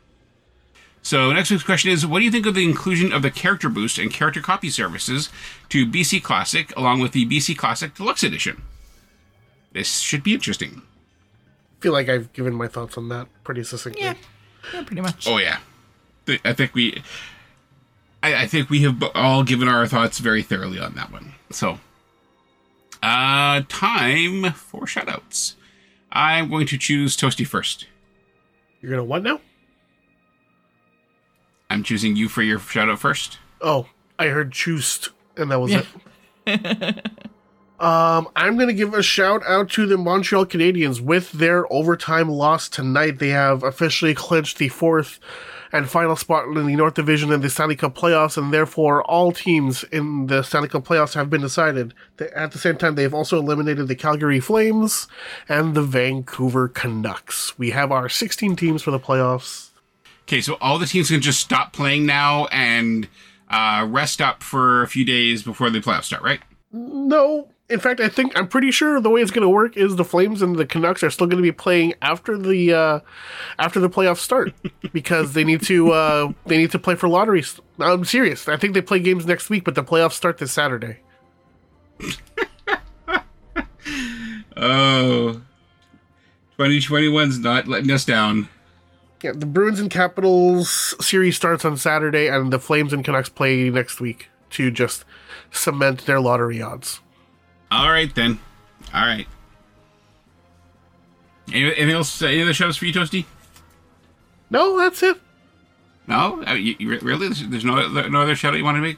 So, 1.02 1.32
next 1.32 1.50
week's 1.50 1.64
question 1.64 1.92
is 1.92 2.06
What 2.06 2.20
do 2.20 2.26
you 2.26 2.32
think 2.32 2.46
of 2.46 2.56
the 2.56 2.64
inclusion 2.64 3.12
of 3.12 3.22
the 3.22 3.32
character 3.32 3.70
boost 3.70 3.98
and 3.98 4.12
character 4.12 4.42
copy 4.42 4.70
services 4.70 5.30
to 5.70 5.86
BC 5.86 6.22
Classic 6.24 6.76
along 6.76 7.00
with 7.00 7.14
the 7.14 7.26
BC 7.26 7.58
Classic 7.58 7.94
Deluxe 7.94 8.24
Edition? 8.24 8.62
This 9.72 10.00
should 10.00 10.24
be 10.24 10.34
interesting. 10.34 10.82
I 10.82 11.82
feel 11.82 11.94
like 11.94 12.10
I've 12.10 12.34
given 12.34 12.54
my 12.54 12.68
thoughts 12.68 12.98
on 12.98 13.10
that 13.10 13.28
pretty 13.44 13.64
succinctly. 13.64 14.04
Yeah, 14.04 14.16
yeah, 14.74 14.84
pretty 14.84 15.02
much. 15.02 15.28
Oh, 15.28 15.38
yeah. 15.38 15.60
I 16.46 16.54
think 16.54 16.74
we. 16.76 17.02
I, 18.22 18.44
I 18.44 18.48
think 18.48 18.70
we 18.70 18.82
have 18.84 19.02
all 19.16 19.44
given 19.44 19.68
our 19.68 19.88
thoughts 19.88 20.20
very 20.20 20.44
thoroughly 20.44 20.80
on 20.80 20.94
that 20.96 21.12
one. 21.12 21.34
So, 21.52 21.80
Uh, 23.02 23.62
time 23.70 24.52
for 24.54 24.82
shoutouts. 24.82 25.54
I'm 26.12 26.50
going 26.50 26.68
to 26.68 26.78
choose 26.78 27.16
Toasty 27.16 27.46
first. 27.48 27.86
You're 28.82 28.92
gonna 28.92 29.04
what 29.04 29.24
now? 29.24 29.40
I'm 31.70 31.84
choosing 31.84 32.16
you 32.16 32.30
for 32.30 32.42
your 32.42 32.60
shoutout 32.60 32.98
first. 32.98 33.38
Oh, 33.62 33.88
I 34.18 34.28
heard 34.28 34.52
choosed, 34.52 35.10
and 35.38 35.52
that 35.52 35.60
was 35.60 35.72
Yeah. 35.72 35.84
it. 36.46 37.06
Um, 37.80 38.28
I'm 38.36 38.58
gonna 38.58 38.74
give 38.74 38.94
a 38.94 39.02
shout 39.02 39.42
out 39.48 39.70
to 39.70 39.86
the 39.86 39.98
Montreal 39.98 40.46
Canadiens 40.46 41.00
with 41.00 41.32
their 41.32 41.72
overtime 41.72 42.28
loss 42.28 42.68
tonight. 42.68 43.20
They 43.20 43.30
have 43.30 43.64
officially 43.64 44.14
clinched 44.14 44.58
the 44.58 44.68
fourth 44.68 45.18
and 45.72 45.90
final 45.90 46.16
spot 46.16 46.48
in 46.48 46.66
the 46.66 46.76
North 46.76 46.96
Division 46.96 47.32
in 47.32 47.42
the 47.42 47.50
Stanley 47.50 47.76
Cup 47.76 47.96
playoffs, 47.96 48.38
and 48.38 48.54
therefore 48.54 49.04
all 49.04 49.32
teams 49.32 49.84
in 49.86 50.28
the 50.28 50.44
Stanley 50.44 50.70
Cup 50.70 50.86
playoffs 50.86 51.14
have 51.14 51.30
been 51.30 51.42
decided. 51.42 51.94
At 52.36 52.52
the 52.52 52.58
same 52.58 52.78
time, 52.78 52.96
they've 52.96 53.14
also 53.14 53.38
eliminated 53.38 53.88
the 53.88 53.96
Calgary 53.96 54.40
Flames 54.40 55.08
and 55.48 55.76
the 55.76 55.84
Vancouver 55.84 56.68
Canucks. 56.68 57.58
We 57.58 57.72
have 57.72 57.92
our 57.92 58.10
16 58.10 58.56
teams 58.56 58.82
for 58.82 58.92
the 58.92 59.00
playoffs. 59.00 59.70
Okay, 60.24 60.42
so 60.42 60.58
all 60.62 60.78
the 60.78 60.86
teams 60.86 61.10
can 61.10 61.22
just 61.22 61.40
stop 61.40 61.74
playing 61.74 62.06
now 62.06 62.46
and 62.48 63.08
uh, 63.50 63.86
rest 63.90 64.22
up 64.22 64.44
for 64.44 64.84
a 64.84 64.88
few 64.88 65.04
days 65.04 65.44
before 65.44 65.70
the 65.70 65.80
playoffs 65.80 66.06
start, 66.06 66.22
right? 66.22 66.40
No. 66.72 67.50
In 67.70 67.80
fact, 67.80 68.00
I 68.00 68.10
think 68.10 68.38
I'm 68.38 68.48
pretty 68.48 68.72
sure 68.72 69.00
the 69.00 69.12
way 69.12 69.22
it's 69.22 69.30
going 69.30 69.44
to 69.44 69.50
work 69.50 69.78
is 69.78 69.96
the 69.96 70.04
Flames 70.04 70.42
and 70.42 70.56
the 70.56 70.66
Canucks 70.66 71.04
are 71.04 71.12
still 71.12 71.28
going 71.28 71.38
to 71.38 71.44
be 71.44 71.52
playing 71.52 71.94
after 72.02 72.36
the 72.38 72.74
uh, 72.74 73.00
after 73.60 73.80
the 73.80 73.90
playoffs 73.90 74.18
start 74.18 74.54
because 74.94 75.34
they 75.34 75.44
need 75.44 75.62
to 75.64 75.92
uh, 75.92 76.32
they 76.48 76.58
need 76.58 76.72
to 76.72 76.80
play 76.80 76.96
for 76.96 77.08
lotteries. 77.08 77.60
I'm 77.80 78.06
serious. 78.06 78.48
I 78.48 78.58
think 78.58 78.74
they 78.74 78.82
play 78.82 79.00
games 79.00 79.28
next 79.28 79.50
week, 79.52 79.64
but 79.64 79.76
the 79.76 79.84
playoffs 79.84 80.14
start 80.14 80.40
this 80.40 80.52
Saturday. 80.52 81.00
Oh, 84.62 85.42
2021's 86.58 87.40
not 87.40 87.68
letting 87.70 87.90
us 87.92 88.04
down. 88.04 88.50
Yeah, 89.24 89.32
the 89.34 89.46
Bruins 89.46 89.80
and 89.80 89.90
Capitals 89.90 90.96
series 91.00 91.38
starts 91.38 91.64
on 91.64 91.78
Saturday, 91.78 92.28
and 92.28 92.52
the 92.52 92.60
Flames 92.60 92.92
and 92.92 93.04
Canucks 93.04 93.30
play 93.30 93.70
next 93.70 94.02
week 94.02 94.28
to 94.52 94.70
just 94.70 95.06
cement 95.52 96.06
their 96.06 96.20
lottery 96.20 96.62
odds. 96.62 97.00
All 97.72 97.90
right 97.92 98.14
then. 98.14 98.40
All 98.94 99.06
right. 99.06 99.28
Any- 101.52 101.66
Anything 101.66 101.90
else? 101.96 102.22
Any 102.22 102.42
other 102.42 102.52
shoutouts 102.52 102.78
for 102.78 102.86
you, 102.86 102.94
Toasty? 102.94 103.26
No, 104.50 104.78
that's 104.78 105.04
it. 105.04 105.20
No, 106.08 106.44
I 106.46 106.56
mean, 106.56 106.66
you, 106.66 106.76
you, 106.80 107.00
really? 107.00 107.28
There's, 107.28 107.48
there's 107.48 107.66
no 107.66 107.78
other, 107.78 108.10
no 108.10 108.22
other 108.22 108.36
shout 108.36 108.54
out 108.54 108.58
you 108.58 108.64
want 108.64 108.78
to 108.78 108.82
make? 108.82 108.98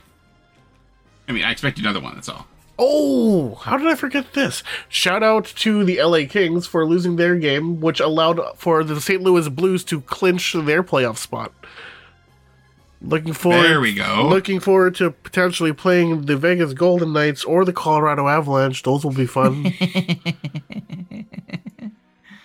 I 1.27 1.33
mean, 1.33 1.43
I 1.43 1.51
expect 1.51 1.77
another 1.79 1.99
one. 1.99 2.15
That's 2.15 2.29
all. 2.29 2.47
Oh, 2.79 3.55
how 3.55 3.77
did 3.77 3.87
I 3.87 3.95
forget 3.95 4.33
this? 4.33 4.63
Shout 4.89 5.21
out 5.21 5.45
to 5.45 5.83
the 5.83 6.01
LA 6.01 6.25
Kings 6.27 6.65
for 6.65 6.85
losing 6.85 7.17
their 7.17 7.35
game, 7.35 7.79
which 7.81 7.99
allowed 7.99 8.39
for 8.55 8.83
the 8.83 8.99
St. 8.99 9.21
Louis 9.21 9.47
Blues 9.49 9.83
to 9.85 10.01
clinch 10.01 10.53
their 10.53 10.81
playoff 10.83 11.17
spot. 11.17 11.51
Looking 13.01 13.33
forward. 13.33 13.63
There 13.63 13.81
we 13.81 13.95
go. 13.95 14.27
Looking 14.29 14.59
forward 14.59 14.93
to 14.95 15.09
potentially 15.09 15.73
playing 15.73 16.27
the 16.27 16.37
Vegas 16.37 16.73
Golden 16.73 17.13
Knights 17.13 17.43
or 17.43 17.65
the 17.65 17.73
Colorado 17.73 18.27
Avalanche. 18.27 18.83
Those 18.83 19.03
will 19.03 19.11
be 19.11 19.25
fun. 19.25 19.73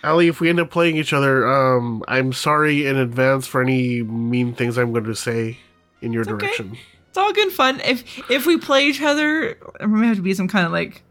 Ali, 0.03 0.27
if 0.27 0.39
we 0.39 0.49
end 0.49 0.59
up 0.59 0.71
playing 0.71 0.97
each 0.97 1.13
other, 1.13 1.47
um, 1.47 2.03
I'm 2.07 2.33
sorry 2.33 2.87
in 2.87 2.95
advance 2.97 3.45
for 3.45 3.61
any 3.61 4.01
mean 4.01 4.53
things 4.53 4.77
I'm 4.77 4.91
going 4.93 5.03
to 5.03 5.15
say 5.15 5.59
in 6.01 6.11
your 6.13 6.23
okay. 6.23 6.31
direction. 6.31 6.77
It's 7.09 7.17
all 7.17 7.33
good 7.33 7.51
fun. 7.51 7.79
If 7.81 8.29
if 8.29 8.45
we 8.45 8.57
play 8.57 8.87
each 8.87 9.01
other, 9.01 9.57
there 9.79 9.87
may 9.87 10.07
have 10.07 10.17
to 10.17 10.23
be 10.23 10.33
some 10.33 10.47
kind 10.47 10.65
of 10.65 10.71
like 10.71 11.03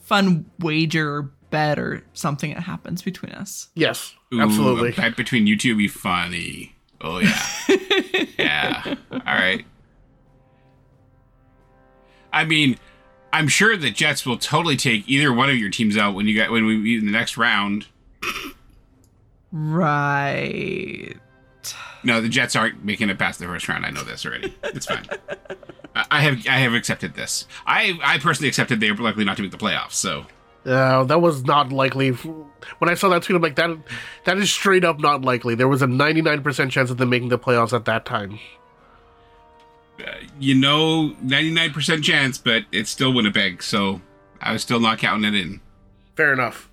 fun 0.00 0.50
wager 0.58 1.16
or 1.16 1.22
bet 1.50 1.78
or 1.78 2.04
something 2.12 2.52
that 2.52 2.62
happens 2.62 3.02
between 3.02 3.32
us. 3.32 3.68
Yes, 3.74 4.14
Ooh, 4.34 4.40
absolutely. 4.40 4.92
Bet 4.92 5.16
between 5.16 5.46
you 5.46 5.56
two 5.56 5.74
would 5.74 5.78
be 5.78 5.88
funny. 5.88 6.74
Oh 7.00 7.18
yeah. 7.18 8.26
yeah. 8.38 8.94
All 9.12 9.18
right. 9.34 9.64
I 12.32 12.44
mean, 12.44 12.78
I'm 13.32 13.48
sure 13.48 13.76
the 13.76 13.90
Jets 13.90 14.26
will 14.26 14.38
totally 14.38 14.76
take 14.76 15.08
either 15.08 15.32
one 15.32 15.50
of 15.50 15.56
your 15.56 15.70
teams 15.70 15.96
out 15.96 16.14
when 16.14 16.26
you 16.26 16.34
get 16.34 16.50
when 16.50 16.66
we 16.66 16.76
meet 16.76 16.98
in 16.98 17.06
the 17.06 17.12
next 17.12 17.36
round. 17.36 17.86
Right. 19.52 21.14
No, 22.04 22.20
the 22.20 22.28
Jets 22.28 22.54
aren't 22.54 22.84
making 22.84 23.10
it 23.10 23.18
past 23.18 23.38
the 23.38 23.46
first 23.46 23.68
round. 23.68 23.84
I 23.84 23.90
know 23.90 24.02
this 24.02 24.24
already. 24.24 24.54
It's 24.64 24.86
fine. 24.86 25.06
I 25.94 26.20
have 26.20 26.46
I 26.46 26.58
have 26.58 26.74
accepted 26.74 27.14
this. 27.14 27.46
I 27.66 27.98
I 28.02 28.18
personally 28.18 28.48
accepted 28.48 28.80
they 28.80 28.88
are 28.88 28.94
likely 28.94 29.24
not 29.24 29.36
to 29.36 29.42
make 29.42 29.50
the 29.50 29.58
playoffs. 29.58 29.92
So 29.92 30.26
Uh, 30.64 31.04
that 31.04 31.20
was 31.20 31.44
not 31.44 31.72
likely. 31.72 32.10
When 32.10 32.90
I 32.90 32.94
saw 32.94 33.08
that 33.10 33.22
tweet, 33.22 33.36
I'm 33.36 33.42
like, 33.42 33.56
that 33.56 33.76
that 34.24 34.38
is 34.38 34.50
straight 34.50 34.84
up 34.84 34.98
not 34.98 35.22
likely. 35.22 35.54
There 35.54 35.68
was 35.68 35.80
a 35.82 35.86
99% 35.86 36.70
chance 36.70 36.90
of 36.90 36.96
them 36.98 37.08
making 37.10 37.28
the 37.28 37.38
playoffs 37.38 37.72
at 37.72 37.84
that 37.86 38.04
time. 38.04 38.38
you 40.38 40.54
know, 40.54 41.14
99% 41.24 42.02
chance, 42.04 42.38
but 42.38 42.64
it's 42.72 42.90
still 42.90 43.12
Winnipeg. 43.12 43.62
So 43.62 44.00
I 44.40 44.52
was 44.52 44.62
still 44.62 44.80
not 44.80 44.98
counting 44.98 45.32
it 45.34 45.38
in. 45.40 45.60
Fair 46.16 46.32
enough. 46.32 46.68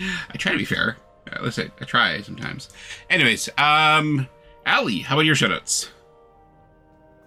I 0.00 0.36
try 0.36 0.52
to 0.52 0.58
be 0.58 0.64
fair. 0.64 0.96
Uh, 1.30 1.42
listen, 1.42 1.70
I 1.80 1.84
try 1.84 2.20
sometimes. 2.22 2.70
Anyways, 3.10 3.48
um, 3.58 4.26
Allie, 4.66 5.00
how 5.00 5.14
about 5.16 5.26
your 5.26 5.34
shoutouts? 5.34 5.90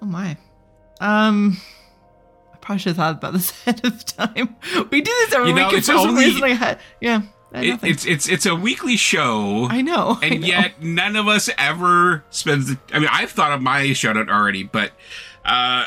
Oh 0.01 0.05
my. 0.05 0.35
Um 0.99 1.57
I 2.63 2.65
probably 2.65 2.79
should 2.79 2.95
have 2.95 2.97
thought 2.97 3.15
about 3.15 3.33
this 3.33 3.51
ahead 3.67 3.83
of 3.85 4.05
time. 4.05 4.55
We 4.89 5.01
do 5.01 5.11
this 5.11 5.33
every 5.33 5.49
You 5.49 5.55
know, 5.55 5.67
week. 5.67 5.77
it's 5.79 5.87
for 5.87 5.97
some 5.97 6.09
only- 6.11 6.25
reason 6.25 6.43
I 6.43 6.49
had 6.49 6.79
yeah. 7.01 7.21
I 7.53 7.63
It, 7.65 7.79
it's 7.83 8.05
it's 8.05 8.27
it's 8.29 8.45
a 8.45 8.55
weekly 8.55 8.95
show. 8.95 9.67
I 9.69 9.81
know. 9.81 10.17
I 10.21 10.27
and 10.27 10.41
know. 10.41 10.47
yet 10.47 10.81
none 10.81 11.15
of 11.17 11.27
us 11.27 11.49
ever 11.57 12.23
spends 12.31 12.67
the 12.67 12.79
i 12.93 12.99
mean 12.99 13.09
i've 13.11 13.29
thought 13.31 13.51
of 13.51 13.61
my 13.61 13.93
shout 13.93 14.17
out 14.17 14.27
already 14.29 14.63
but 14.63 14.91
uh 15.45 15.85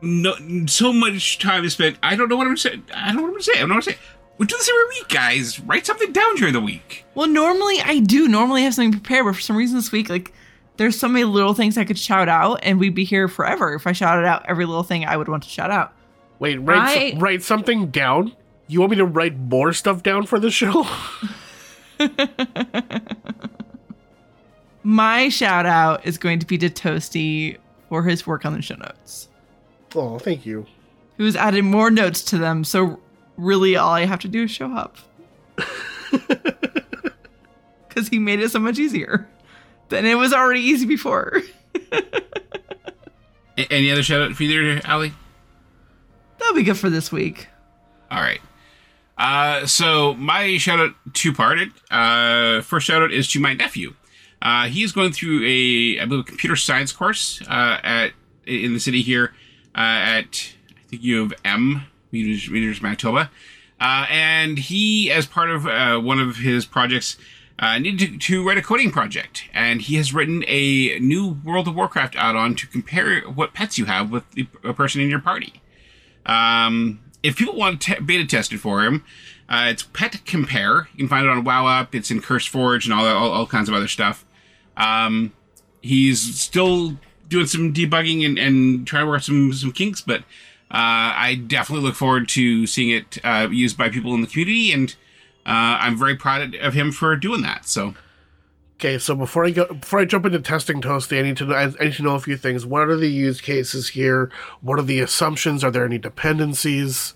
no 0.00 0.34
so 0.66 0.92
much 0.92 1.38
time 1.38 1.64
is 1.64 1.72
spent 1.74 1.96
i 2.02 2.14
don't 2.16 2.28
know 2.28 2.36
what 2.36 2.46
i'm 2.46 2.56
saying 2.56 2.84
i 2.94 3.08
don't 3.08 3.16
know 3.16 3.22
what 3.22 3.34
i'm 3.34 3.42
saying 3.42 3.56
i 3.58 3.60
don't 3.60 3.68
know 3.70 3.74
what 3.74 3.86
i'm 3.88 3.92
saying 3.92 3.98
we 4.38 4.46
do 4.46 4.56
this 4.56 4.68
every 4.68 4.84
week 5.00 5.08
guys 5.08 5.58
write 5.60 5.84
something 5.86 6.12
down 6.12 6.36
during 6.36 6.52
the 6.52 6.60
week 6.60 7.04
Well, 7.14 7.26
normally 7.28 7.80
I 7.80 7.98
do 8.00 8.28
normally 8.28 8.60
I 8.62 8.64
have 8.64 8.74
something 8.74 8.92
prepared, 8.92 9.24
but 9.24 9.34
for 9.34 9.40
some 9.40 9.56
reason 9.56 9.76
this 9.76 9.90
week, 9.92 10.10
like 10.10 10.32
there's 10.76 10.98
so 10.98 11.08
many 11.08 11.24
little 11.24 11.54
things 11.54 11.78
I 11.78 11.84
could 11.84 11.98
shout 11.98 12.28
out, 12.28 12.60
and 12.62 12.78
we'd 12.78 12.94
be 12.94 13.04
here 13.04 13.28
forever 13.28 13.74
if 13.74 13.86
I 13.86 13.92
shouted 13.92 14.26
out 14.26 14.44
every 14.48 14.66
little 14.66 14.82
thing 14.82 15.04
I 15.04 15.16
would 15.16 15.28
want 15.28 15.42
to 15.44 15.48
shout 15.48 15.70
out. 15.70 15.92
Wait, 16.38 16.56
write, 16.58 17.14
I- 17.14 17.18
write 17.18 17.42
something 17.42 17.90
down? 17.90 18.32
You 18.68 18.80
want 18.80 18.90
me 18.90 18.96
to 18.96 19.04
write 19.06 19.36
more 19.38 19.72
stuff 19.72 20.02
down 20.02 20.26
for 20.26 20.38
the 20.40 20.50
show? 20.50 20.86
My 24.82 25.28
shout 25.28 25.66
out 25.66 26.06
is 26.06 26.18
going 26.18 26.38
to 26.40 26.46
be 26.46 26.58
to 26.58 26.68
Toasty 26.70 27.58
for 27.88 28.02
his 28.04 28.26
work 28.26 28.44
on 28.44 28.52
the 28.52 28.62
show 28.62 28.76
notes, 28.76 29.28
oh, 29.94 30.18
thank 30.18 30.44
you. 30.46 30.66
who's 31.16 31.36
added 31.36 31.64
more 31.64 31.90
notes 31.90 32.22
to 32.24 32.38
them. 32.38 32.64
So 32.64 33.00
really, 33.36 33.76
all 33.76 33.92
I 33.92 34.04
have 34.04 34.20
to 34.20 34.28
do 34.28 34.44
is 34.44 34.50
show 34.50 34.72
up. 34.72 34.96
Because 37.88 38.08
he 38.10 38.18
made 38.18 38.40
it 38.40 38.50
so 38.50 38.58
much 38.58 38.78
easier 38.78 39.26
than 39.88 40.04
it 40.06 40.14
was 40.16 40.32
already 40.32 40.60
easy 40.60 40.86
before. 40.86 41.42
Any 43.70 43.90
other 43.90 44.02
shout 44.02 44.20
out 44.20 44.32
for 44.34 44.42
you 44.42 44.78
there 44.78 44.80
ali 44.90 45.12
That'll 46.38 46.54
be 46.54 46.62
good 46.62 46.76
for 46.78 46.90
this 46.90 47.10
week. 47.10 47.48
all 48.10 48.20
right. 48.20 48.40
Uh 49.16 49.64
so 49.66 50.14
my 50.14 50.58
shout 50.58 50.78
out 50.78 50.94
two 51.14 51.32
parted 51.32 51.70
uh 51.90 52.60
first 52.60 52.86
shout 52.86 53.02
out 53.02 53.12
is 53.12 53.28
to 53.28 53.40
my 53.40 53.54
nephew. 53.54 53.94
Uh 54.42 54.66
he's 54.66 54.92
going 54.92 55.12
through 55.12 55.42
a 55.46 55.98
i 56.00 56.04
believe 56.04 56.20
a 56.20 56.28
computer 56.28 56.54
science 56.56 56.92
course 56.92 57.40
uh 57.48 57.78
at 57.82 58.12
in 58.46 58.74
the 58.74 58.80
city 58.80 59.00
here 59.00 59.32
uh 59.74 59.78
at 59.80 60.52
i 60.70 60.80
think 60.88 61.02
u 61.02 61.22
of 61.22 61.32
m 61.44 61.82
Meters, 62.12 62.48
Meters 62.50 62.82
manitoba. 62.82 63.30
Uh 63.80 64.06
and 64.10 64.58
he 64.58 65.10
as 65.10 65.26
part 65.26 65.48
of 65.50 65.66
uh, 65.66 65.98
one 65.98 66.18
of 66.20 66.36
his 66.36 66.66
projects 66.66 67.16
uh, 67.58 67.78
needed 67.78 67.98
to, 67.98 68.18
to 68.18 68.46
write 68.46 68.58
a 68.58 68.62
coding 68.62 68.90
project, 68.90 69.44
and 69.54 69.82
he 69.82 69.96
has 69.96 70.12
written 70.12 70.44
a 70.46 70.98
new 70.98 71.38
World 71.44 71.68
of 71.68 71.74
Warcraft 71.74 72.14
add-on 72.16 72.54
to 72.56 72.66
compare 72.66 73.20
what 73.22 73.54
pets 73.54 73.78
you 73.78 73.86
have 73.86 74.10
with 74.10 74.30
the, 74.32 74.46
a 74.62 74.74
person 74.74 75.00
in 75.00 75.08
your 75.08 75.20
party. 75.20 75.62
Um, 76.26 77.00
if 77.22 77.36
people 77.36 77.56
want 77.56 77.80
to 77.82 78.00
beta 78.02 78.26
test 78.26 78.52
it 78.52 78.58
for 78.58 78.84
him, 78.84 79.04
uh, 79.48 79.68
it's 79.70 79.84
Pet 79.84 80.24
Compare. 80.24 80.88
You 80.92 80.98
can 80.98 81.08
find 81.08 81.24
it 81.24 81.30
on 81.30 81.44
WowUp. 81.44 81.94
It's 81.94 82.10
in 82.10 82.20
CurseForge 82.20 82.84
and 82.84 82.92
all, 82.92 83.06
all 83.06 83.30
all 83.30 83.46
kinds 83.46 83.68
of 83.68 83.74
other 83.74 83.88
stuff. 83.88 84.24
Um, 84.76 85.32
he's 85.80 86.38
still 86.38 86.98
doing 87.28 87.46
some 87.46 87.72
debugging 87.72 88.24
and, 88.26 88.38
and 88.38 88.86
trying 88.86 89.04
to 89.04 89.10
work 89.10 89.22
some 89.22 89.52
some 89.52 89.72
kinks, 89.72 90.00
but 90.00 90.20
uh, 90.70 91.14
I 91.14 91.40
definitely 91.46 91.84
look 91.84 91.94
forward 91.94 92.28
to 92.30 92.66
seeing 92.66 92.90
it 92.90 93.18
uh, 93.24 93.48
used 93.50 93.78
by 93.78 93.88
people 93.88 94.14
in 94.14 94.20
the 94.20 94.26
community, 94.26 94.72
and 94.72 94.94
uh, 95.46 95.78
I'm 95.80 95.96
very 95.96 96.16
proud 96.16 96.54
of 96.56 96.74
him 96.74 96.92
for 96.92 97.14
doing 97.16 97.42
that. 97.42 97.66
So 97.66 97.94
Okay, 98.78 98.98
so 98.98 99.14
before 99.14 99.46
I 99.46 99.50
go, 99.52 99.64
before 99.72 100.00
I 100.00 100.04
jump 100.04 100.26
into 100.26 100.38
testing 100.40 100.82
Toasty, 100.82 101.18
I 101.18 101.22
need 101.22 101.38
to 101.38 101.46
know. 101.46 101.54
I 101.54 101.84
need 101.84 101.94
to 101.94 102.02
know 102.02 102.14
a 102.14 102.20
few 102.20 102.36
things. 102.36 102.66
What 102.66 102.88
are 102.90 102.96
the 102.96 103.08
use 103.08 103.40
cases 103.40 103.88
here? 103.88 104.30
What 104.60 104.78
are 104.78 104.82
the 104.82 105.00
assumptions? 105.00 105.64
Are 105.64 105.70
there 105.70 105.86
any 105.86 105.96
dependencies? 105.96 107.14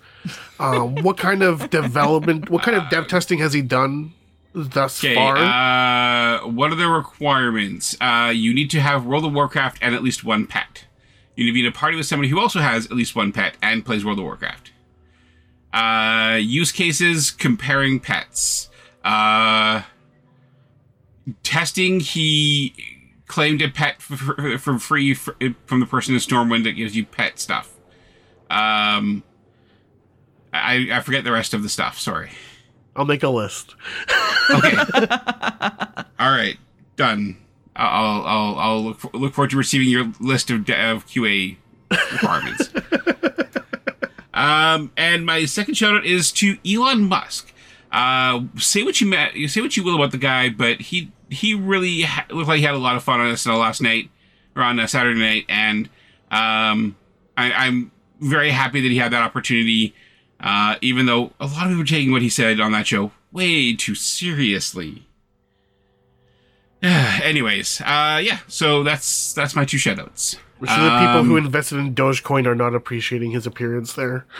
Um, 0.59 0.95
what 1.03 1.19
kind 1.19 1.43
of 1.43 1.69
development? 1.69 2.49
What 2.49 2.63
kind 2.63 2.79
of 2.79 2.89
dev 2.89 3.09
testing 3.09 3.41
has 3.41 3.53
he 3.53 3.61
done 3.61 4.15
thus 4.55 5.05
Okay, 5.05 5.15
far? 5.15 5.37
uh, 5.37 6.49
what 6.49 6.73
are 6.73 6.77
the 6.77 6.89
requirements? 6.89 7.95
Uh, 8.01 8.33
you 8.35 8.55
need 8.55 8.71
to 8.71 8.81
have 8.81 9.05
World 9.05 9.27
of 9.27 9.35
Warcraft 9.35 9.79
and 9.83 9.95
at 9.95 10.03
least 10.03 10.25
one 10.25 10.47
pet. 10.47 10.87
You 11.37 11.45
need 11.45 11.51
to 11.51 11.55
be 11.55 11.61
in 11.61 11.67
a 11.67 11.73
party 11.73 11.95
with 11.95 12.07
somebody 12.07 12.31
who 12.31 12.41
also 12.41 12.61
has 12.61 12.87
at 12.87 12.93
least 12.93 13.15
one 13.15 13.33
pet 13.33 13.59
and 13.61 13.85
plays 13.85 14.03
World 14.03 14.19
of 14.19 14.25
Warcraft. 14.25 14.70
Uh, 15.73 16.39
use 16.41 16.73
cases 16.73 17.31
comparing 17.31 18.01
pets. 18.01 18.69
Uh, 19.05 19.83
testing, 21.43 22.01
he 22.01 22.75
claimed 23.27 23.63
a 23.63 23.69
pet 23.69 24.03
for, 24.03 24.59
for, 24.59 24.79
free 24.79 25.15
for, 25.15 25.37
from 25.67 25.81
the 25.81 25.87
person 25.87 26.15
in 26.15 26.21
Stormwind 26.21 26.65
that 26.65 26.73
gives 26.73 26.97
you 26.97 27.07
pet 27.07 27.39
stuff. 27.39 27.73
Um, 28.51 29.23
I, 30.53 30.89
I 30.93 31.01
forget 31.01 31.23
the 31.23 31.33
rest 31.33 31.55
of 31.55 31.63
the 31.63 31.69
stuff. 31.69 31.99
Sorry. 31.99 32.31
I'll 32.97 33.05
make 33.05 33.23
a 33.23 33.29
list. 33.29 33.77
Okay. 34.51 34.77
All 36.19 36.31
right. 36.31 36.57
Done. 36.97 37.37
I'll 37.77 38.23
I'll 38.27 38.59
I'll 38.59 38.85
look, 38.85 38.99
for, 38.99 39.11
look 39.15 39.33
forward 39.33 39.51
to 39.51 39.57
receiving 39.57 39.89
your 39.89 40.13
list 40.19 40.51
of, 40.51 40.69
of 40.69 41.07
QA 41.07 41.57
requirements. 42.13 42.69
um, 44.41 44.91
and 44.97 45.27
my 45.27 45.45
second 45.45 45.75
shout 45.75 45.95
out 45.95 46.07
is 46.07 46.33
to 46.33 46.57
Elon 46.67 47.05
Musk. 47.05 47.53
Uh, 47.93 48.45
say 48.57 48.83
what 48.83 48.99
you 48.99 49.49
say 49.49 49.61
what 49.61 49.77
you 49.77 49.85
will 49.85 49.97
about 49.97 50.13
the 50.13 50.19
guy, 50.19 50.49
but 50.49 50.81
he 50.81 51.13
he 51.29 51.55
really 51.55 52.03
ha- 52.03 52.25
looked 52.31 52.49
like 52.49 52.59
he 52.59 52.65
had 52.65 52.75
a 52.75 52.79
lot 52.79 52.97
of 52.97 53.05
fun 53.05 53.21
on 53.21 53.27
uh, 53.31 53.57
last 53.59 53.83
night 53.83 54.09
or 54.57 54.63
on 54.63 54.81
uh, 54.81 54.87
Saturday 54.87 55.21
night, 55.21 55.45
and 55.51 55.91
um, 56.31 56.97
I, 57.37 57.53
I'm 57.53 57.93
very 58.19 58.51
happy 58.51 58.81
that 58.81 58.91
he 58.91 58.97
had 58.97 59.13
that 59.13 59.23
opportunity. 59.23 59.95
Uh, 60.41 60.77
even 60.81 61.05
though 61.05 61.35
a 61.39 61.45
lot 61.45 61.65
of 61.65 61.69
people 61.69 61.79
were 61.81 61.85
taking 61.85 62.11
what 62.11 62.23
he 62.23 62.31
said 62.31 62.61
on 62.61 62.73
that 62.73 62.87
show 62.87 63.13
way 63.33 63.75
too 63.75 63.95
seriously. 63.95 65.07
Anyways, 67.23 67.81
uh, 67.83 68.21
yeah. 68.23 68.39
So 68.49 68.83
that's 68.83 69.33
that's 69.35 69.55
my 69.55 69.65
two 69.65 69.77
shoutouts. 69.77 70.37
So 70.61 70.67
the 70.85 70.99
people 70.99 71.25
who 71.25 71.39
Um, 71.39 71.47
invested 71.47 71.79
in 71.79 71.95
Dogecoin 71.95 72.47
are 72.47 72.55
not 72.55 72.75
appreciating 72.75 73.31
his 73.31 73.47
appearance 73.47 73.93
there. 73.95 74.27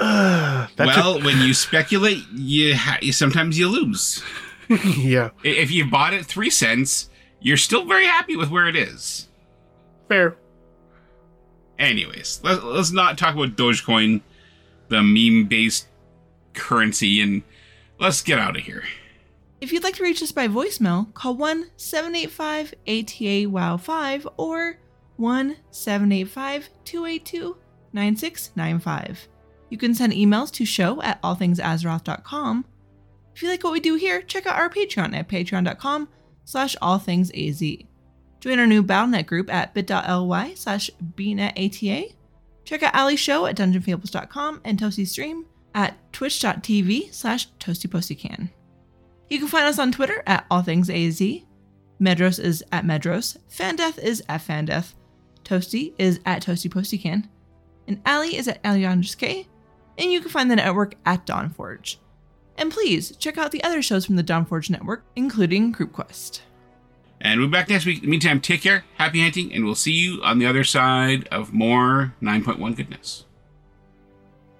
Uh, 0.00 0.68
well, 0.78 1.20
when 1.22 1.38
you 1.40 1.52
speculate, 1.52 2.22
you 2.32 2.76
ha- 2.76 2.98
sometimes 3.10 3.58
you 3.58 3.66
lose. 3.68 4.22
yeah, 4.96 5.30
If 5.42 5.72
you 5.72 5.90
bought 5.90 6.14
it 6.14 6.24
three 6.24 6.50
cents, 6.50 7.10
you're 7.40 7.56
still 7.56 7.84
very 7.84 8.04
happy 8.06 8.36
with 8.36 8.48
where 8.48 8.68
it 8.68 8.76
is. 8.76 9.26
fair. 10.08 10.36
Anyways, 11.80 12.40
let's, 12.44 12.62
let's 12.62 12.90
not 12.92 13.18
talk 13.18 13.34
about 13.34 13.56
Dogecoin, 13.56 14.20
the 14.88 15.02
meme-based 15.02 15.88
currency, 16.54 17.20
and 17.20 17.42
let's 17.98 18.20
get 18.22 18.38
out 18.38 18.56
of 18.56 18.62
here. 18.62 18.84
If 19.60 19.72
you'd 19.72 19.82
like 19.82 19.96
to 19.96 20.04
reach 20.04 20.22
us 20.22 20.32
by 20.32 20.46
voicemail, 20.46 21.12
call 21.14 21.34
1 21.34 21.70
785 21.76 22.74
ATA 22.86 23.48
WOW 23.48 23.76
5 23.76 24.28
or 24.36 24.78
1 25.16 25.56
785 25.70 26.70
282 26.84 27.56
9695. 27.92 29.28
You 29.70 29.78
can 29.78 29.94
send 29.94 30.12
emails 30.12 30.52
to 30.52 30.64
show 30.64 31.02
at 31.02 31.20
allthingsazeroth.com. 31.22 32.64
If 33.34 33.42
you 33.42 33.48
like 33.48 33.62
what 33.64 33.72
we 33.72 33.80
do 33.80 33.96
here, 33.96 34.22
check 34.22 34.46
out 34.46 34.56
our 34.56 34.70
Patreon 34.70 35.14
at 35.14 35.28
patreon.com 35.28 36.08
slash 36.44 36.76
allthingsaz. 36.80 37.86
Join 38.40 38.58
our 38.58 38.66
new 38.66 38.82
BattleNet 38.82 39.26
group 39.26 39.52
at 39.52 39.74
bit.ly 39.74 40.54
slash 40.54 40.90
bnetata. 41.14 42.14
Check 42.64 42.82
out 42.82 42.94
Ali's 42.94 43.20
show 43.20 43.46
at 43.46 43.56
dungeonfables.com 43.56 44.60
and 44.64 44.78
Toasty's 44.78 45.10
stream 45.10 45.46
at 45.74 45.96
twitch.tv 46.12 47.12
slash 47.12 47.50
toastypostycan. 47.58 48.50
You 49.28 49.38
can 49.38 49.48
find 49.48 49.66
us 49.66 49.78
on 49.78 49.92
Twitter 49.92 50.22
at 50.26 50.46
All 50.50 50.62
Things 50.62 50.88
AZ. 50.88 51.20
Medros 52.00 52.38
is 52.38 52.64
at 52.72 52.84
Medros. 52.84 53.36
Fandeth 53.50 53.98
is 53.98 54.22
at 54.28 54.40
Fandeth. 54.40 54.94
Toasty 55.44 55.92
is 55.98 56.20
at 56.24 56.42
ToastyPostycan. 56.42 57.28
And 57.86 58.00
Ali 58.06 58.36
is 58.36 58.48
at 58.48 58.62
AliandrersK. 58.62 59.46
And 59.98 60.12
you 60.12 60.20
can 60.20 60.30
find 60.30 60.50
the 60.50 60.56
network 60.56 60.94
at 61.04 61.26
Dawnforge. 61.26 61.96
And 62.56 62.72
please 62.72 63.14
check 63.16 63.38
out 63.38 63.52
the 63.52 63.62
other 63.64 63.82
shows 63.82 64.06
from 64.06 64.16
the 64.16 64.24
Dawnforge 64.24 64.70
network, 64.70 65.04
including 65.16 65.72
Group 65.72 65.92
Quest. 65.92 66.42
And 67.20 67.40
we'll 67.40 67.48
be 67.48 67.52
back 67.52 67.68
next 67.68 67.84
week. 67.84 68.04
Meantime, 68.04 68.40
take 68.40 68.62
care, 68.62 68.84
happy 68.96 69.20
hunting, 69.20 69.52
and 69.52 69.64
we'll 69.64 69.74
see 69.74 69.92
you 69.92 70.22
on 70.22 70.38
the 70.38 70.46
other 70.46 70.64
side 70.64 71.26
of 71.28 71.52
more 71.52 72.14
9.1 72.22 72.76
goodness. 72.76 73.24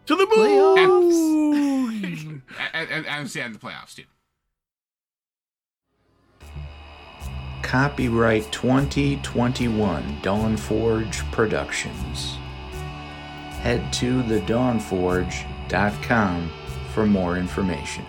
To 0.06 0.16
the 0.16 0.26
moon. 0.26 2.42
And, 2.72 2.90
and, 2.90 3.06
and 3.06 3.30
say 3.30 3.46
the 3.48 3.58
playoffs, 3.58 3.94
too. 3.94 4.04
Copyright 7.62 8.50
2021 8.52 10.20
Dawnforge 10.22 11.28
Productions. 11.32 12.36
Head 13.60 13.92
to 13.94 14.22
thedawnforge.com 14.22 16.50
for 16.94 17.06
more 17.06 17.36
information. 17.36 18.04